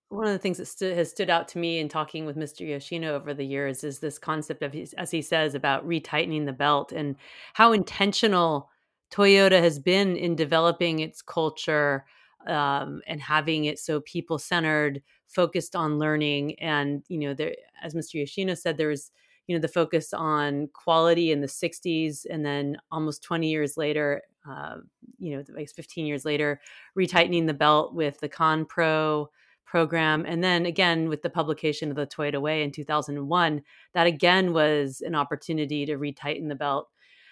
one 0.09 0.25
of 0.25 0.31
the 0.31 0.39
things 0.39 0.57
that 0.57 0.65
stu- 0.65 0.95
has 0.95 1.11
stood 1.11 1.29
out 1.29 1.47
to 1.49 1.59
me 1.59 1.77
in 1.77 1.87
talking 1.87 2.25
with 2.25 2.35
Mr. 2.35 2.67
Yoshino 2.67 3.15
over 3.15 3.33
the 3.33 3.45
years 3.45 3.83
is 3.83 3.99
this 3.99 4.17
concept 4.17 4.63
of, 4.63 4.75
as 4.97 5.11
he 5.11 5.21
says, 5.21 5.53
about 5.53 5.87
retightening 5.87 6.45
the 6.45 6.53
belt 6.53 6.91
and 6.91 7.15
how 7.53 7.71
intentional 7.71 8.69
Toyota 9.11 9.59
has 9.61 9.79
been 9.79 10.15
in 10.15 10.35
developing 10.35 10.99
its 10.99 11.21
culture 11.21 12.05
um, 12.47 13.01
and 13.07 13.21
having 13.21 13.65
it 13.65 13.77
so 13.77 14.01
people 14.01 14.39
centered, 14.39 15.01
focused 15.27 15.75
on 15.75 15.99
learning. 15.99 16.59
And, 16.59 17.03
you 17.07 17.19
know, 17.19 17.35
there, 17.35 17.53
as 17.83 17.93
Mr. 17.93 18.15
Yoshino 18.15 18.55
said, 18.55 18.77
there 18.77 18.87
was, 18.87 19.11
you 19.45 19.55
know, 19.55 19.61
the 19.61 19.67
focus 19.67 20.11
on 20.13 20.69
quality 20.73 21.31
in 21.31 21.41
the 21.41 21.47
60s. 21.47 22.25
And 22.27 22.43
then 22.43 22.77
almost 22.91 23.23
20 23.23 23.47
years 23.47 23.77
later, 23.77 24.23
uh, 24.49 24.77
you 25.19 25.35
know, 25.35 25.43
I 25.55 25.61
guess 25.61 25.73
15 25.73 26.07
years 26.07 26.25
later, 26.25 26.61
retightening 26.97 27.45
the 27.45 27.53
belt 27.53 27.93
with 27.93 28.19
the 28.19 28.29
Compro 28.29 29.27
program. 29.69 30.25
And 30.27 30.43
then 30.43 30.65
again, 30.65 31.09
with 31.09 31.21
the 31.21 31.29
publication 31.29 31.91
of 31.91 31.95
the 31.95 32.07
Toyota 32.07 32.41
Way 32.41 32.63
in 32.63 32.71
2001, 32.71 33.61
that 33.93 34.07
again 34.07 34.51
was 34.51 35.01
an 35.01 35.13
opportunity 35.13 35.85
to 35.85 35.97
retighten 35.97 36.49
the 36.49 36.55
belt. 36.55 36.89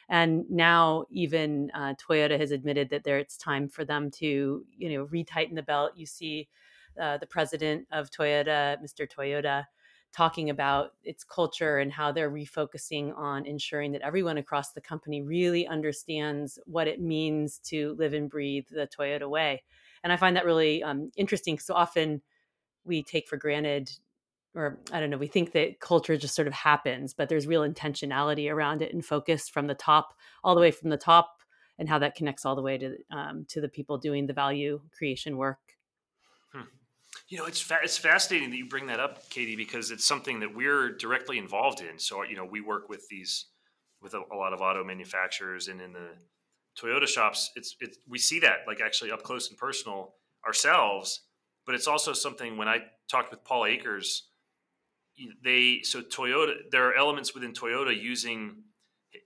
And 0.08 0.46
now 0.50 1.06
even 1.10 1.72
uh, 1.74 1.96
Toyota 1.96 2.40
has 2.40 2.52
admitted 2.52 2.92
that 2.92 3.04
there 3.04 3.18
it's 3.18 3.38
time 3.38 3.68
for 3.68 3.84
them 3.84 4.12
to, 4.12 4.64
you 4.78 4.90
know, 4.90 5.08
retighten 5.08 5.56
the 5.56 5.64
belt. 5.64 5.94
You 5.96 6.06
see 6.06 6.48
uh, 7.02 7.18
the 7.18 7.26
president 7.26 7.88
of 7.92 8.12
Toyota, 8.12 8.78
Mr. 8.84 9.08
Toyota, 9.08 9.66
talking 10.14 10.52
about 10.52 10.92
its 11.04 11.24
culture 11.24 11.80
and 11.80 11.92
how 11.92 12.12
they're 12.12 12.32
refocusing 12.32 13.18
on 13.18 13.46
ensuring 13.48 13.92
that 13.92 14.02
everyone 14.02 14.38
across 14.38 14.74
the 14.74 14.82
company 14.82 15.24
really 15.24 15.68
understands 15.68 16.60
what 16.66 16.88
it 16.88 17.02
means 17.02 17.58
to 17.60 17.96
live 17.98 18.14
and 18.14 18.30
breathe 18.30 18.66
the 18.70 18.88
Toyota 18.88 19.28
way 19.28 19.64
and 20.08 20.14
I 20.14 20.16
find 20.16 20.38
that 20.38 20.46
really 20.46 20.82
um, 20.84 21.12
interesting. 21.18 21.60
So 21.60 21.74
often 21.74 22.22
we 22.86 23.04
take 23.04 23.28
for 23.28 23.36
granted, 23.36 23.92
or 24.56 24.80
I 24.94 25.02
don't 25.02 25.10
know, 25.10 25.18
we 25.18 25.28
think 25.28 25.52
that 25.52 25.82
culture 25.82 26.16
just 26.16 26.34
sort 26.34 26.48
of 26.48 26.54
happens, 26.54 27.14
but 27.14 27.28
there's 27.28 27.46
real 27.46 27.70
intentionality 27.70 28.50
around 28.50 28.82
it 28.82 28.94
and 28.94 29.04
focus 29.04 29.50
from 29.50 29.68
the 29.68 29.76
top, 29.76 30.14
all 30.46 30.56
the 30.56 30.62
way 30.62 30.72
from 30.72 30.92
the 30.92 30.98
top, 30.98 31.42
and 31.78 31.90
how 31.90 32.00
that 32.00 32.16
connects 32.16 32.46
all 32.46 32.56
the 32.56 32.62
way 32.62 32.78
to 32.78 32.96
um, 33.12 33.46
to 33.50 33.60
the 33.60 33.68
people 33.68 33.98
doing 33.98 34.28
the 34.28 34.34
value 34.34 34.80
creation 34.98 35.36
work. 35.36 35.60
Hmm. 36.54 36.62
You 37.28 37.40
know, 37.40 37.46
it's 37.46 37.60
fa- 37.60 37.82
it's 37.84 37.98
fascinating 37.98 38.50
that 38.52 38.56
you 38.56 38.70
bring 38.70 38.88
that 38.88 39.02
up, 39.02 39.30
Katie, 39.30 39.58
because 39.58 39.92
it's 39.92 40.06
something 40.06 40.40
that 40.40 40.56
we're 40.56 40.96
directly 40.96 41.38
involved 41.38 41.82
in. 41.82 42.00
So 42.00 42.24
you 42.24 42.38
know, 42.38 42.46
we 42.46 42.62
work 42.62 42.88
with 42.88 43.06
these 43.10 43.48
with 44.02 44.14
a, 44.14 44.22
a 44.32 44.38
lot 44.38 44.54
of 44.54 44.62
auto 44.62 44.86
manufacturers, 44.86 45.68
and 45.68 45.82
in 45.82 45.92
the 45.92 46.12
Toyota 46.82 47.08
shops, 47.08 47.52
it's 47.56 47.76
it's 47.80 47.98
we 48.08 48.18
see 48.18 48.40
that 48.40 48.60
like 48.68 48.82
actually 48.82 49.12
up 49.12 49.24
close 49.24 49.50
and 49.50 49.58
personal 49.58 50.14
ourselves. 50.46 51.22
But 51.66 51.76
it's 51.76 51.88
also 51.88 52.14
something 52.14 52.58
when 52.58 52.68
I 52.68 52.80
talked 53.12 53.32
with 53.32 53.44
Paul 53.44 53.66
Akers, 53.66 54.30
they 55.44 55.82
so 55.84 56.02
Toyota 56.02 56.54
there 56.72 56.88
are 56.88 56.96
elements 56.96 57.34
within 57.34 57.54
Toyota 57.54 58.00
using 58.00 58.64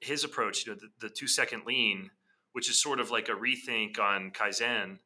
his 0.01 0.23
approach, 0.23 0.65
you 0.65 0.73
know, 0.73 0.79
the, 0.79 1.07
the 1.07 1.13
two 1.13 1.27
second 1.27 1.63
lean, 1.65 2.09
which 2.53 2.69
is 2.69 2.81
sort 2.81 2.99
of 2.99 3.11
like 3.11 3.29
a 3.29 3.33
rethink 3.33 3.99
on 3.99 4.31
Kaizen 4.31 4.99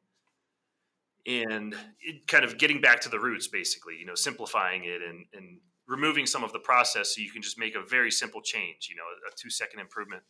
and 1.26 1.74
it, 2.00 2.26
kind 2.28 2.44
of 2.44 2.56
getting 2.56 2.80
back 2.80 3.00
to 3.00 3.08
the 3.08 3.18
roots 3.18 3.48
basically, 3.48 3.96
you 3.98 4.06
know, 4.06 4.14
simplifying 4.14 4.84
it 4.84 5.02
and, 5.02 5.24
and 5.34 5.58
removing 5.88 6.26
some 6.26 6.44
of 6.44 6.52
the 6.52 6.58
process 6.58 7.14
so 7.14 7.20
you 7.20 7.30
can 7.30 7.42
just 7.42 7.58
make 7.58 7.74
a 7.74 7.84
very 7.84 8.10
simple 8.10 8.40
change, 8.40 8.88
you 8.88 8.96
know, 8.96 9.02
a, 9.02 9.28
a 9.28 9.32
two 9.36 9.50
second 9.50 9.80
improvement 9.80 10.22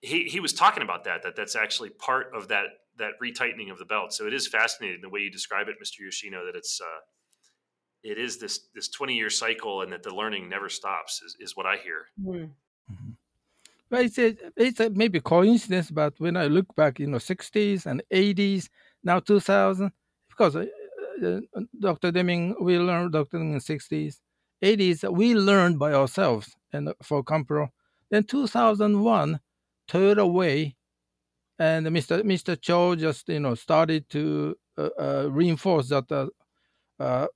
he, 0.00 0.24
he 0.24 0.40
was 0.40 0.52
talking 0.52 0.82
about 0.82 1.04
that 1.04 1.22
that 1.22 1.36
that's 1.36 1.56
actually 1.56 1.90
part 1.90 2.32
of 2.34 2.48
that 2.48 2.66
that 2.98 3.12
retightening 3.22 3.70
of 3.70 3.78
the 3.78 3.84
belt. 3.84 4.12
So 4.12 4.26
it 4.26 4.34
is 4.34 4.46
fascinating 4.46 5.00
the 5.00 5.08
way 5.08 5.20
you 5.20 5.30
describe 5.30 5.68
it, 5.68 5.76
Mr. 5.82 6.00
Yoshino, 6.00 6.44
that 6.46 6.56
it's 6.56 6.80
uh, 6.80 7.00
it 8.02 8.18
is 8.18 8.38
this 8.38 8.68
this 8.74 8.88
twenty 8.88 9.14
year 9.14 9.30
cycle 9.30 9.82
and 9.82 9.92
that 9.92 10.02
the 10.02 10.14
learning 10.14 10.48
never 10.48 10.68
stops 10.68 11.22
is, 11.22 11.36
is 11.40 11.56
what 11.56 11.66
I 11.66 11.76
hear. 11.76 12.06
Mm-hmm. 12.20 13.10
Well, 13.90 14.02
it's 14.02 14.18
a, 14.18 14.36
it's 14.56 14.78
a 14.78 14.90
maybe 14.90 15.20
coincidence, 15.20 15.90
but 15.90 16.14
when 16.18 16.36
I 16.36 16.46
look 16.46 16.74
back, 16.76 17.00
you 17.00 17.08
know, 17.08 17.18
sixties 17.18 17.86
and 17.86 18.02
eighties, 18.10 18.70
now 19.02 19.20
two 19.20 19.40
thousand, 19.40 19.92
because 20.28 20.56
uh, 20.56 20.66
uh, 21.24 21.40
Dr. 21.78 22.12
Deming, 22.12 22.54
we 22.60 22.78
learned 22.78 23.12
Dr. 23.12 23.38
Deming 23.38 23.54
in 23.54 23.60
sixties, 23.60 24.20
eighties, 24.62 25.02
we 25.02 25.34
learned 25.34 25.78
by 25.78 25.92
ourselves 25.92 26.56
and 26.72 26.94
for 27.02 27.24
Compro. 27.24 27.68
Then 28.10 28.24
two 28.24 28.46
thousand 28.46 29.02
one 29.02 29.40
Toyota 29.90 30.30
Way, 30.30 30.76
and 31.58 31.86
Mr. 31.86 32.22
Mr. 32.22 32.58
Cho 32.60 32.94
just 32.94 33.28
you 33.28 33.40
know 33.40 33.54
started 33.56 34.08
to 34.10 34.56
uh, 34.78 34.88
uh, 34.98 35.28
reinforce 35.30 35.88
that 35.88 36.10
uh, 36.12 36.28
uh 37.02 37.26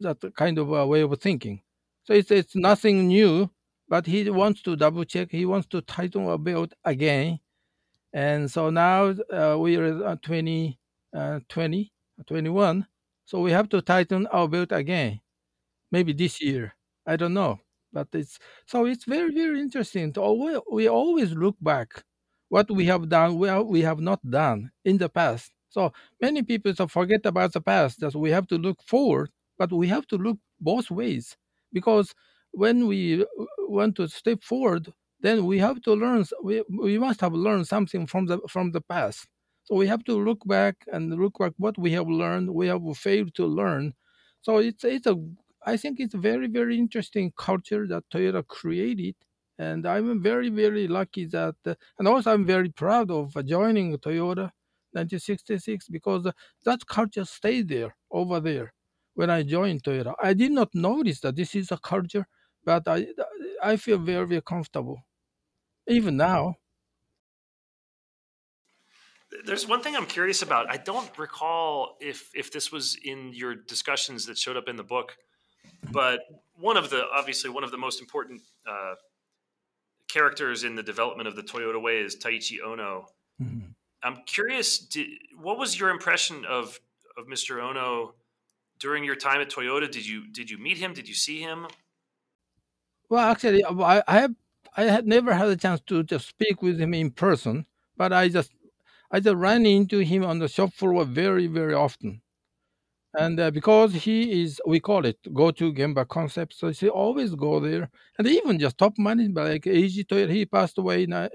that 0.00 0.18
kind 0.36 0.58
of 0.58 0.68
way 0.68 1.02
of 1.02 1.20
thinking. 1.20 1.62
So 2.04 2.12
it's 2.12 2.30
it's 2.32 2.56
nothing 2.56 3.06
new, 3.06 3.50
but 3.88 4.04
he 4.06 4.28
wants 4.30 4.62
to 4.62 4.74
double 4.76 5.04
check. 5.04 5.30
He 5.30 5.46
wants 5.46 5.68
to 5.68 5.80
tighten 5.80 6.26
our 6.26 6.38
belt 6.38 6.72
again, 6.84 7.38
and 8.12 8.50
so 8.50 8.70
now 8.70 9.14
we 9.56 9.76
are 9.76 10.04
at 10.08 10.22
20, 10.22 10.78
20, 11.48 11.92
21. 12.26 12.86
So 13.26 13.40
we 13.40 13.52
have 13.52 13.68
to 13.68 13.82
tighten 13.82 14.26
our 14.28 14.48
belt 14.48 14.72
again, 14.72 15.20
maybe 15.92 16.12
this 16.12 16.42
year. 16.42 16.74
I 17.06 17.16
don't 17.16 17.34
know 17.34 17.60
but 17.92 18.08
it's 18.12 18.38
so 18.66 18.86
it's 18.86 19.04
very 19.04 19.32
very 19.32 19.60
interesting 19.60 20.12
to 20.12 20.20
always, 20.20 20.58
we 20.70 20.88
always 20.88 21.32
look 21.32 21.56
back 21.60 22.04
what 22.48 22.70
we 22.70 22.84
have 22.86 23.08
done 23.08 23.38
well 23.38 23.64
we 23.64 23.82
have 23.82 24.00
not 24.00 24.20
done 24.30 24.70
in 24.84 24.98
the 24.98 25.08
past. 25.08 25.52
So 25.70 25.92
many 26.20 26.42
people 26.42 26.74
so 26.74 26.86
forget 26.86 27.26
about 27.26 27.52
the 27.52 27.60
past 27.60 28.00
that 28.00 28.14
we 28.14 28.30
have 28.30 28.46
to 28.48 28.56
look 28.56 28.82
forward 28.82 29.30
but 29.58 29.72
we 29.72 29.88
have 29.88 30.06
to 30.08 30.16
look 30.16 30.38
both 30.60 30.90
ways 30.90 31.36
because 31.72 32.14
when 32.52 32.86
we 32.86 33.22
uh, 33.22 33.26
want 33.68 33.96
to 33.96 34.08
step 34.08 34.42
forward 34.42 34.92
then 35.20 35.44
we 35.46 35.58
have 35.58 35.80
to 35.82 35.94
learn 35.94 36.24
we, 36.42 36.62
we 36.70 36.98
must 36.98 37.20
have 37.20 37.32
learned 37.34 37.66
something 37.66 38.06
from 38.06 38.26
the 38.26 38.38
from 38.48 38.70
the 38.72 38.80
past. 38.80 39.26
So 39.64 39.74
we 39.74 39.86
have 39.86 40.04
to 40.04 40.14
look 40.14 40.40
back 40.46 40.76
and 40.92 41.12
look 41.14 41.38
back 41.38 41.52
what 41.58 41.76
we 41.76 41.92
have 41.92 42.08
learned 42.08 42.50
we 42.50 42.68
have 42.68 42.82
failed 42.96 43.34
to 43.34 43.46
learn. 43.46 43.94
So 44.42 44.58
it's 44.58 44.84
it's 44.84 45.06
a 45.06 45.16
I 45.64 45.76
think 45.76 46.00
it's 46.00 46.14
a 46.14 46.18
very, 46.18 46.46
very 46.48 46.78
interesting 46.78 47.32
culture 47.36 47.86
that 47.88 48.08
Toyota 48.10 48.46
created, 48.46 49.16
and 49.58 49.86
I'm 49.86 50.22
very 50.22 50.48
very 50.50 50.86
lucky 50.88 51.24
that, 51.26 51.56
and 51.98 52.08
also 52.08 52.32
I'm 52.32 52.46
very 52.46 52.70
proud 52.70 53.10
of 53.10 53.34
joining 53.46 53.96
Toyota 53.98 54.52
1966 54.92 55.88
because 55.88 56.30
that 56.64 56.86
culture 56.86 57.24
stayed 57.24 57.68
there 57.68 57.96
over 58.10 58.40
there 58.40 58.72
when 59.14 59.30
I 59.30 59.42
joined 59.42 59.82
Toyota. 59.82 60.14
I 60.22 60.34
did 60.34 60.52
not 60.52 60.74
notice 60.74 61.20
that 61.20 61.36
this 61.36 61.54
is 61.54 61.70
a 61.72 61.78
culture, 61.78 62.26
but 62.64 62.86
I 62.88 63.08
I 63.62 63.76
feel 63.76 63.98
very 63.98 64.26
very 64.26 64.42
comfortable 64.42 65.02
even 65.88 66.16
now. 66.16 66.56
There's 69.44 69.66
one 69.66 69.82
thing 69.82 69.94
I'm 69.94 70.06
curious 70.06 70.40
about. 70.42 70.70
I 70.70 70.78
don't 70.78 71.16
recall 71.18 71.98
if 72.00 72.30
if 72.34 72.50
this 72.50 72.72
was 72.72 72.96
in 72.96 73.32
your 73.34 73.54
discussions 73.54 74.24
that 74.26 74.38
showed 74.38 74.56
up 74.56 74.68
in 74.68 74.76
the 74.76 74.84
book, 74.84 75.18
but 75.90 76.20
one 76.56 76.76
of 76.76 76.90
the 76.90 77.04
obviously 77.14 77.50
one 77.50 77.64
of 77.64 77.70
the 77.70 77.78
most 77.78 78.00
important 78.00 78.40
uh, 78.68 78.94
characters 80.08 80.64
in 80.64 80.74
the 80.74 80.82
development 80.82 81.28
of 81.28 81.36
the 81.36 81.42
Toyota 81.42 81.80
Way 81.80 81.98
is 81.98 82.16
Taiichi 82.16 82.58
Ohno. 82.64 83.04
Mm-hmm. 83.42 83.68
I'm 84.02 84.22
curious, 84.26 84.78
did, 84.78 85.08
what 85.40 85.58
was 85.58 85.78
your 85.78 85.90
impression 85.90 86.44
of 86.44 86.78
of 87.16 87.26
Mr. 87.26 87.56
Ohno 87.60 88.12
during 88.78 89.04
your 89.04 89.16
time 89.16 89.40
at 89.40 89.50
Toyota? 89.50 89.90
Did 89.90 90.06
you 90.06 90.26
did 90.28 90.50
you 90.50 90.58
meet 90.58 90.78
him? 90.78 90.92
Did 90.92 91.08
you 91.08 91.14
see 91.14 91.40
him? 91.40 91.66
Well, 93.08 93.30
actually, 93.30 93.64
I, 93.64 94.02
I 94.06 94.20
have 94.20 94.34
I 94.76 94.82
had 94.84 95.06
never 95.06 95.34
had 95.34 95.48
a 95.48 95.56
chance 95.56 95.80
to 95.86 96.02
just 96.02 96.28
speak 96.28 96.62
with 96.62 96.78
him 96.80 96.94
in 96.94 97.10
person, 97.10 97.66
but 97.96 98.12
I 98.12 98.28
just 98.28 98.52
I 99.10 99.20
just 99.20 99.36
ran 99.36 99.66
into 99.66 100.00
him 100.00 100.24
on 100.24 100.38
the 100.38 100.48
shop 100.48 100.72
floor 100.74 101.04
very, 101.04 101.46
very 101.46 101.74
often. 101.74 102.20
And 103.16 103.40
uh, 103.40 103.50
because 103.50 103.94
he 103.94 104.42
is, 104.42 104.60
we 104.66 104.80
call 104.80 105.04
it 105.06 105.18
go 105.32 105.50
to 105.52 105.72
Gemba 105.72 106.06
concept, 106.06 106.54
so 106.54 106.68
he 106.68 106.88
always 106.88 107.34
go 107.34 107.58
there. 107.58 107.90
And 108.18 108.26
even 108.26 108.58
just 108.58 108.76
top 108.78 108.94
management, 108.98 109.48
like 109.48 109.62
Eiji 109.62 110.04
Toyota, 110.06 110.30
he 110.30 110.44
passed 110.44 110.76
away 110.78 111.06
now, 111.06 111.28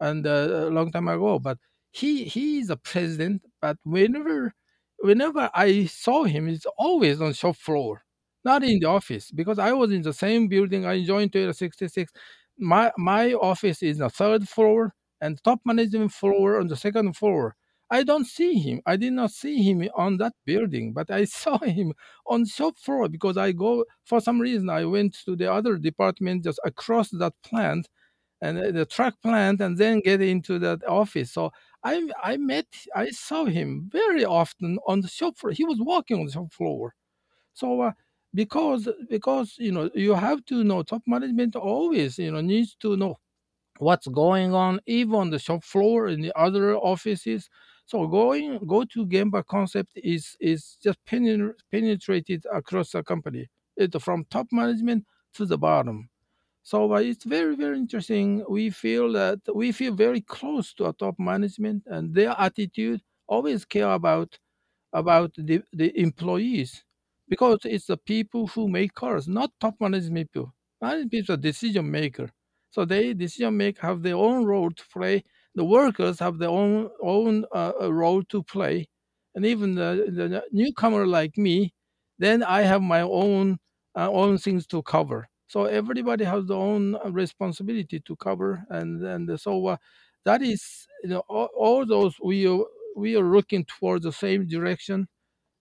and 0.00 0.26
uh, 0.26 0.68
a 0.68 0.70
long 0.70 0.90
time 0.90 1.08
ago. 1.08 1.38
But 1.38 1.58
he 1.90 2.24
he 2.24 2.58
is 2.60 2.70
a 2.70 2.76
president. 2.76 3.42
But 3.60 3.76
whenever 3.84 4.54
whenever 5.00 5.50
I 5.54 5.84
saw 5.86 6.24
him, 6.24 6.48
it's 6.48 6.66
always 6.78 7.20
on 7.20 7.34
shop 7.34 7.56
floor, 7.56 8.02
not 8.44 8.64
in 8.64 8.80
the 8.80 8.86
office, 8.88 9.30
because 9.30 9.58
I 9.58 9.72
was 9.72 9.92
in 9.92 10.00
the 10.02 10.14
same 10.14 10.48
building. 10.48 10.86
I 10.86 11.04
joined 11.04 11.32
Toyota 11.32 11.54
66. 11.54 12.12
My 12.58 12.92
my 12.96 13.34
office 13.34 13.82
is 13.82 13.98
the 13.98 14.08
third 14.08 14.48
floor, 14.48 14.94
and 15.20 15.42
top 15.44 15.60
management 15.66 16.12
floor 16.12 16.58
on 16.60 16.68
the 16.68 16.76
second 16.76 17.14
floor. 17.14 17.56
I 17.90 18.04
don't 18.04 18.26
see 18.26 18.54
him. 18.54 18.80
I 18.86 18.96
did 18.96 19.12
not 19.12 19.32
see 19.32 19.62
him 19.62 19.88
on 19.96 20.16
that 20.18 20.34
building, 20.44 20.92
but 20.92 21.10
I 21.10 21.24
saw 21.40 21.58
him 21.58 21.92
on 22.26 22.46
shop 22.46 22.78
floor 22.78 23.08
because 23.08 23.36
I 23.36 23.52
go 23.52 23.84
for 24.04 24.20
some 24.20 24.40
reason 24.40 24.70
I 24.70 24.84
went 24.84 25.16
to 25.24 25.36
the 25.36 25.52
other 25.52 25.76
department 25.76 26.44
just 26.44 26.60
across 26.64 27.10
that 27.10 27.34
plant 27.44 27.88
and 28.42 28.58
uh, 28.58 28.70
the 28.72 28.86
truck 28.86 29.14
plant 29.22 29.60
and 29.60 29.78
then 29.78 30.00
get 30.00 30.20
into 30.22 30.58
that 30.60 30.84
office. 30.88 31.32
So 31.32 31.52
I 31.84 32.08
I 32.22 32.36
met 32.38 32.66
I 32.96 33.10
saw 33.10 33.44
him 33.46 33.88
very 33.92 34.24
often 34.24 34.78
on 34.86 35.00
the 35.02 35.08
shop 35.08 35.38
floor. 35.38 35.52
He 35.52 35.64
was 35.64 35.78
walking 35.80 36.18
on 36.20 36.26
the 36.26 36.32
shop 36.32 36.52
floor. 36.52 36.94
So 37.54 37.80
uh, 37.82 37.92
because 38.34 38.88
because 39.08 39.54
you 39.58 39.72
know 39.72 39.90
you 39.94 40.14
have 40.14 40.44
to 40.46 40.64
know 40.64 40.82
top 40.82 41.02
management 41.06 41.56
always 41.56 42.18
you 42.18 42.30
know 42.32 42.40
needs 42.40 42.76
to 42.82 42.96
know 42.96 43.18
what's 43.78 44.06
going 44.08 44.54
on 44.54 44.80
even 44.86 45.14
on 45.14 45.30
the 45.30 45.38
shop 45.38 45.64
floor 45.64 46.08
in 46.08 46.20
the 46.20 46.32
other 46.38 46.76
offices 46.76 47.48
so 47.90 48.06
going 48.06 48.58
go 48.66 48.84
to 48.84 49.06
gemba 49.14 49.40
concept 49.54 49.90
is 49.96 50.24
is 50.40 50.62
just 50.84 50.98
penetrated 51.72 52.42
across 52.60 52.88
the 52.92 53.02
company. 53.02 53.44
It 53.76 53.90
from 54.00 54.24
top 54.30 54.46
management 54.52 55.04
to 55.34 55.46
the 55.46 55.58
bottom. 55.58 56.08
So 56.62 56.94
it's 56.96 57.24
very 57.24 57.56
very 57.56 57.78
interesting. 57.78 58.44
We 58.48 58.70
feel 58.70 59.12
that 59.12 59.40
we 59.54 59.72
feel 59.72 59.94
very 59.94 60.20
close 60.22 60.74
to 60.74 60.86
our 60.86 60.92
top 60.94 61.16
management 61.18 61.84
and 61.86 62.14
their 62.14 62.34
attitude 62.38 63.00
always 63.28 63.64
care 63.64 63.90
about 64.00 64.38
about 64.92 65.32
the, 65.36 65.62
the 65.72 65.98
employees 66.00 66.84
because 67.28 67.58
it's 67.64 67.86
the 67.86 67.96
people 67.96 68.46
who 68.48 68.68
make 68.68 68.94
cars 68.94 69.28
not 69.28 69.50
top 69.60 69.74
management 69.80 70.32
people. 70.32 70.54
Management 70.80 71.12
people 71.12 71.34
are 71.34 71.38
decision 71.38 71.90
maker. 71.90 72.30
So 72.70 72.84
they 72.84 73.14
decision 73.14 73.56
make 73.56 73.78
have 73.80 74.02
their 74.02 74.16
own 74.16 74.44
role 74.44 74.70
to 74.70 74.84
play. 74.92 75.24
The 75.54 75.64
workers 75.64 76.18
have 76.20 76.38
their 76.38 76.48
own 76.50 76.90
own 77.02 77.44
uh, 77.52 77.72
uh, 77.82 77.92
role 77.92 78.22
to 78.24 78.42
play, 78.42 78.88
and 79.34 79.44
even 79.44 79.74
the, 79.74 80.06
the 80.10 80.44
newcomer 80.52 81.06
like 81.06 81.36
me, 81.36 81.72
then 82.18 82.42
I 82.42 82.62
have 82.62 82.82
my 82.82 83.00
own 83.02 83.58
uh, 83.96 84.10
own 84.10 84.38
things 84.38 84.66
to 84.68 84.82
cover. 84.82 85.28
So 85.48 85.64
everybody 85.64 86.24
has 86.24 86.46
their 86.46 86.56
own 86.56 86.94
uh, 86.96 87.10
responsibility 87.10 88.00
to 88.00 88.16
cover, 88.16 88.64
and 88.70 89.04
and 89.04 89.40
so 89.40 89.66
uh, 89.66 89.76
that 90.24 90.42
is 90.42 90.86
you 91.02 91.10
know 91.10 91.22
all, 91.28 91.48
all, 91.56 91.86
those 91.86 92.14
we 92.22 92.46
are, 92.46 92.64
we 92.96 93.16
are 93.16 93.24
looking 93.24 93.64
towards 93.64 94.04
the 94.04 94.12
same 94.12 94.46
direction 94.46 95.08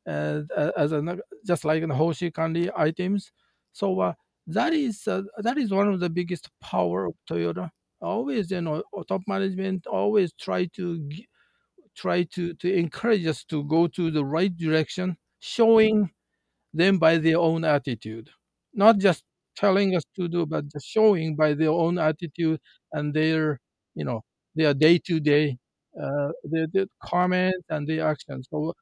uh, 0.07 0.41
as 0.77 0.91
an, 0.91 1.21
just 1.45 1.65
like 1.65 1.83
in 1.83 1.89
Kandi 1.89 2.71
items. 2.75 3.31
So 3.73 3.99
uh, 3.99 4.13
that 4.47 4.73
is 4.73 5.07
uh, 5.07 5.23
that 5.39 5.57
is 5.57 5.71
one 5.71 5.87
of 5.89 5.99
the 5.99 6.09
biggest 6.09 6.49
power 6.61 7.05
of 7.05 7.13
Toyota. 7.29 7.69
Always, 8.01 8.51
you 8.51 8.61
know, 8.61 8.83
top 9.07 9.21
management 9.27 9.85
always 9.87 10.33
try 10.33 10.65
to 10.77 11.09
try 11.95 12.23
to 12.23 12.53
to 12.55 12.73
encourage 12.73 13.25
us 13.25 13.43
to 13.45 13.63
go 13.65 13.87
to 13.87 14.11
the 14.11 14.25
right 14.25 14.55
direction, 14.57 15.17
showing 15.39 16.11
them 16.73 16.99
by 16.99 17.17
their 17.17 17.39
own 17.39 17.65
attitude, 17.65 18.29
not 18.73 18.99
just 18.99 19.23
telling 19.57 19.95
us 19.95 20.03
to 20.17 20.27
do, 20.29 20.45
but 20.45 20.71
just 20.71 20.87
showing 20.87 21.35
by 21.35 21.53
their 21.53 21.71
own 21.71 21.99
attitude 21.99 22.59
and 22.93 23.13
their 23.13 23.59
you 23.95 24.05
know 24.05 24.21
their 24.55 24.73
day 24.73 24.99
to 24.99 25.19
day 25.19 25.57
their, 26.45 26.67
comments 27.03 27.65
and 27.69 27.87
their 27.87 28.07
actions. 28.07 28.47
So 28.51 28.73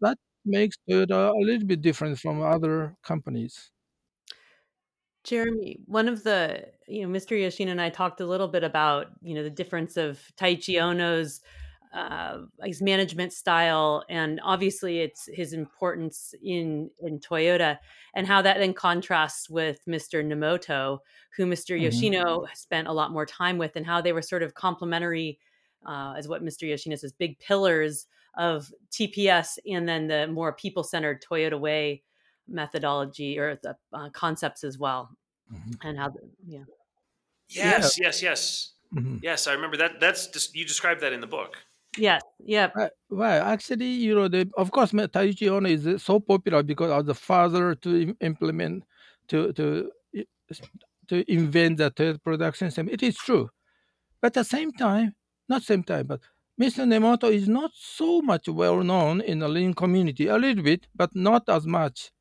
that 0.00 0.18
makes 0.44 0.76
Toyota 0.88 1.30
a 1.30 1.38
little 1.44 1.66
bit 1.66 1.82
different 1.82 2.18
from 2.18 2.42
other 2.42 2.96
companies. 3.04 3.70
Jeremy, 5.26 5.80
one 5.86 6.08
of 6.08 6.22
the, 6.22 6.66
you 6.86 7.06
know, 7.06 7.18
Mr. 7.18 7.38
Yoshino 7.38 7.72
and 7.72 7.80
I 7.80 7.90
talked 7.90 8.20
a 8.20 8.26
little 8.26 8.46
bit 8.46 8.62
about, 8.62 9.08
you 9.22 9.34
know, 9.34 9.42
the 9.42 9.50
difference 9.50 9.96
of 9.96 10.20
Taiichi 10.36 10.80
Ohno's 10.80 11.40
uh, 11.92 12.42
his 12.62 12.82
management 12.82 13.32
style, 13.32 14.04
and 14.10 14.38
obviously 14.44 15.00
it's 15.00 15.28
his 15.32 15.52
importance 15.52 16.34
in 16.42 16.90
in 17.00 17.18
Toyota, 17.18 17.78
and 18.14 18.26
how 18.26 18.42
that 18.42 18.58
then 18.58 18.74
contrasts 18.74 19.48
with 19.48 19.80
Mr. 19.88 20.24
Nemoto, 20.24 20.98
who 21.36 21.46
mister 21.46 21.74
mm-hmm. 21.74 21.84
Yoshino 21.84 22.46
spent 22.54 22.86
a 22.86 22.92
lot 22.92 23.12
more 23.12 23.24
time 23.24 23.56
with, 23.56 23.76
and 23.76 23.86
how 23.86 24.00
they 24.00 24.12
were 24.12 24.22
sort 24.22 24.42
of 24.42 24.54
complementary, 24.54 25.38
uh, 25.86 26.14
as 26.18 26.28
what 26.28 26.44
Mr. 26.44 26.68
Yoshino 26.68 26.96
says, 26.96 27.12
big 27.12 27.38
pillars 27.38 28.06
of 28.36 28.70
TPS, 28.90 29.58
and 29.70 29.88
then 29.88 30.06
the 30.06 30.26
more 30.26 30.52
people 30.52 30.82
centered 30.82 31.24
Toyota 31.24 31.58
way 31.58 32.02
methodology 32.48 33.38
or 33.38 33.58
the 33.62 33.76
uh, 33.92 34.08
concepts 34.10 34.64
as 34.64 34.78
well 34.78 35.10
mm-hmm. 35.52 35.88
and 35.88 35.98
how 35.98 36.08
the, 36.08 36.20
yeah 36.46 36.58
yes 37.48 37.98
yeah. 37.98 38.06
yes 38.06 38.22
yes 38.22 38.72
mm-hmm. 38.94 39.16
yes 39.22 39.46
i 39.46 39.52
remember 39.52 39.76
that 39.76 40.00
that's 40.00 40.26
just 40.28 40.54
you 40.54 40.64
described 40.64 41.00
that 41.00 41.12
in 41.12 41.20
the 41.20 41.26
book 41.26 41.56
yeah 41.96 42.18
yeah 42.38 42.70
right, 42.74 42.90
right. 43.10 43.38
actually 43.38 43.86
you 43.86 44.14
know 44.14 44.28
the 44.28 44.48
of 44.56 44.70
course 44.70 44.92
taiichi 44.92 45.48
ohno 45.48 45.70
is 45.70 46.02
so 46.02 46.20
popular 46.20 46.62
because 46.62 46.90
of 46.90 47.06
the 47.06 47.14
father 47.14 47.74
to 47.74 48.14
implement 48.20 48.84
to 49.28 49.52
to 49.52 49.90
to 51.08 51.32
invent 51.32 51.78
the 51.78 51.90
third 51.90 52.22
production 52.22 52.68
system 52.68 52.88
it 52.88 53.02
is 53.02 53.16
true 53.16 53.48
but 54.20 54.28
at 54.28 54.34
the 54.34 54.44
same 54.44 54.72
time 54.72 55.14
not 55.48 55.62
same 55.62 55.82
time 55.82 56.06
but 56.06 56.20
Mr. 56.60 56.86
Nemoto 56.86 57.30
is 57.30 57.48
not 57.48 57.70
so 57.74 58.22
much 58.22 58.48
well 58.48 58.82
known 58.82 59.20
in 59.20 59.40
the 59.40 59.48
lean 59.48 59.74
community, 59.74 60.26
a 60.26 60.38
little 60.38 60.64
bit, 60.64 60.86
but 60.94 61.14
not 61.14 61.46
as 61.50 61.66
much 61.66 62.10
uh, 62.10 62.15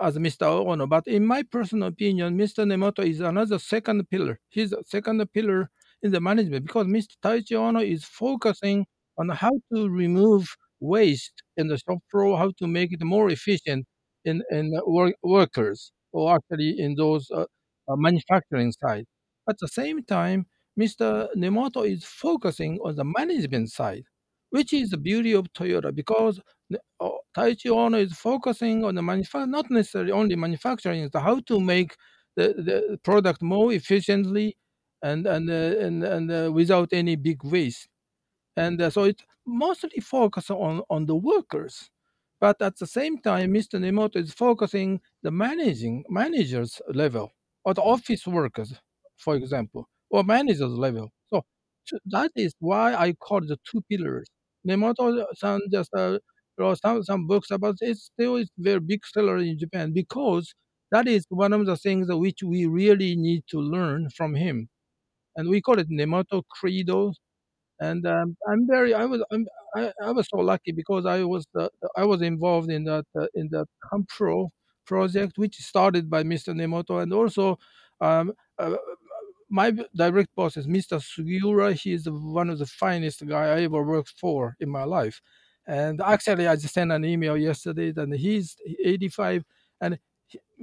as 0.00 0.16
Mr. 0.18 0.46
Ohno. 0.46 0.88
But 0.88 1.06
in 1.06 1.26
my 1.26 1.42
personal 1.42 1.88
opinion, 1.88 2.36
Mr. 2.38 2.64
Nemoto 2.64 3.04
is 3.04 3.20
another 3.20 3.58
second 3.58 4.08
pillar. 4.10 4.38
He's 4.48 4.72
a 4.72 4.82
second 4.86 5.24
pillar 5.32 5.70
in 6.02 6.12
the 6.12 6.20
management 6.20 6.66
because 6.66 6.86
Mr. 6.86 7.14
Taiichi 7.22 7.52
Ohno 7.56 7.86
is 7.86 8.04
focusing 8.04 8.86
on 9.18 9.28
how 9.30 9.52
to 9.74 9.88
remove 9.88 10.56
waste 10.80 11.42
in 11.56 11.68
the 11.68 11.78
shop 11.78 11.98
floor, 12.10 12.38
how 12.38 12.52
to 12.58 12.66
make 12.66 12.92
it 12.92 13.02
more 13.02 13.30
efficient 13.30 13.86
in, 14.24 14.42
in 14.50 14.72
work, 14.86 15.14
workers 15.22 15.92
or 16.12 16.34
actually 16.36 16.74
in 16.78 16.94
those 16.94 17.30
uh, 17.30 17.42
uh, 17.88 17.96
manufacturing 17.96 18.72
side. 18.72 19.04
At 19.48 19.56
the 19.60 19.68
same 19.68 20.02
time, 20.04 20.46
Mr. 20.78 21.28
Nemoto 21.36 21.86
is 21.90 22.04
focusing 22.04 22.78
on 22.84 22.96
the 22.96 23.04
management 23.04 23.70
side, 23.70 24.04
which 24.50 24.72
is 24.72 24.90
the 24.90 24.96
beauty 24.96 25.32
of 25.32 25.52
Toyota 25.52 25.94
because 25.94 26.40
Taiichi 27.36 27.66
Ohno 27.70 27.98
is 28.04 28.12
focusing 28.14 28.84
on 28.84 28.94
the 28.94 29.02
manufacturing, 29.02 29.50
not 29.50 29.70
necessarily 29.70 30.12
only 30.12 30.36
manufacturing, 30.36 31.02
is 31.04 31.10
how 31.14 31.40
to 31.40 31.60
make 31.60 31.96
the, 32.36 32.54
the 32.58 32.98
product 33.02 33.42
more 33.42 33.72
efficiently 33.72 34.56
and 35.02 35.26
and 35.26 35.50
uh, 35.50 35.54
and, 35.86 36.04
and 36.04 36.30
uh, 36.32 36.50
without 36.52 36.88
any 36.92 37.16
big 37.16 37.42
waste. 37.44 37.88
And 38.56 38.80
uh, 38.82 38.90
so 38.90 39.04
it 39.04 39.22
mostly 39.46 40.00
focuses 40.00 40.50
on 40.50 40.82
on 40.90 41.06
the 41.06 41.16
workers, 41.16 41.90
but 42.40 42.60
at 42.62 42.78
the 42.78 42.86
same 42.86 43.18
time, 43.20 43.52
Mr. 43.54 43.78
Nemoto 43.80 44.16
is 44.16 44.32
focusing 44.34 45.00
the 45.22 45.30
managing 45.30 46.04
managers 46.08 46.80
level 46.94 47.32
or 47.64 47.74
the 47.74 47.82
office 47.82 48.26
workers 48.26 48.74
for 49.18 49.36
example, 49.36 49.88
or 50.10 50.24
manager's 50.24 50.72
level. 50.72 51.10
So, 51.30 51.42
so 51.84 51.98
that 52.06 52.32
is 52.36 52.54
why 52.60 52.94
I 52.94 53.12
call 53.14 53.40
the 53.42 53.58
two 53.70 53.82
pillars. 53.90 54.28
Nemoto-san 54.66 55.60
just 55.72 55.90
wrote 56.60 56.80
some, 56.82 57.02
some 57.04 57.26
books 57.26 57.50
about 57.50 57.76
it. 57.80 57.98
Still, 57.98 58.36
it's 58.36 58.50
very 58.58 58.80
big 58.80 59.06
seller 59.06 59.38
in 59.38 59.58
Japan 59.58 59.92
because 59.94 60.54
that 60.92 61.08
is 61.08 61.26
one 61.30 61.52
of 61.54 61.66
the 61.66 61.76
things 61.76 62.08
which 62.10 62.42
we 62.44 62.66
really 62.66 63.16
need 63.16 63.44
to 63.50 63.60
learn 63.60 64.10
from 64.10 64.34
him. 64.34 64.68
And 65.36 65.48
we 65.48 65.60
call 65.62 65.78
it 65.78 65.90
Nemoto 65.90 66.42
Credo. 66.50 67.12
And 67.80 68.06
um, 68.06 68.36
I'm 68.48 68.66
very, 68.66 68.94
I 68.94 69.04
was, 69.06 69.24
I'm, 69.32 69.46
I, 69.76 69.92
I 70.02 70.12
was 70.12 70.28
so 70.28 70.38
lucky 70.38 70.72
because 70.72 71.06
I 71.06 71.24
was, 71.24 71.46
uh, 71.58 71.68
I 71.96 72.04
was 72.04 72.22
involved 72.22 72.70
in 72.70 72.84
that, 72.84 73.06
uh, 73.18 73.26
in 73.34 73.48
that 73.52 73.66
Compro 73.92 74.50
project, 74.86 75.34
which 75.38 75.56
started 75.56 76.10
by 76.10 76.22
Mr. 76.24 76.52
Nemoto, 76.52 77.02
and 77.02 77.12
also 77.12 77.58
um, 78.00 78.32
uh, 78.58 78.76
my 79.50 79.72
direct 79.96 80.34
boss 80.36 80.56
is 80.56 80.66
Mr. 80.66 80.98
Sugiura. 81.00 81.74
He 81.74 81.92
is 81.92 82.08
one 82.08 82.50
of 82.50 82.58
the 82.58 82.66
finest 82.66 83.26
guy 83.26 83.46
I 83.56 83.62
ever 83.62 83.82
worked 83.82 84.14
for 84.20 84.56
in 84.60 84.68
my 84.70 84.84
life. 84.84 85.20
And 85.70 86.00
actually, 86.00 86.48
I 86.48 86.56
just 86.56 86.74
sent 86.74 86.90
an 86.90 87.04
email 87.04 87.36
yesterday, 87.36 87.92
and 87.96 88.12
he's 88.12 88.56
85, 88.84 89.44
and 89.80 90.00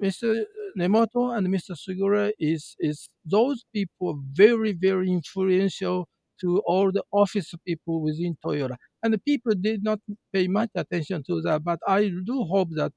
Mr. 0.03 0.43
Nemoto 0.77 1.33
and 1.35 1.47
Mr. 1.47 1.77
Sugiura 1.77 2.33
is 2.37 2.75
is 2.77 3.09
those 3.23 3.63
people 3.73 4.19
very 4.33 4.73
very 4.73 5.09
influential 5.09 6.09
to 6.41 6.61
all 6.65 6.91
the 6.91 7.03
office 7.13 7.53
people 7.65 8.01
within 8.01 8.35
Toyota. 8.45 8.75
And 9.01 9.13
the 9.13 9.17
people 9.19 9.53
did 9.55 9.81
not 9.81 9.99
pay 10.33 10.49
much 10.49 10.71
attention 10.75 11.23
to 11.27 11.41
that, 11.43 11.63
but 11.63 11.79
I 11.87 12.11
do 12.25 12.43
hope 12.43 12.71
that 12.71 12.91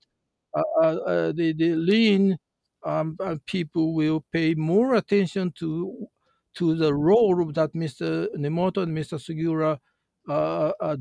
uh, 0.53 0.63
uh, 0.83 0.97
uh 1.13 1.33
the 1.33 1.53
the 1.53 1.77
lean 1.77 2.37
um, 2.85 3.17
uh, 3.21 3.37
people 3.47 3.95
will 3.95 4.25
pay 4.33 4.55
more 4.55 4.97
attention 4.97 5.53
to 5.61 6.09
to 6.57 6.75
the 6.75 6.93
role 6.93 7.53
that 7.53 7.73
Mr. 7.73 8.27
Nemoto 8.37 8.83
and 8.83 8.99
Mr. 8.99 9.17
Sugiura 9.17 9.79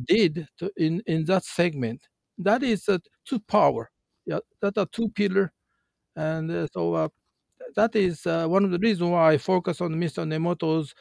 did 0.06 0.48
to, 0.58 0.72
in 0.78 1.02
in 1.06 1.26
that 1.26 1.44
segment. 1.46 2.08
That 2.38 2.64
is 2.64 2.88
uh, 2.88 3.00
two 3.26 3.40
power. 3.40 3.92
Yeah, 4.26 4.40
that 4.62 4.78
are 4.78 4.86
two 4.86 5.10
pillar 5.10 5.52
and 6.20 6.52
uh, 6.52 6.68
so 6.74 6.94
uh, 6.96 7.08
that 7.78 7.96
is 7.96 8.26
uh, 8.26 8.46
one 8.46 8.66
of 8.66 8.72
the 8.72 8.80
reasons 8.80 9.10
why 9.10 9.32
I 9.34 9.38
focus 9.38 9.80
on 9.80 9.96
Mr. 9.96 10.26
Nemoto's 10.26 10.94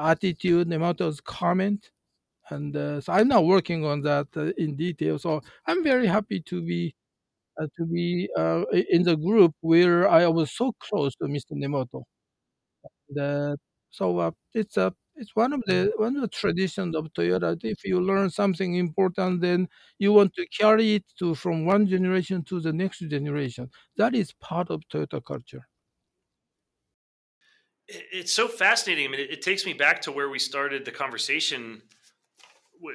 attitude, 0.00 0.68
Nemoto's 0.68 1.20
comment. 1.20 1.90
And 2.50 2.76
uh, 2.76 3.00
so 3.00 3.12
I'm 3.12 3.28
now 3.28 3.40
working 3.40 3.84
on 3.84 4.02
that 4.02 4.26
uh, 4.36 4.52
in 4.58 4.74
detail. 4.74 5.18
So 5.18 5.40
I'm 5.66 5.84
very 5.84 6.06
happy 6.06 6.40
to 6.40 6.60
be 6.60 6.94
uh, 7.60 7.68
to 7.76 7.86
be 7.86 8.28
in 8.90 9.04
the 9.04 9.16
group 9.16 9.54
where 9.60 10.08
I 10.08 10.26
was 10.26 10.50
so 10.50 10.72
close 10.80 11.14
to 11.16 11.24
Mr. 11.24 11.52
Nemoto. 11.52 12.02
And, 13.14 13.58
so 13.90 14.34
it's 14.54 14.76
a 14.76 14.92
it's 15.16 15.34
one 15.34 15.52
of 15.52 15.62
the 15.66 15.72
mm-hmm. 15.74 16.02
one 16.02 16.16
of 16.16 16.22
the 16.22 16.28
traditions 16.28 16.96
of 16.96 17.12
Toyota. 17.12 17.58
If 17.62 17.84
you 17.84 18.00
learn 18.00 18.30
something 18.30 18.74
important, 18.74 19.40
then 19.40 19.68
you 19.98 20.12
want 20.12 20.34
to 20.34 20.46
carry 20.46 20.96
it 20.96 21.04
to 21.18 21.34
from 21.34 21.64
one 21.64 21.86
generation 21.86 22.42
to 22.44 22.60
the 22.60 22.72
next 22.72 22.98
generation. 22.98 23.70
That 23.96 24.14
is 24.14 24.32
part 24.32 24.70
of 24.70 24.82
Toyota 24.92 25.24
culture. 25.24 25.66
It's 27.86 28.32
so 28.32 28.48
fascinating. 28.48 29.06
I 29.06 29.10
mean, 29.10 29.26
it, 29.28 29.42
takes 29.42 29.66
me 29.66 29.74
back 29.74 30.00
to 30.02 30.12
where 30.12 30.30
we 30.30 30.38
started 30.38 30.86
the 30.86 30.90
conversation 30.90 31.82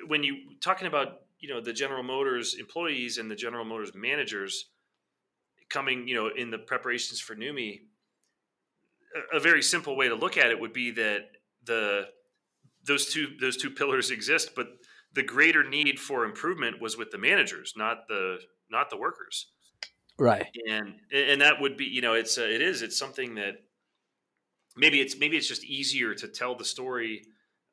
when 0.07 0.24
you 0.24 0.38
talking 0.61 0.88
about 0.88 1.22
you 1.39 1.47
know 1.47 1.61
the 1.61 1.74
General 1.74 2.03
Motors 2.03 2.55
employees 2.55 3.17
and 3.17 3.30
the 3.30 3.36
General 3.36 3.65
Motors 3.65 3.91
managers 3.95 4.65
coming, 5.70 6.07
you 6.07 6.15
know, 6.15 6.30
in 6.36 6.49
the 6.49 6.57
preparations 6.57 7.20
for 7.20 7.36
NUMMI. 7.36 7.82
A, 9.34 9.38
a 9.38 9.39
very 9.39 9.61
simple 9.61 9.95
way 9.95 10.09
to 10.09 10.15
look 10.15 10.38
at 10.38 10.47
it 10.47 10.59
would 10.59 10.74
be 10.74 10.91
that 10.91 11.30
the 11.70 12.07
those 12.86 13.05
two 13.05 13.28
those 13.39 13.55
two 13.55 13.70
pillars 13.70 14.11
exist, 14.11 14.51
but 14.55 14.67
the 15.13 15.24
greater 15.24 15.67
need 15.67 15.99
for 15.99 16.26
improvement 16.26 16.82
was 16.82 16.97
with 16.97 17.11
the 17.11 17.17
managers, 17.17 17.74
not 17.78 18.07
the 18.09 18.39
not 18.70 18.89
the 18.89 18.97
workers. 18.97 19.47
Right. 20.17 20.47
And 20.70 20.95
and 21.13 21.39
that 21.41 21.61
would 21.61 21.78
be 21.78 21.86
you 21.86 22.01
know 22.01 22.13
it's 22.13 22.38
uh, 22.38 22.41
it 22.41 22.61
is 22.61 22.82
it's 22.82 22.97
something 22.97 23.36
that 23.36 23.53
maybe 24.76 24.99
it's 24.99 25.17
maybe 25.17 25.38
it's 25.38 25.47
just 25.47 25.63
easier 25.63 26.13
to 26.15 26.28
tell 26.28 26.55
the 26.55 26.65
story 26.65 27.22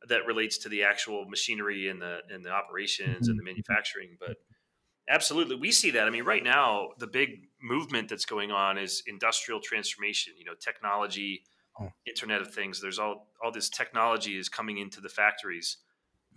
that 0.08 0.26
relates 0.26 0.58
to 0.58 0.68
the 0.68 0.84
actual 0.84 1.24
machinery 1.28 1.88
and 1.88 2.00
the 2.00 2.18
and 2.30 2.44
the 2.44 2.50
operations 2.50 3.28
and 3.28 3.36
the 3.36 3.42
mm-hmm. 3.42 3.46
manufacturing, 3.46 4.16
but 4.20 4.36
absolutely 5.08 5.54
we 5.54 5.70
see 5.70 5.92
that 5.92 6.08
i 6.08 6.10
mean 6.10 6.24
right 6.24 6.42
now 6.42 6.88
the 6.98 7.06
big 7.06 7.48
movement 7.62 8.08
that's 8.08 8.24
going 8.24 8.50
on 8.50 8.76
is 8.76 9.04
industrial 9.06 9.60
transformation 9.60 10.32
you 10.36 10.44
know 10.44 10.54
technology 10.60 11.44
oh. 11.80 11.92
Internet 12.06 12.40
of 12.40 12.52
Things. 12.52 12.80
There's 12.80 12.98
all 12.98 13.28
all 13.42 13.52
this 13.52 13.68
technology 13.68 14.38
is 14.38 14.48
coming 14.48 14.78
into 14.78 15.00
the 15.00 15.08
factories, 15.08 15.78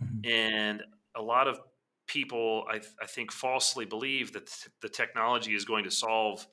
mm-hmm. 0.02 0.30
and 0.30 0.82
a 1.16 1.22
lot 1.22 1.48
of 1.48 1.58
people, 2.06 2.64
I, 2.68 2.80
I 3.00 3.06
think, 3.06 3.30
falsely 3.30 3.84
believe 3.84 4.32
that 4.32 4.50
the 4.82 4.88
technology 4.88 5.54
is 5.54 5.64
going 5.64 5.84
to 5.84 5.90
solve 5.90 6.46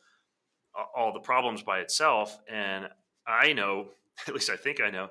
all 0.96 1.12
the 1.12 1.20
problems 1.20 1.64
by 1.64 1.80
itself. 1.80 2.38
And 2.48 2.88
I 3.26 3.54
know, 3.54 3.88
at 4.28 4.34
least 4.34 4.50
I 4.50 4.56
think 4.56 4.82
I 4.82 4.90
know, 4.90 5.10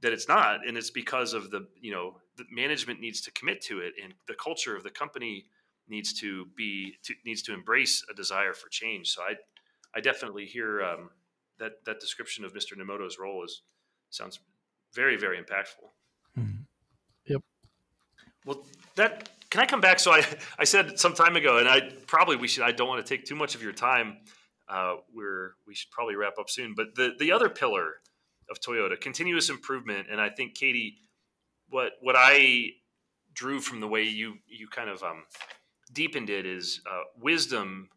that 0.00 0.12
it's 0.12 0.28
not, 0.28 0.66
and 0.66 0.76
it's 0.76 0.90
because 0.90 1.32
of 1.32 1.50
the 1.50 1.68
you 1.80 1.92
know 1.92 2.16
the 2.36 2.44
management 2.50 3.00
needs 3.00 3.20
to 3.22 3.30
commit 3.32 3.60
to 3.62 3.78
it, 3.78 3.94
and 4.02 4.14
the 4.26 4.34
culture 4.34 4.76
of 4.76 4.82
the 4.82 4.90
company 4.90 5.44
needs 5.88 6.12
to 6.14 6.46
be 6.56 6.94
to, 7.04 7.14
needs 7.24 7.42
to 7.42 7.54
embrace 7.54 8.04
a 8.10 8.14
desire 8.14 8.52
for 8.52 8.68
change. 8.68 9.10
So 9.10 9.22
I 9.22 9.34
I 9.94 10.00
definitely 10.00 10.46
hear 10.46 10.82
um, 10.82 11.10
that 11.58 11.84
that 11.86 12.00
description 12.00 12.44
of 12.44 12.54
Mr. 12.54 12.76
Nemoto's 12.76 13.18
role 13.18 13.44
is 13.44 13.62
sounds 14.10 14.40
very 14.94 15.16
very 15.16 15.38
impactful. 15.38 15.88
Mm-hmm. 16.38 16.62
Yep. 17.26 17.42
Well, 18.46 18.64
that 18.96 19.28
can 19.50 19.60
I 19.60 19.66
come 19.66 19.80
back? 19.80 19.98
So 20.00 20.12
I 20.12 20.24
I 20.58 20.64
said 20.64 20.98
some 20.98 21.14
time 21.14 21.36
ago, 21.36 21.58
and 21.58 21.68
I 21.68 21.92
probably 22.06 22.36
we 22.36 22.48
should. 22.48 22.64
I 22.64 22.72
don't 22.72 22.88
want 22.88 23.04
to 23.04 23.16
take 23.16 23.24
too 23.24 23.36
much 23.36 23.54
of 23.54 23.62
your 23.62 23.72
time. 23.72 24.18
Uh, 24.68 24.96
we're 25.14 25.52
we 25.66 25.74
should 25.74 25.90
probably 25.90 26.16
wrap 26.16 26.34
up 26.38 26.48
soon. 26.48 26.74
But 26.74 26.94
the 26.94 27.12
the 27.18 27.32
other 27.32 27.48
pillar 27.48 27.94
of 28.50 28.60
Toyota, 28.60 29.00
continuous 29.00 29.50
improvement, 29.50 30.08
and 30.10 30.20
I 30.20 30.30
think 30.30 30.54
Katie, 30.54 30.98
what 31.68 31.92
what 32.00 32.16
I 32.16 32.70
drew 33.34 33.60
from 33.60 33.80
the 33.80 33.88
way 33.88 34.02
you 34.02 34.34
you 34.46 34.68
kind 34.68 34.88
of 34.88 35.02
um, 35.02 35.24
deepened 35.92 36.30
it 36.30 36.46
is 36.46 36.80
uh, 36.90 37.02
wisdom 37.20 37.88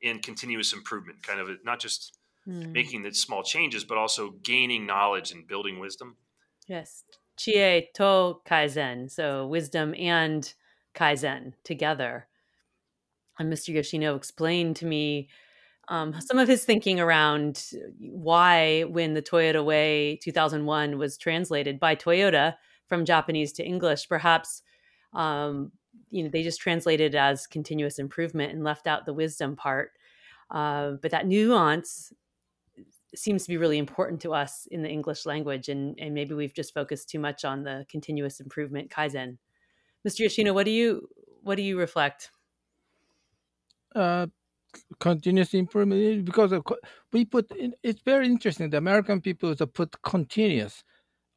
in 0.00 0.20
continuous 0.20 0.72
improvement, 0.72 1.22
kind 1.22 1.40
of 1.40 1.48
not 1.64 1.80
just 1.80 2.16
mm. 2.48 2.72
making 2.72 3.02
the 3.02 3.12
small 3.12 3.42
changes, 3.42 3.84
but 3.84 3.98
also 3.98 4.30
gaining 4.42 4.86
knowledge 4.86 5.32
and 5.32 5.46
building 5.46 5.78
wisdom. 5.78 6.16
Yes. 6.66 7.04
Chie 7.36 7.88
to 7.94 8.40
Kaizen. 8.46 9.10
So 9.10 9.46
wisdom 9.46 9.94
and 9.98 10.52
Kaizen 10.94 11.54
together. 11.64 12.28
And 13.38 13.52
Mr. 13.52 13.74
Yoshino 13.74 14.14
explained 14.14 14.76
to 14.76 14.86
me 14.86 15.28
um, 15.88 16.14
some 16.20 16.38
of 16.38 16.48
his 16.48 16.64
thinking 16.64 16.98
around 16.98 17.62
why, 17.98 18.82
when 18.82 19.14
the 19.14 19.22
Toyota 19.22 19.64
Way 19.64 20.18
2001 20.22 20.98
was 20.98 21.18
translated 21.18 21.78
by 21.78 21.94
Toyota 21.94 22.54
from 22.86 23.04
Japanese 23.04 23.52
to 23.54 23.64
English, 23.64 24.08
perhaps 24.08 24.62
um, 25.12 25.72
you 26.10 26.22
know 26.22 26.30
they 26.30 26.42
just 26.42 26.60
translated 26.60 27.14
it 27.14 27.18
as 27.18 27.46
continuous 27.46 27.98
improvement 27.98 28.52
and 28.52 28.64
left 28.64 28.86
out 28.86 29.04
the 29.04 29.12
wisdom 29.12 29.56
part. 29.56 29.90
Uh, 30.50 30.92
but 31.02 31.10
that 31.10 31.26
nuance 31.26 32.12
seems 33.16 33.42
to 33.44 33.48
be 33.48 33.56
really 33.56 33.78
important 33.78 34.20
to 34.22 34.34
us 34.34 34.66
in 34.70 34.82
the 34.82 34.88
English 34.88 35.26
language, 35.26 35.68
and 35.68 35.98
and 35.98 36.14
maybe 36.14 36.34
we've 36.34 36.54
just 36.54 36.74
focused 36.74 37.08
too 37.08 37.18
much 37.18 37.44
on 37.44 37.62
the 37.62 37.86
continuous 37.88 38.40
improvement 38.40 38.90
kaizen. 38.90 39.38
Mr. 40.06 40.20
Yoshino, 40.20 40.52
what 40.52 40.64
do 40.64 40.70
you 40.70 41.08
what 41.42 41.56
do 41.56 41.62
you 41.62 41.78
reflect? 41.78 42.30
Uh, 43.94 44.26
continuous 44.98 45.54
improvement 45.54 46.24
because 46.24 46.50
of, 46.52 46.64
we 47.12 47.24
put 47.24 47.50
in, 47.52 47.74
it's 47.82 48.00
very 48.02 48.26
interesting. 48.26 48.70
The 48.70 48.78
American 48.78 49.20
people 49.20 49.54
put 49.54 50.02
continuous 50.02 50.82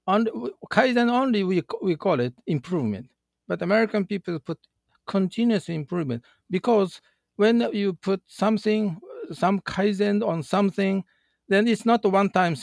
on 0.07 0.25
kaizen 0.71 1.09
only 1.11 1.43
we 1.43 1.61
we 1.81 1.95
call 1.95 2.19
it 2.19 2.33
improvement, 2.47 3.09
but 3.47 3.61
American 3.61 4.05
people 4.05 4.39
put 4.39 4.57
continuous 5.05 5.69
improvement 5.69 6.23
because 6.49 7.01
when 7.35 7.61
you 7.73 7.93
put 7.93 8.21
something 8.27 8.99
some 9.31 9.59
kaizen 9.61 10.25
on 10.25 10.41
something 10.41 11.03
then 11.47 11.67
it's 11.67 11.85
not 11.85 12.03
a 12.05 12.09
one 12.09 12.29
time 12.29 12.55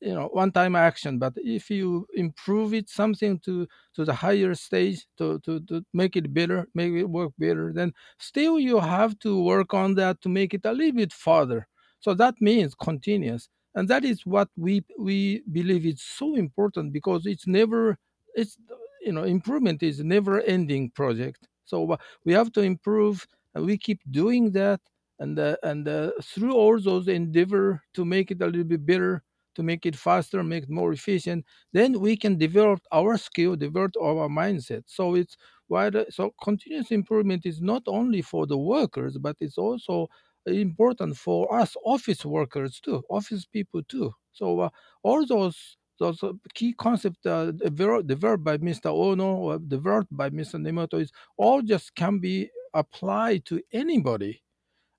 you 0.00 0.14
know 0.14 0.28
one 0.32 0.50
time 0.50 0.74
action 0.74 1.18
but 1.18 1.32
if 1.36 1.70
you 1.70 2.06
improve 2.14 2.72
it 2.72 2.88
something 2.88 3.38
to 3.40 3.66
to 3.94 4.04
the 4.04 4.14
higher 4.14 4.54
stage 4.54 5.06
to, 5.18 5.38
to 5.40 5.60
to 5.60 5.84
make 5.92 6.16
it 6.16 6.32
better 6.32 6.66
make 6.74 6.92
it 6.92 7.04
work 7.04 7.32
better 7.38 7.72
then 7.74 7.92
still 8.18 8.58
you 8.58 8.80
have 8.80 9.18
to 9.18 9.42
work 9.42 9.74
on 9.74 9.94
that 9.94 10.20
to 10.22 10.28
make 10.28 10.54
it 10.54 10.64
a 10.64 10.72
little 10.72 10.96
bit 10.96 11.12
farther. 11.12 11.66
So 12.00 12.14
that 12.14 12.34
means 12.40 12.74
continuous. 12.74 13.48
And 13.74 13.88
that 13.88 14.04
is 14.04 14.24
what 14.24 14.48
we 14.56 14.82
we 14.98 15.42
believe 15.52 15.84
is 15.84 16.02
so 16.02 16.34
important 16.34 16.92
because 16.92 17.26
it's 17.26 17.46
never 17.46 17.98
it's 18.34 18.56
you 19.02 19.12
know 19.12 19.22
improvement 19.24 19.82
is 19.82 20.02
never 20.02 20.40
ending 20.40 20.90
project. 20.90 21.46
So 21.64 21.92
uh, 21.92 21.96
we 22.24 22.32
have 22.32 22.52
to 22.52 22.62
improve 22.62 23.26
and 23.54 23.64
we 23.66 23.76
keep 23.78 24.00
doing 24.10 24.52
that 24.52 24.80
and 25.20 25.38
uh, 25.38 25.56
and 25.62 25.86
uh, 25.88 26.10
through 26.22 26.54
all 26.54 26.80
those 26.80 27.08
endeavor 27.08 27.82
to 27.94 28.04
make 28.04 28.30
it 28.30 28.42
a 28.42 28.46
little 28.46 28.64
bit 28.64 28.84
better 28.84 29.22
to 29.54 29.62
make 29.62 29.84
it 29.86 29.96
faster, 29.96 30.42
make 30.42 30.64
it 30.64 30.70
more 30.70 30.92
efficient, 30.92 31.44
then 31.72 32.00
we 32.00 32.16
can 32.16 32.38
develop 32.38 32.80
our 32.92 33.16
skill, 33.18 33.56
develop 33.56 33.92
our 34.00 34.28
mindset. 34.28 34.82
So 34.86 35.14
it's 35.16 35.36
why 35.66 35.90
the, 35.90 36.06
so 36.10 36.32
continuous 36.42 36.90
improvement 36.90 37.44
is 37.44 37.60
not 37.60 37.82
only 37.86 38.22
for 38.22 38.46
the 38.46 38.56
workers, 38.56 39.18
but 39.18 39.36
it's 39.40 39.58
also 39.58 40.08
important 40.46 41.16
for 41.16 41.52
us 41.54 41.76
office 41.84 42.24
workers 42.24 42.80
too, 42.80 43.02
office 43.10 43.44
people 43.44 43.82
too. 43.84 44.12
So 44.32 44.60
uh, 44.60 44.68
all 45.02 45.26
those 45.26 45.76
those 45.98 46.22
uh, 46.22 46.32
key 46.54 46.72
concepts 46.72 47.26
uh, 47.26 47.52
developed, 47.52 48.06
developed 48.06 48.42
by 48.42 48.56
Mr. 48.56 48.86
Ohno 48.86 49.36
or 49.36 49.58
developed 49.58 50.08
by 50.16 50.30
Mr. 50.30 50.54
Nemoto 50.58 50.98
is 50.98 51.12
all 51.36 51.60
just 51.60 51.94
can 51.94 52.18
be 52.18 52.48
applied 52.72 53.44
to 53.44 53.60
anybody, 53.72 54.42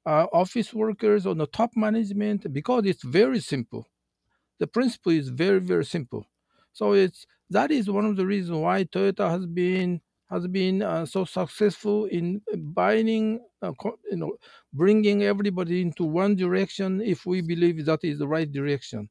uh, 0.05 0.27
office 0.33 0.73
workers 0.73 1.25
or 1.25 1.35
the 1.35 1.47
top 1.47 1.71
management, 1.75 2.51
because 2.53 2.85
it's 2.85 3.03
very 3.03 3.39
simple. 3.39 3.87
The 4.59 4.67
principle 4.67 5.11
is 5.11 5.29
very 5.29 5.59
very 5.59 5.85
simple. 5.85 6.25
So 6.73 6.93
it's 6.93 7.25
that 7.49 7.71
is 7.71 7.89
one 7.89 8.05
of 8.05 8.15
the 8.15 8.25
reasons 8.25 8.57
why 8.57 8.85
Toyota 8.85 9.29
has 9.29 9.45
been 9.45 10.01
has 10.29 10.47
been 10.47 10.81
uh, 10.81 11.05
so 11.05 11.25
successful 11.25 12.05
in 12.05 12.41
binding, 12.57 13.41
uh, 13.61 13.73
you 14.09 14.17
know, 14.17 14.31
bringing 14.73 15.23
everybody 15.23 15.81
into 15.81 16.05
one 16.05 16.35
direction 16.37 17.01
if 17.01 17.25
we 17.25 17.41
believe 17.41 17.85
that 17.85 17.99
is 18.03 18.17
the 18.19 18.27
right 18.27 18.49
direction, 18.49 19.09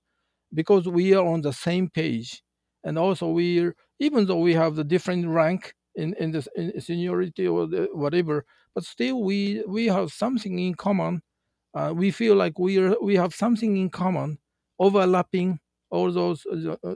because 0.54 0.88
we 0.88 1.12
are 1.12 1.26
on 1.26 1.42
the 1.42 1.52
same 1.52 1.90
page, 1.90 2.42
and 2.84 2.98
also 2.98 3.28
we 3.28 3.70
even 3.98 4.26
though 4.26 4.38
we 4.40 4.54
have 4.54 4.76
the 4.76 4.84
different 4.84 5.28
rank 5.28 5.74
in 5.94 6.14
in 6.14 6.30
the 6.30 6.46
in 6.56 6.80
seniority 6.80 7.46
or 7.46 7.66
the, 7.66 7.88
whatever, 7.92 8.46
but 8.74 8.84
still 8.84 9.22
we 9.22 9.62
we 9.66 9.86
have 9.86 10.10
something 10.12 10.58
in 10.58 10.74
common. 10.74 11.22
Uh, 11.74 11.92
we 11.94 12.10
feel 12.10 12.34
like 12.34 12.58
we 12.58 12.78
are 12.78 12.96
we 13.00 13.16
have 13.16 13.34
something 13.34 13.76
in 13.76 13.90
common, 13.90 14.38
overlapping 14.78 15.58
all 15.90 16.10
those 16.12 16.46
uh, 16.46 16.76
uh 16.84 16.94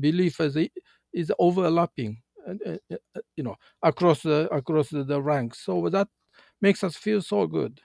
beliefs 0.00 0.40
is, 1.12 1.30
overlapping 1.38 2.20
you 3.36 3.42
know 3.44 3.56
across 3.82 4.22
the 4.22 4.48
across 4.52 4.88
the, 4.90 5.22
ranks 5.22 5.60
so 5.64 5.88
that 5.88 6.08
makes 6.60 6.82
us 6.82 6.96
feel 6.96 7.20
so 7.20 7.46
good 7.46 7.80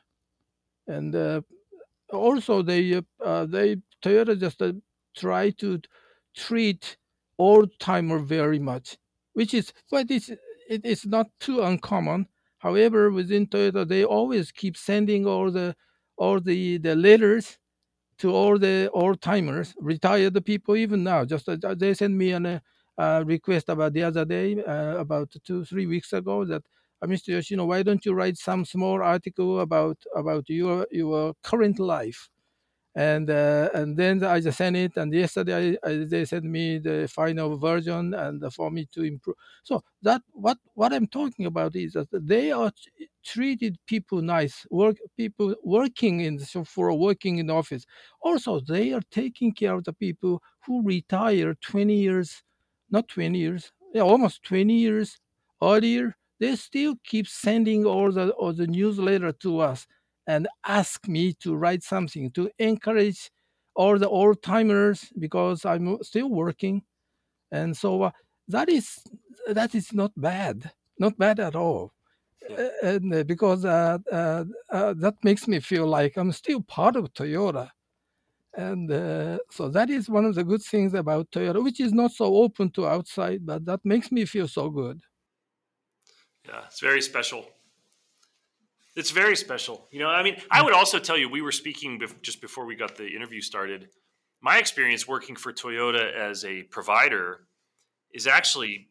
and 0.87 1.15
uh, 1.15 1.41
also 2.11 2.61
they 2.61 3.01
uh, 3.23 3.45
they 3.45 3.77
toyota 4.03 4.39
just 4.39 4.61
uh, 4.61 4.73
try 5.15 5.49
to 5.51 5.79
treat 6.35 6.97
old 7.37 7.69
timer 7.79 8.19
very 8.19 8.59
much 8.59 8.97
which 9.33 9.53
is 9.53 9.71
but 9.91 10.09
it's 10.09 10.29
it 10.69 10.83
is 10.85 11.05
not 11.05 11.27
too 11.39 11.61
uncommon 11.61 12.25
however 12.59 13.11
within 13.11 13.45
toyota 13.47 13.87
they 13.87 14.03
always 14.03 14.51
keep 14.51 14.77
sending 14.77 15.25
all 15.25 15.51
the 15.51 15.75
all 16.17 16.39
the 16.39 16.77
the 16.77 16.95
letters 16.95 17.57
to 18.17 18.31
all 18.33 18.57
the 18.57 18.89
old 18.93 19.21
timers 19.21 19.75
retired 19.79 20.33
people 20.45 20.75
even 20.75 21.03
now 21.03 21.23
just 21.25 21.47
uh, 21.49 21.57
they 21.75 21.93
sent 21.93 22.13
me 22.13 22.31
a 22.31 22.39
uh, 22.39 22.59
uh, 22.99 23.23
request 23.27 23.69
about 23.69 23.93
the 23.93 24.01
other 24.01 24.25
day, 24.25 24.59
uh, 24.63 24.97
about 24.97 25.31
two 25.43 25.63
three 25.63 25.85
weeks 25.85 26.13
ago, 26.13 26.43
that 26.45 26.63
uh, 27.01 27.05
Mr. 27.05 27.31
Yoshino, 27.31 27.63
why 27.65 27.83
don't 27.83 28.03
you 28.07 28.13
write 28.13 28.37
some 28.37 28.65
small 28.65 29.03
article 29.03 29.59
about 29.59 29.97
about 30.15 30.49
your 30.49 30.87
your 30.91 31.35
current 31.43 31.77
life? 31.79 32.27
And 32.97 33.29
uh, 33.29 33.69
and 33.75 33.95
then 33.95 34.23
I 34.23 34.39
just 34.41 34.57
sent 34.57 34.75
it. 34.75 34.97
And 34.97 35.13
yesterday 35.13 35.77
I, 35.83 35.89
I, 35.89 36.05
they 36.05 36.25
sent 36.25 36.45
me 36.45 36.79
the 36.79 37.07
final 37.07 37.57
version, 37.57 38.13
and 38.15 38.51
for 38.53 38.71
me 38.71 38.87
to 38.93 39.03
improve. 39.03 39.37
So 39.63 39.83
that 40.01 40.21
what 40.33 40.57
what 40.73 40.93
I'm 40.93 41.07
talking 41.07 41.45
about 41.45 41.75
is 41.75 41.93
that 41.93 42.09
they 42.11 42.51
are 42.51 42.71
treated 43.23 43.77
people 43.87 44.21
nice, 44.21 44.65
work 44.71 44.97
people 45.15 45.55
working 45.63 46.21
in 46.21 46.39
so 46.39 46.63
for 46.63 46.93
working 46.97 47.37
in 47.37 47.47
the 47.47 47.53
office. 47.53 47.85
Also, 48.21 48.59
they 48.59 48.93
are 48.93 49.01
taking 49.11 49.53
care 49.53 49.75
of 49.75 49.83
the 49.83 49.93
people 49.93 50.41
who 50.65 50.83
retire 50.83 51.55
20 51.61 51.95
years 51.95 52.43
not 52.89 53.07
20 53.09 53.39
years, 53.39 53.71
yeah, 53.93 54.01
almost 54.01 54.43
20 54.43 54.73
years 54.75 55.19
earlier, 55.61 56.15
they 56.39 56.55
still 56.55 56.95
keep 57.03 57.27
sending 57.27 57.85
all 57.85 58.11
the, 58.11 58.29
all 58.31 58.53
the 58.53 58.67
newsletter 58.67 59.31
to 59.33 59.59
us 59.59 59.87
and 60.27 60.47
ask 60.65 61.07
me 61.07 61.33
to 61.33 61.55
write 61.55 61.83
something 61.83 62.31
to 62.31 62.51
encourage 62.59 63.31
all 63.75 63.97
the 63.97 64.09
old 64.09 64.41
timers 64.43 65.11
because 65.19 65.65
I'm 65.65 66.01
still 66.03 66.29
working. 66.29 66.83
And 67.51 67.75
so 67.77 68.03
uh, 68.03 68.11
that 68.49 68.69
is 68.69 68.99
that 69.47 69.75
is 69.75 69.93
not 69.93 70.11
bad, 70.17 70.71
not 70.99 71.17
bad 71.17 71.39
at 71.39 71.55
all. 71.55 71.93
Yeah. 72.49 72.69
And 72.83 73.13
uh, 73.13 73.23
because 73.23 73.65
uh, 73.65 73.99
uh, 74.11 74.45
uh, 74.71 74.93
that 74.97 75.15
makes 75.23 75.47
me 75.47 75.59
feel 75.59 75.87
like 75.87 76.17
I'm 76.17 76.31
still 76.31 76.61
part 76.61 76.95
of 76.95 77.13
Toyota 77.13 77.71
and 78.55 78.91
uh, 78.91 79.37
so 79.51 79.69
that 79.69 79.89
is 79.89 80.09
one 80.09 80.25
of 80.25 80.35
the 80.35 80.43
good 80.43 80.63
things 80.63 80.93
about 80.93 81.29
Toyota, 81.31 81.63
which 81.63 81.79
is 81.79 81.93
not 81.93 82.11
so 82.11 82.35
open 82.37 82.71
to 82.71 82.87
outside, 82.87 83.45
but 83.45 83.65
that 83.65 83.85
makes 83.85 84.11
me 84.11 84.25
feel 84.25 84.47
so 84.47 84.69
good. 84.69 84.99
Yeah, 86.47 86.65
it's 86.65 86.79
very 86.79 87.01
special. 87.01 87.45
It's 88.97 89.11
very 89.11 89.35
special. 89.35 89.87
You 89.91 89.99
know, 89.99 90.09
I 90.09 90.23
mean, 90.23 90.37
I 90.51 90.63
would 90.63 90.73
also 90.73 90.99
tell 90.99 91.17
you, 91.17 91.29
we 91.29 91.41
were 91.41 91.51
speaking 91.51 91.99
bef- 91.99 92.21
just 92.21 92.41
before 92.41 92.65
we 92.65 92.75
got 92.75 92.97
the 92.97 93.07
interview 93.07 93.41
started. 93.41 93.89
My 94.41 94.57
experience 94.57 95.07
working 95.07 95.35
for 95.35 95.53
Toyota 95.53 96.13
as 96.13 96.43
a 96.43 96.63
provider 96.63 97.47
is 98.11 98.27
actually 98.27 98.89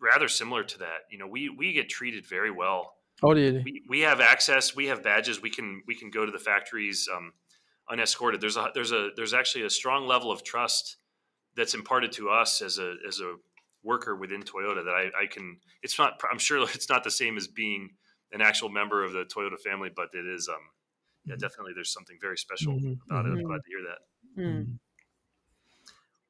rather 0.00 0.28
similar 0.28 0.64
to 0.64 0.78
that. 0.78 1.00
You 1.10 1.18
know, 1.18 1.26
we 1.26 1.48
we 1.48 1.72
get 1.72 1.88
treated 1.88 2.26
very 2.26 2.50
well. 2.50 2.94
Oh, 3.22 3.34
yeah. 3.34 3.60
We, 3.64 3.82
we 3.88 4.00
have 4.00 4.20
access. 4.20 4.74
We 4.74 4.86
have 4.86 5.02
badges. 5.02 5.42
We 5.42 5.50
can 5.50 5.82
we 5.86 5.94
can 5.94 6.10
go 6.10 6.24
to 6.24 6.32
the 6.32 6.38
factories. 6.38 7.08
Um, 7.14 7.32
unescorted. 7.90 8.40
There's 8.40 8.56
a 8.56 8.70
there's 8.74 8.92
a 8.92 9.10
there's 9.16 9.34
actually 9.34 9.64
a 9.64 9.70
strong 9.70 10.06
level 10.06 10.30
of 10.30 10.42
trust 10.44 10.96
that's 11.56 11.74
imparted 11.74 12.12
to 12.12 12.30
us 12.30 12.62
as 12.62 12.78
a 12.78 12.94
as 13.06 13.20
a 13.20 13.34
worker 13.82 14.16
within 14.16 14.42
Toyota 14.42 14.84
that 14.84 14.94
I, 14.94 15.24
I 15.24 15.26
can. 15.26 15.58
It's 15.82 15.98
not. 15.98 16.20
I'm 16.30 16.38
sure 16.38 16.62
it's 16.62 16.88
not 16.88 17.04
the 17.04 17.10
same 17.10 17.36
as 17.36 17.48
being 17.48 17.90
an 18.32 18.40
actual 18.40 18.68
member 18.68 19.04
of 19.04 19.12
the 19.12 19.24
Toyota 19.24 19.58
family, 19.58 19.90
but 19.94 20.08
it 20.14 20.26
is. 20.26 20.48
Um, 20.48 20.56
yeah, 21.24 21.34
mm-hmm. 21.34 21.40
definitely. 21.40 21.72
There's 21.74 21.92
something 21.92 22.16
very 22.20 22.36
special 22.36 22.74
mm-hmm. 22.74 22.94
about 23.10 23.24
mm-hmm. 23.24 23.36
it. 23.36 23.40
I'm 23.40 23.46
glad 23.46 23.60
to 23.62 23.68
hear 23.68 23.82
that. 23.88 24.42
Mm. 24.42 24.78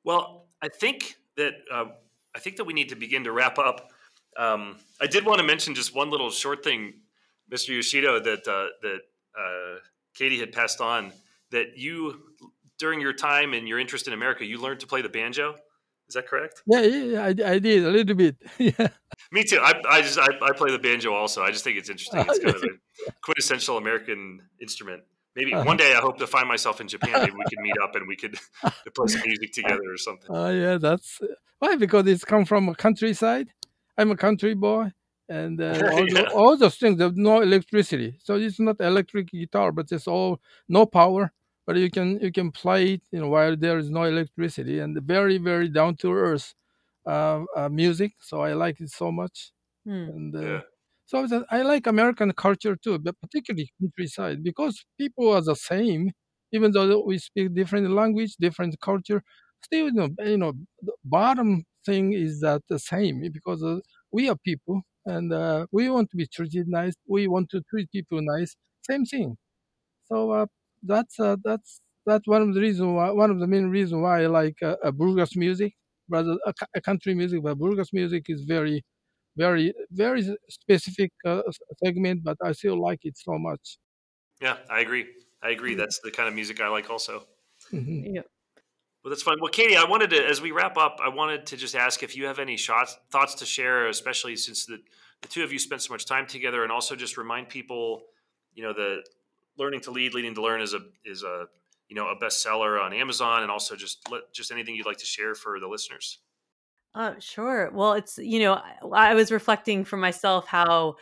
Well, 0.05 0.47
I 0.61 0.69
think 0.69 1.17
that 1.37 1.55
uh, 1.73 1.87
I 2.35 2.39
think 2.39 2.57
that 2.57 2.65
we 2.65 2.73
need 2.73 2.89
to 2.91 2.97
begin 2.97 3.25
to 3.25 3.33
wrap 3.33 3.59
up. 3.59 3.91
Um, 4.37 4.77
I 5.01 5.07
did 5.07 5.25
want 5.25 5.39
to 5.39 5.47
mention 5.47 5.75
just 5.75 5.95
one 5.95 6.11
little 6.11 6.31
short 6.31 6.65
thing, 6.65 6.95
Mr. 7.51 7.69
Yoshino, 7.69 8.19
that 8.21 8.49
uh, 8.49 8.67
that 8.83 9.01
uh, 9.39 9.79
Katie 10.15 10.41
had 10.41 10.53
passed 10.53 10.81
on 10.81 11.13
that 11.51 11.79
you 11.79 12.21
during 12.79 13.01
your 13.01 13.13
time 13.13 13.55
and 13.55 13.69
your 13.69 13.79
interest 13.79 14.09
in 14.09 14.13
America, 14.13 14.45
you 14.45 14.61
learned 14.61 14.81
to 14.81 14.87
play 14.87 15.03
the 15.03 15.09
banjo. 15.09 15.55
Is 16.13 16.15
that 16.17 16.29
correct? 16.29 16.63
Yeah, 16.67 16.83
yeah, 16.83 17.23
I, 17.23 17.53
I 17.53 17.59
did 17.59 17.87
a 17.87 17.91
little 17.91 18.15
bit. 18.15 18.37
yeah. 18.59 18.89
Me 19.31 19.45
too. 19.45 19.59
I, 19.63 19.73
I 19.89 20.03
just 20.03 20.19
I, 20.19 20.27
I, 20.43 20.53
play 20.53 20.71
the 20.71 20.79
banjo 20.79 21.15
also. 21.15 21.43
I 21.43 21.51
just 21.51 21.65
think 21.65 21.79
it's 21.79 21.89
interesting. 21.89 22.21
It's 22.21 22.39
kind 22.39 22.55
of 22.55 22.63
a 22.63 23.13
quintessential 23.23 23.79
American 23.79 24.41
instrument. 24.61 25.05
Maybe 25.35 25.55
uh-huh. 25.55 25.65
one 25.65 25.79
day 25.79 25.95
I 25.95 26.01
hope 26.01 26.19
to 26.19 26.27
find 26.27 26.47
myself 26.47 26.83
in 26.83 26.89
Japan. 26.89 27.13
Maybe 27.15 27.33
we 27.33 27.45
can 27.49 27.63
meet 27.63 27.79
up 27.83 27.95
and 27.95 28.07
we 28.07 28.17
could 28.17 28.37
play 28.95 29.07
some 29.07 29.23
music 29.25 29.55
together 29.55 29.87
or 29.89 29.97
something. 29.97 30.29
Oh 30.29 30.45
uh, 30.45 30.51
yeah, 30.51 30.77
that's 30.77 31.19
why 31.61 31.77
because 31.77 32.07
it's 32.07 32.27
come 32.27 32.45
from 32.45 32.69
a 32.69 32.75
countryside. 32.75 33.49
I'm 33.97 34.11
a 34.11 34.17
country 34.17 34.53
boy, 34.53 34.93
and 35.31 35.59
uh, 35.63 35.93
all, 35.93 36.09
yeah. 36.11 36.25
all, 36.35 36.59
those 36.59 36.77
things. 36.77 36.99
There's 36.99 37.17
no 37.17 37.41
electricity, 37.41 38.19
so 38.23 38.35
it's 38.35 38.61
not 38.61 38.83
electric 38.83 39.31
guitar, 39.31 39.73
but 39.73 39.91
it's 39.91 40.07
all 40.07 40.43
no 40.69 40.85
power 40.85 41.33
but 41.67 41.77
you 41.77 41.91
can 41.91 42.19
you 42.21 42.33
can 42.33 42.51
play 42.51 42.95
it 42.95 43.03
you 43.13 43.21
know 43.21 43.29
while 43.29 43.57
there 43.57 43.79
is 43.79 43.91
no 43.91 44.05
electricity 44.05 44.79
and 44.79 45.01
very 45.03 45.39
very 45.39 45.69
down 45.69 45.97
to 45.97 46.13
earth 46.13 46.55
uh, 47.07 47.45
uh, 47.57 47.69
music 47.69 48.13
so 48.21 48.41
i 48.43 48.53
like 48.53 48.81
it 48.81 48.91
so 48.91 49.11
much 49.11 49.53
mm. 49.87 50.09
and 50.09 50.35
uh, 50.37 50.41
yeah. 50.41 50.61
so 51.07 51.45
i 51.51 51.63
like 51.63 51.87
american 51.87 52.33
culture 52.33 52.77
too 52.77 52.99
but 52.99 53.19
particularly 53.21 53.71
countryside 53.81 54.43
because 54.43 54.85
people 54.99 55.29
are 55.31 55.43
the 55.43 55.57
same 55.57 56.11
even 56.53 56.71
though 56.73 57.03
we 57.05 57.19
speak 57.19 57.55
different 57.55 57.91
language 57.91 58.37
different 58.37 58.79
culture 58.81 59.23
still 59.65 59.87
you 59.87 59.93
know, 59.93 60.09
you 60.25 60.37
know 60.39 60.53
the 60.83 60.93
bottom 61.05 61.65
thing 61.85 62.13
is 62.13 62.41
that 62.41 62.63
the 62.69 62.79
same 62.79 63.23
because 63.33 63.63
uh, 63.63 63.79
we 64.13 64.29
are 64.29 64.37
people 64.45 64.83
and 65.07 65.33
uh, 65.33 65.67
we 65.73 65.89
want 65.91 66.09
to 66.11 66.17
be 66.17 66.27
treated 66.27 66.69
nice 66.69 66.95
we 67.09 67.27
want 67.27 67.49
to 67.51 67.61
treat 67.71 67.91
people 67.91 68.21
nice 68.23 68.55
same 68.89 69.05
thing 69.05 69.37
so 70.05 70.31
uh, 70.33 70.47
that's 70.83 71.19
uh, 71.21 71.37
that's 71.45 71.81
that's 72.07 72.27
one 72.27 72.43
of 72.43 72.55
the 72.55 72.61
reasons 72.61 72.93
why 72.93 73.11
one 73.11 73.31
of 73.31 73.39
the 73.39 73.47
main 73.47 73.69
reasons 73.69 74.03
why 74.03 74.23
I 74.23 74.27
like 74.27 74.57
uh, 74.63 74.77
a 74.83 74.93
bluegrass 74.93 75.37
music 75.37 75.75
rather 76.09 76.37
a, 76.47 76.53
a 76.75 76.81
country 76.81 77.15
music. 77.15 77.43
But 77.43 77.59
bluegrass 77.59 77.93
music 77.93 78.27
is 78.29 78.43
very, 78.43 78.85
very, 79.37 79.73
very 79.91 80.37
specific 80.49 81.13
uh, 81.27 81.43
segment, 81.83 82.23
but 82.25 82.37
I 82.45 82.53
still 82.53 82.81
like 82.81 83.01
it 83.05 83.17
so 83.17 83.39
much. 83.39 83.79
Yeah, 84.41 84.57
I 84.71 84.81
agree. 84.81 85.07
I 85.43 85.51
agree. 85.51 85.75
That's 85.75 86.01
the 86.01 86.11
kind 86.11 86.29
of 86.29 86.35
music 86.35 86.61
I 86.61 86.69
like 86.69 86.91
also. 86.91 87.25
Mm-hmm. 87.73 88.15
Yeah. 88.17 88.23
Well, 89.03 89.11
that's 89.11 89.23
fine. 89.23 89.39
Well, 89.41 89.51
Katie, 89.51 89.77
I 89.77 89.85
wanted 89.85 90.11
to, 90.11 90.25
as 90.25 90.41
we 90.41 90.53
wrap 90.53 90.77
up, 90.77 90.99
I 91.03 91.09
wanted 91.09 91.47
to 91.47 91.57
just 91.57 91.75
ask 91.75 92.05
if 92.05 92.17
you 92.17 92.27
have 92.27 92.39
any 92.39 92.57
shots, 92.57 92.97
thoughts 93.11 93.35
to 93.37 93.45
share, 93.45 93.89
especially 93.89 94.37
since 94.37 94.65
the, 94.65 94.79
the 95.23 95.29
two 95.29 95.43
of 95.43 95.53
you 95.53 95.59
spent 95.59 95.83
so 95.83 95.93
much 95.93 96.07
time 96.07 96.27
together, 96.27 96.63
and 96.63 96.71
also 96.71 96.95
just 96.95 97.17
remind 97.17 97.49
people, 97.49 98.05
you 98.55 98.63
know, 98.63 98.73
the 98.73 99.03
learning 99.59 99.81
to 99.81 99.91
lead, 99.91 100.15
leading 100.15 100.35
to 100.35 100.43
learn 100.43 100.61
is 100.61 100.75
a 100.75 100.81
is 101.05 101.23
a 101.23 101.47
you 101.89 101.97
know 101.97 102.09
a 102.09 102.17
bestseller 102.17 102.83
on 102.83 102.93
Amazon, 102.93 103.43
and 103.43 103.51
also 103.51 103.77
just 103.77 104.07
just 104.33 104.51
anything 104.51 104.75
you'd 104.75 104.87
like 104.87 104.99
to 104.99 105.07
share 105.07 105.35
for 105.35 105.61
the 105.61 105.69
listeners. 105.69 106.19
Uh, 106.95 107.15
sure. 107.19 107.71
Well, 107.73 107.95
it's 107.95 108.19
you 108.19 108.41
know 108.41 108.55
I, 108.55 109.11
I 109.11 109.15
was 109.15 109.33
reflecting 109.33 109.85
for 109.85 109.97
myself 109.97 110.47
how 110.47 110.97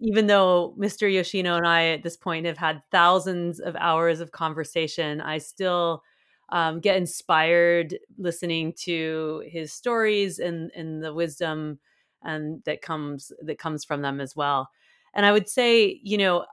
even 0.00 0.26
though 0.26 0.74
Mr. 0.78 1.12
Yoshino 1.12 1.56
and 1.56 1.66
I 1.66 1.86
at 1.88 2.02
this 2.02 2.16
point 2.16 2.46
have 2.46 2.58
had 2.58 2.82
thousands 2.90 3.60
of 3.60 3.76
hours 3.76 4.20
of 4.20 4.32
conversation, 4.32 5.20
I 5.20 5.38
still 5.38 6.02
um, 6.48 6.80
get 6.80 6.96
inspired 6.96 7.96
listening 8.16 8.72
to 8.84 9.44
his 9.46 9.72
stories 9.72 10.38
and 10.38 10.70
and 10.74 11.02
the 11.02 11.14
wisdom 11.14 11.78
and 12.22 12.62
that 12.64 12.82
comes 12.82 13.32
that 13.42 13.58
comes 13.58 13.84
from 13.84 14.02
them 14.02 14.20
as 14.20 14.34
well. 14.34 14.70
And 15.14 15.24
I 15.24 15.32
would 15.32 15.48
say, 15.48 16.00
you 16.02 16.18
know, 16.18 16.44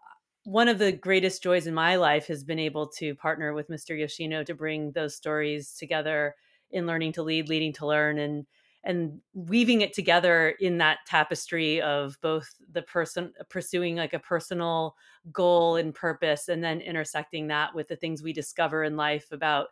one 0.46 0.68
of 0.68 0.78
the 0.80 0.92
greatest 0.92 1.44
joys 1.44 1.68
in 1.68 1.74
my 1.74 1.96
life 1.96 2.28
has 2.28 2.44
been 2.44 2.60
able 2.60 2.88
to 2.88 3.16
partner 3.16 3.54
with 3.54 3.70
Mr. 3.70 3.98
Yoshino 3.98 4.44
to 4.44 4.54
bring 4.54 4.92
those 4.92 5.16
stories 5.16 5.74
together 5.74 6.36
in 6.72 6.86
learning 6.88 7.14
to 7.14 7.24
lead, 7.24 7.50
leading 7.50 7.74
to 7.74 7.88
learn, 7.88 8.20
and 8.20 8.46
and 8.84 9.20
weaving 9.34 9.82
it 9.82 9.94
together 9.94 10.50
in 10.60 10.78
that 10.78 11.00
tapestry 11.08 11.82
of 11.82 12.20
both 12.22 12.54
the 12.72 12.84
person 12.84 13.34
pursuing 13.50 13.96
like 13.96 14.14
a 14.14 14.20
personal 14.20 14.96
goal 15.32 15.76
and 15.76 15.96
purpose, 15.96 16.48
and 16.48 16.64
then 16.64 16.82
intersecting 16.82 17.48
that 17.48 17.74
with 17.74 17.88
the 17.88 17.96
things 17.96 18.22
we 18.22 18.32
discover 18.34 18.84
in 18.84 18.96
life 18.96 19.32
about 19.32 19.70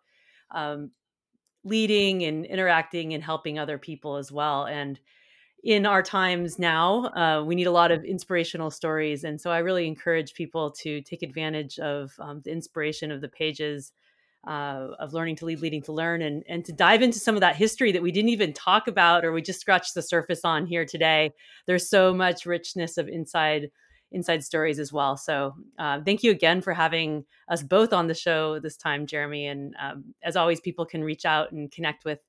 um, 0.51 0.89
leading 1.63 2.24
and 2.24 2.45
interacting 2.45 3.13
and 3.13 3.24
helping 3.24 3.57
other 3.57 3.78
people 3.78 4.17
as 4.17 4.32
well. 4.32 4.65
And 4.65 4.99
in 5.64 5.86
our 5.86 6.03
times 6.03 6.59
now, 6.59 7.05
uh, 7.16 7.43
we 7.43 7.55
need 7.55 7.68
a 7.68 7.72
lot 7.72 7.91
of 7.91 8.03
inspirational 8.03 8.70
stories. 8.70 9.24
And 9.24 9.39
so 9.39 9.49
I 9.49 9.59
really 9.59 9.88
encourage 9.88 10.34
people 10.34 10.72
to 10.72 11.01
take 11.01 11.24
advantage 11.24 11.80
of 11.80 12.11
um, 12.20 12.41
the 12.43 12.51
inspiration 12.51 13.11
of 13.11 13.22
the 13.22 13.30
pages 13.30 13.93
uh, 14.45 14.89
of 14.99 15.14
Learning 15.14 15.38
to 15.38 15.45
Lead, 15.45 15.61
Leading 15.61 15.82
to 15.84 15.93
Learn, 15.93 16.22
and, 16.22 16.43
and 16.49 16.66
to 16.66 16.74
dive 16.74 17.01
into 17.01 17.18
some 17.18 17.36
of 17.36 17.41
that 17.41 17.55
history 17.55 17.93
that 17.93 18.01
we 18.01 18.11
didn't 18.11 18.30
even 18.30 18.51
talk 18.51 18.89
about 18.89 19.24
or 19.24 19.32
we 19.32 19.41
just 19.41 19.61
scratched 19.61 19.93
the 19.93 20.01
surface 20.01 20.41
on 20.43 20.66
here 20.66 20.86
today. 20.86 21.32
There's 21.66 21.89
so 21.89 22.14
much 22.14 22.45
richness 22.45 22.97
of 22.97 23.07
inside 23.07 23.72
inside 24.11 24.43
stories 24.43 24.78
as 24.78 24.93
well. 24.93 25.18
So 25.18 25.55
uh, 25.80 25.99
thank 26.05 26.22
you 26.22 26.30
again 26.30 26.61
for 26.61 26.72
having 26.72 27.26
us 27.49 27.64
both 27.64 27.93
on 27.93 28.05
the 28.05 28.14
show 28.14 28.59
this 28.59 28.78
time, 28.78 29.07
Jeremy. 29.07 29.47
And 29.47 29.76
um, 29.82 30.14
as 30.24 30.36
always, 30.36 30.61
people 30.61 30.86
can 30.86 31.03
reach 31.03 31.26
out 31.26 31.51
and 31.51 31.72
connect 31.72 32.05
with 32.05 32.20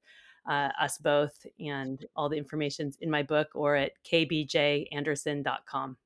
uh, 0.48 0.70
us 0.80 0.98
both 0.98 1.46
and 1.58 2.04
all 2.16 2.28
the 2.28 2.36
information's 2.36 2.96
in 3.00 3.10
my 3.10 3.22
book 3.22 3.48
or 3.54 3.76
at 3.76 3.92
kbjanderson.com. 4.04 5.96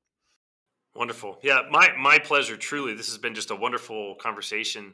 Wonderful. 0.95 1.39
Yeah, 1.43 1.61
my, 1.69 1.89
my 1.97 2.19
pleasure, 2.19 2.57
truly. 2.57 2.93
This 2.93 3.07
has 3.07 3.17
been 3.17 3.35
just 3.35 3.51
a 3.51 3.55
wonderful 3.55 4.15
conversation. 4.15 4.93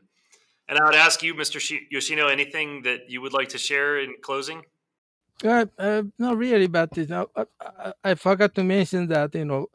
And 0.67 0.77
I 0.79 0.85
would 0.85 0.95
ask 0.95 1.23
you, 1.23 1.33
Mr. 1.35 1.79
Yoshino, 1.89 2.27
anything 2.27 2.81
that 2.83 3.09
you 3.09 3.21
would 3.21 3.33
like 3.33 3.49
to 3.49 3.57
share 3.57 3.99
in 3.99 4.15
closing? 4.21 4.63
Uh, 5.43 5.65
uh, 5.77 6.03
not 6.17 6.37
really, 6.37 6.67
but 6.67 6.95
you 6.95 7.07
know, 7.07 7.27
I, 7.35 7.45
I, 7.59 7.93
I, 8.03 8.15
forgot 8.15 8.55
to 8.55 8.63
mention 8.63 9.07
that 9.07 9.35
you 9.35 9.43
know, 9.43 9.67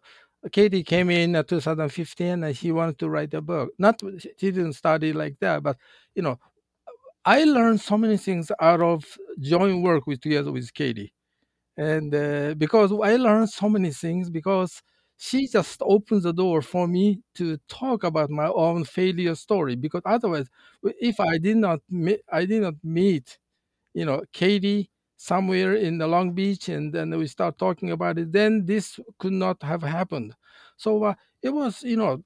Katie 0.51 0.83
came 0.83 1.11
in 1.11 1.37
uh, 1.37 1.43
2015 1.43 2.45
and 2.45 2.57
she 2.57 2.73
wanted 2.73 2.99
to 2.99 3.11
write 3.11 3.35
a 3.35 3.43
book. 3.43 3.71
Not 3.79 4.01
she 4.39 4.51
didn't 4.51 4.73
study 4.73 5.13
like 5.13 5.39
that, 5.41 5.63
but 5.63 5.77
you 6.15 6.23
know, 6.23 6.39
I 7.25 7.45
learned 7.45 7.81
so 7.81 7.99
many 7.99 8.17
things 8.17 8.51
out 8.61 8.81
of 8.81 9.05
joint 9.41 9.83
work 9.83 10.07
with 10.07 10.21
together 10.21 10.53
with 10.53 10.73
Katie, 10.73 11.13
and 11.77 12.15
uh, 12.15 12.55
because 12.57 12.93
I 12.93 13.17
learned 13.17 13.51
so 13.51 13.69
many 13.69 13.93
things 13.93 14.31
because 14.31 14.83
she 15.19 15.49
just 15.49 15.81
opens 15.83 16.25
the 16.25 16.33
door 16.35 16.63
for 16.63 16.89
me 16.89 17.21
to 17.37 17.59
talk 17.69 18.05
about 18.05 18.31
my 18.31 18.49
own 18.49 18.85
failure 18.85 19.35
story. 19.37 19.77
Because 19.77 20.03
otherwise, 20.07 20.49
if 21.01 21.21
I 21.21 21.39
did 21.39 21.59
not 21.59 21.81
meet, 21.91 22.21
I 22.33 22.47
did 22.47 22.63
not 22.63 22.75
meet, 22.85 23.39
you 23.95 24.05
know, 24.07 24.23
Katie 24.33 24.91
somewhere 25.17 25.75
in 25.75 25.99
the 25.99 26.09
Long 26.09 26.33
Beach, 26.35 26.69
and 26.71 26.93
then 26.93 27.17
we 27.19 27.27
start 27.29 27.59
talking 27.59 27.93
about 27.93 28.19
it, 28.19 28.33
then 28.33 28.67
this 28.67 29.01
could 29.19 29.33
not 29.35 29.63
have 29.63 29.83
happened. 29.83 30.35
So 30.77 31.05
uh, 31.05 31.15
it 31.43 31.51
was, 31.51 31.83
you 31.85 31.97
know, 31.97 32.23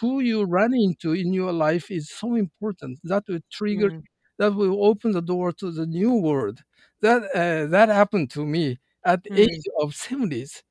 who 0.00 0.20
you 0.20 0.44
run 0.44 0.74
into 0.74 1.12
in 1.12 1.32
your 1.32 1.52
life 1.52 1.90
is 1.90 2.10
so 2.10 2.34
important. 2.34 2.98
That 3.04 3.24
will 3.28 3.40
trigger, 3.50 3.90
mm. 3.90 4.02
that 4.38 4.54
will 4.54 4.84
open 4.84 5.12
the 5.12 5.22
door 5.22 5.52
to 5.52 5.70
the 5.70 5.86
new 5.86 6.14
world. 6.14 6.60
That 7.00 7.22
uh, 7.34 7.66
that 7.70 7.88
happened 7.88 8.30
to 8.32 8.44
me 8.46 8.78
at 9.04 9.22
the 9.24 9.30
mm. 9.30 9.38
age 9.38 9.64
of 9.80 9.94
seventies. 9.94 10.62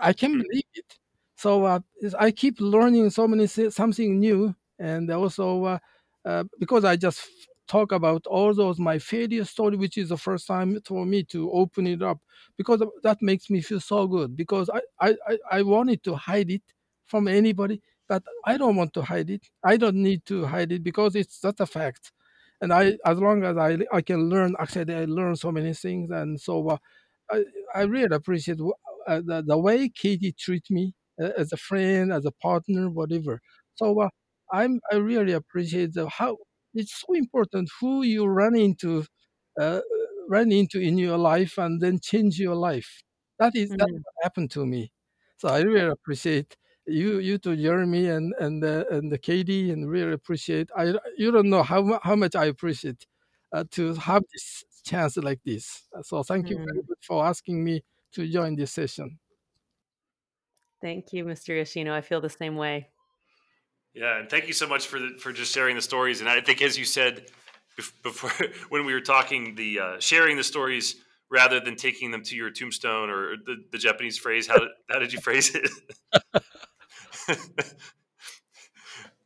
I 0.00 0.12
can't 0.12 0.34
mm. 0.34 0.42
believe 0.42 0.64
it. 0.74 0.98
So 1.36 1.64
uh, 1.64 1.80
I 2.18 2.30
keep 2.30 2.60
learning 2.60 3.10
so 3.10 3.26
many 3.26 3.46
something 3.48 4.20
new, 4.20 4.54
and 4.78 5.10
also 5.10 5.64
uh, 5.64 5.78
uh, 6.24 6.44
because 6.60 6.84
I 6.84 6.96
just 6.96 7.26
talk 7.66 7.92
about 7.92 8.26
all 8.26 8.54
those 8.54 8.78
my 8.78 8.98
failure 8.98 9.44
story, 9.44 9.76
which 9.76 9.96
is 9.98 10.10
the 10.10 10.16
first 10.16 10.46
time 10.46 10.78
for 10.84 11.04
me 11.06 11.24
to 11.24 11.50
open 11.52 11.86
it 11.86 12.02
up, 12.02 12.18
because 12.56 12.82
that 13.02 13.22
makes 13.22 13.50
me 13.50 13.60
feel 13.60 13.80
so 13.80 14.06
good. 14.06 14.36
Because 14.36 14.70
I 14.70 14.80
I 15.28 15.38
I 15.50 15.62
wanted 15.62 16.04
to 16.04 16.14
hide 16.14 16.50
it 16.50 16.62
from 17.06 17.26
anybody, 17.28 17.82
but 18.12 18.22
I 18.44 18.58
don't 18.58 18.76
want 18.76 18.92
to 18.94 19.02
hide 19.02 19.30
it. 19.30 19.44
I 19.64 19.78
don't 19.78 19.96
need 20.08 20.26
to 20.26 20.44
hide 20.44 20.70
it 20.70 20.82
because 20.84 21.16
it's 21.16 21.40
just 21.40 21.60
a 21.60 21.66
fact. 21.66 22.12
And 22.60 22.70
I, 22.70 22.98
as 23.06 23.18
long 23.18 23.42
as 23.42 23.56
I, 23.56 23.78
I 23.90 24.02
can 24.02 24.28
learn, 24.28 24.54
actually, 24.60 24.94
I 24.94 25.06
learn 25.06 25.34
so 25.34 25.50
many 25.50 25.72
things. 25.72 26.10
And 26.10 26.38
so 26.38 26.54
uh, 26.68 26.76
I, 27.30 27.44
I 27.74 27.82
really 27.84 28.14
appreciate 28.14 28.58
uh, 29.08 29.20
the, 29.24 29.42
the 29.46 29.56
way 29.56 29.88
Katie 29.88 30.34
treats 30.38 30.70
me 30.70 30.92
uh, 31.22 31.30
as 31.38 31.54
a 31.54 31.56
friend, 31.56 32.12
as 32.12 32.26
a 32.26 32.32
partner, 32.32 32.90
whatever. 32.90 33.40
So 33.76 33.98
uh, 34.02 34.10
I'm, 34.52 34.80
I 34.92 34.96
really 34.96 35.32
appreciate 35.32 35.94
the, 35.94 36.06
how 36.10 36.36
it's 36.74 36.94
so 37.00 37.14
important 37.14 37.70
who 37.80 38.02
you 38.02 38.26
run 38.26 38.54
into, 38.54 39.06
uh, 39.58 39.80
run 40.28 40.52
into 40.52 40.78
in 40.78 40.98
your 40.98 41.16
life 41.16 41.56
and 41.56 41.80
then 41.80 41.98
change 41.98 42.38
your 42.38 42.56
life. 42.56 42.90
That 43.38 43.56
is, 43.56 43.70
mm-hmm. 43.70 43.78
that 43.78 44.02
happened 44.22 44.50
to 44.50 44.66
me. 44.66 44.92
So 45.38 45.48
I 45.48 45.60
really 45.62 45.88
appreciate 45.88 46.56
you 46.86 47.18
you 47.18 47.38
to 47.38 47.56
Jeremy 47.56 48.08
and 48.08 48.34
and 48.38 48.64
uh, 48.64 48.84
and 48.90 49.10
the 49.10 49.18
Katie 49.18 49.70
and 49.70 49.88
really 49.88 50.12
appreciate. 50.12 50.70
I 50.76 50.94
you 51.16 51.30
don't 51.30 51.50
know 51.50 51.62
how 51.62 52.00
how 52.02 52.16
much 52.16 52.34
I 52.34 52.46
appreciate 52.46 53.06
uh, 53.52 53.64
to 53.72 53.94
have 53.94 54.22
this 54.32 54.64
chance 54.84 55.16
like 55.16 55.40
this. 55.44 55.82
So 56.02 56.22
thank 56.22 56.50
you 56.50 56.56
very 56.56 56.82
mm. 56.82 56.88
much 56.88 56.98
for 57.06 57.24
asking 57.24 57.62
me 57.62 57.84
to 58.12 58.26
join 58.28 58.56
this 58.56 58.72
session. 58.72 59.18
Thank 60.80 61.12
you, 61.12 61.24
Mr. 61.24 61.56
Yoshino. 61.56 61.94
I 61.94 62.00
feel 62.00 62.20
the 62.20 62.28
same 62.28 62.56
way. 62.56 62.88
Yeah, 63.94 64.18
and 64.18 64.28
thank 64.28 64.48
you 64.48 64.52
so 64.52 64.66
much 64.66 64.86
for 64.86 64.98
the, 64.98 65.10
for 65.20 65.32
just 65.32 65.54
sharing 65.54 65.76
the 65.76 65.82
stories. 65.82 66.20
And 66.20 66.28
I 66.28 66.40
think, 66.40 66.60
as 66.62 66.76
you 66.76 66.84
said 66.84 67.26
before, 68.02 68.30
when 68.70 68.84
we 68.84 68.92
were 68.92 69.00
talking, 69.00 69.54
the 69.54 69.78
uh, 69.78 70.00
sharing 70.00 70.36
the 70.36 70.44
stories 70.44 70.96
rather 71.30 71.60
than 71.60 71.76
taking 71.76 72.10
them 72.10 72.22
to 72.22 72.36
your 72.36 72.50
tombstone 72.50 73.08
or 73.08 73.36
the, 73.36 73.56
the 73.72 73.78
Japanese 73.78 74.18
phrase. 74.18 74.46
How, 74.46 74.58
how 74.90 74.98
did 74.98 75.12
you 75.12 75.20
phrase 75.20 75.54
it? 75.54 75.70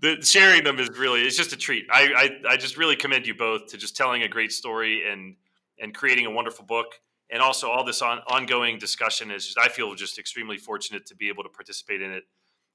the 0.01 0.23
sharing 0.23 0.65
them 0.65 0.79
is 0.79 0.91
really 0.99 1.23
it's 1.23 1.37
just 1.37 1.53
a 1.53 1.57
treat. 1.57 1.87
I, 1.91 2.31
I 2.47 2.53
I 2.55 2.57
just 2.57 2.77
really 2.77 2.97
commend 2.97 3.27
you 3.27 3.35
both 3.35 3.67
to 3.69 3.77
just 3.77 3.97
telling 3.97 4.23
a 4.23 4.29
great 4.29 4.53
story 4.53 5.03
and 5.11 5.37
and 5.79 5.95
creating 5.95 6.27
a 6.27 6.31
wonderful 6.31 6.65
book 6.65 6.87
and 7.31 7.43
also 7.43 7.69
all 7.69 7.85
this 7.85 8.03
on, 8.03 8.19
ongoing 8.29 8.79
discussion 8.79 9.31
is 9.31 9.45
just, 9.47 9.59
I 9.59 9.69
feel 9.69 9.95
just 9.95 10.19
extremely 10.19 10.59
fortunate 10.59 11.07
to 11.07 11.15
be 11.15 11.29
able 11.29 11.43
to 11.43 11.49
participate 11.49 12.01
in 12.01 12.13
it. 12.13 12.25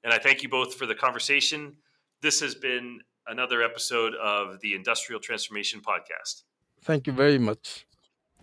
And 0.04 0.12
I 0.12 0.18
thank 0.18 0.42
you 0.42 0.48
both 0.48 0.74
for 0.74 0.86
the 0.86 0.94
conversation. 0.94 1.76
This 2.20 2.40
has 2.40 2.54
been 2.54 3.00
another 3.26 3.62
episode 3.62 4.14
of 4.16 4.60
the 4.60 4.74
Industrial 4.74 5.20
Transformation 5.20 5.80
Podcast. 5.80 6.42
Thank 6.82 7.06
you 7.06 7.12
very 7.12 7.38
much. 7.38 7.86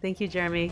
Thank 0.01 0.19
you, 0.19 0.27
Jeremy. 0.27 0.71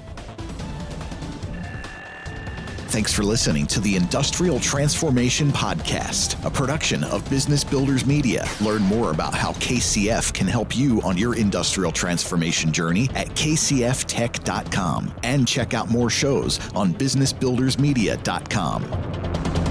Thanks 2.97 3.13
for 3.13 3.21
listening 3.21 3.67
to 3.67 3.79
the 3.79 3.95
Industrial 3.95 4.59
Transformation 4.59 5.51
Podcast, 5.51 6.43
a 6.43 6.49
production 6.49 7.03
of 7.03 7.29
Business 7.29 7.63
Builders 7.63 8.07
Media. 8.07 8.43
Learn 8.59 8.81
more 8.81 9.11
about 9.11 9.35
how 9.35 9.51
KCF 9.51 10.33
can 10.33 10.47
help 10.47 10.75
you 10.75 10.99
on 11.03 11.15
your 11.15 11.35
industrial 11.35 11.91
transformation 11.91 12.73
journey 12.73 13.07
at 13.13 13.27
kcftech.com 13.35 15.13
and 15.21 15.47
check 15.47 15.75
out 15.75 15.91
more 15.91 16.09
shows 16.09 16.59
on 16.73 16.91
businessbuildersmedia.com. 16.91 19.66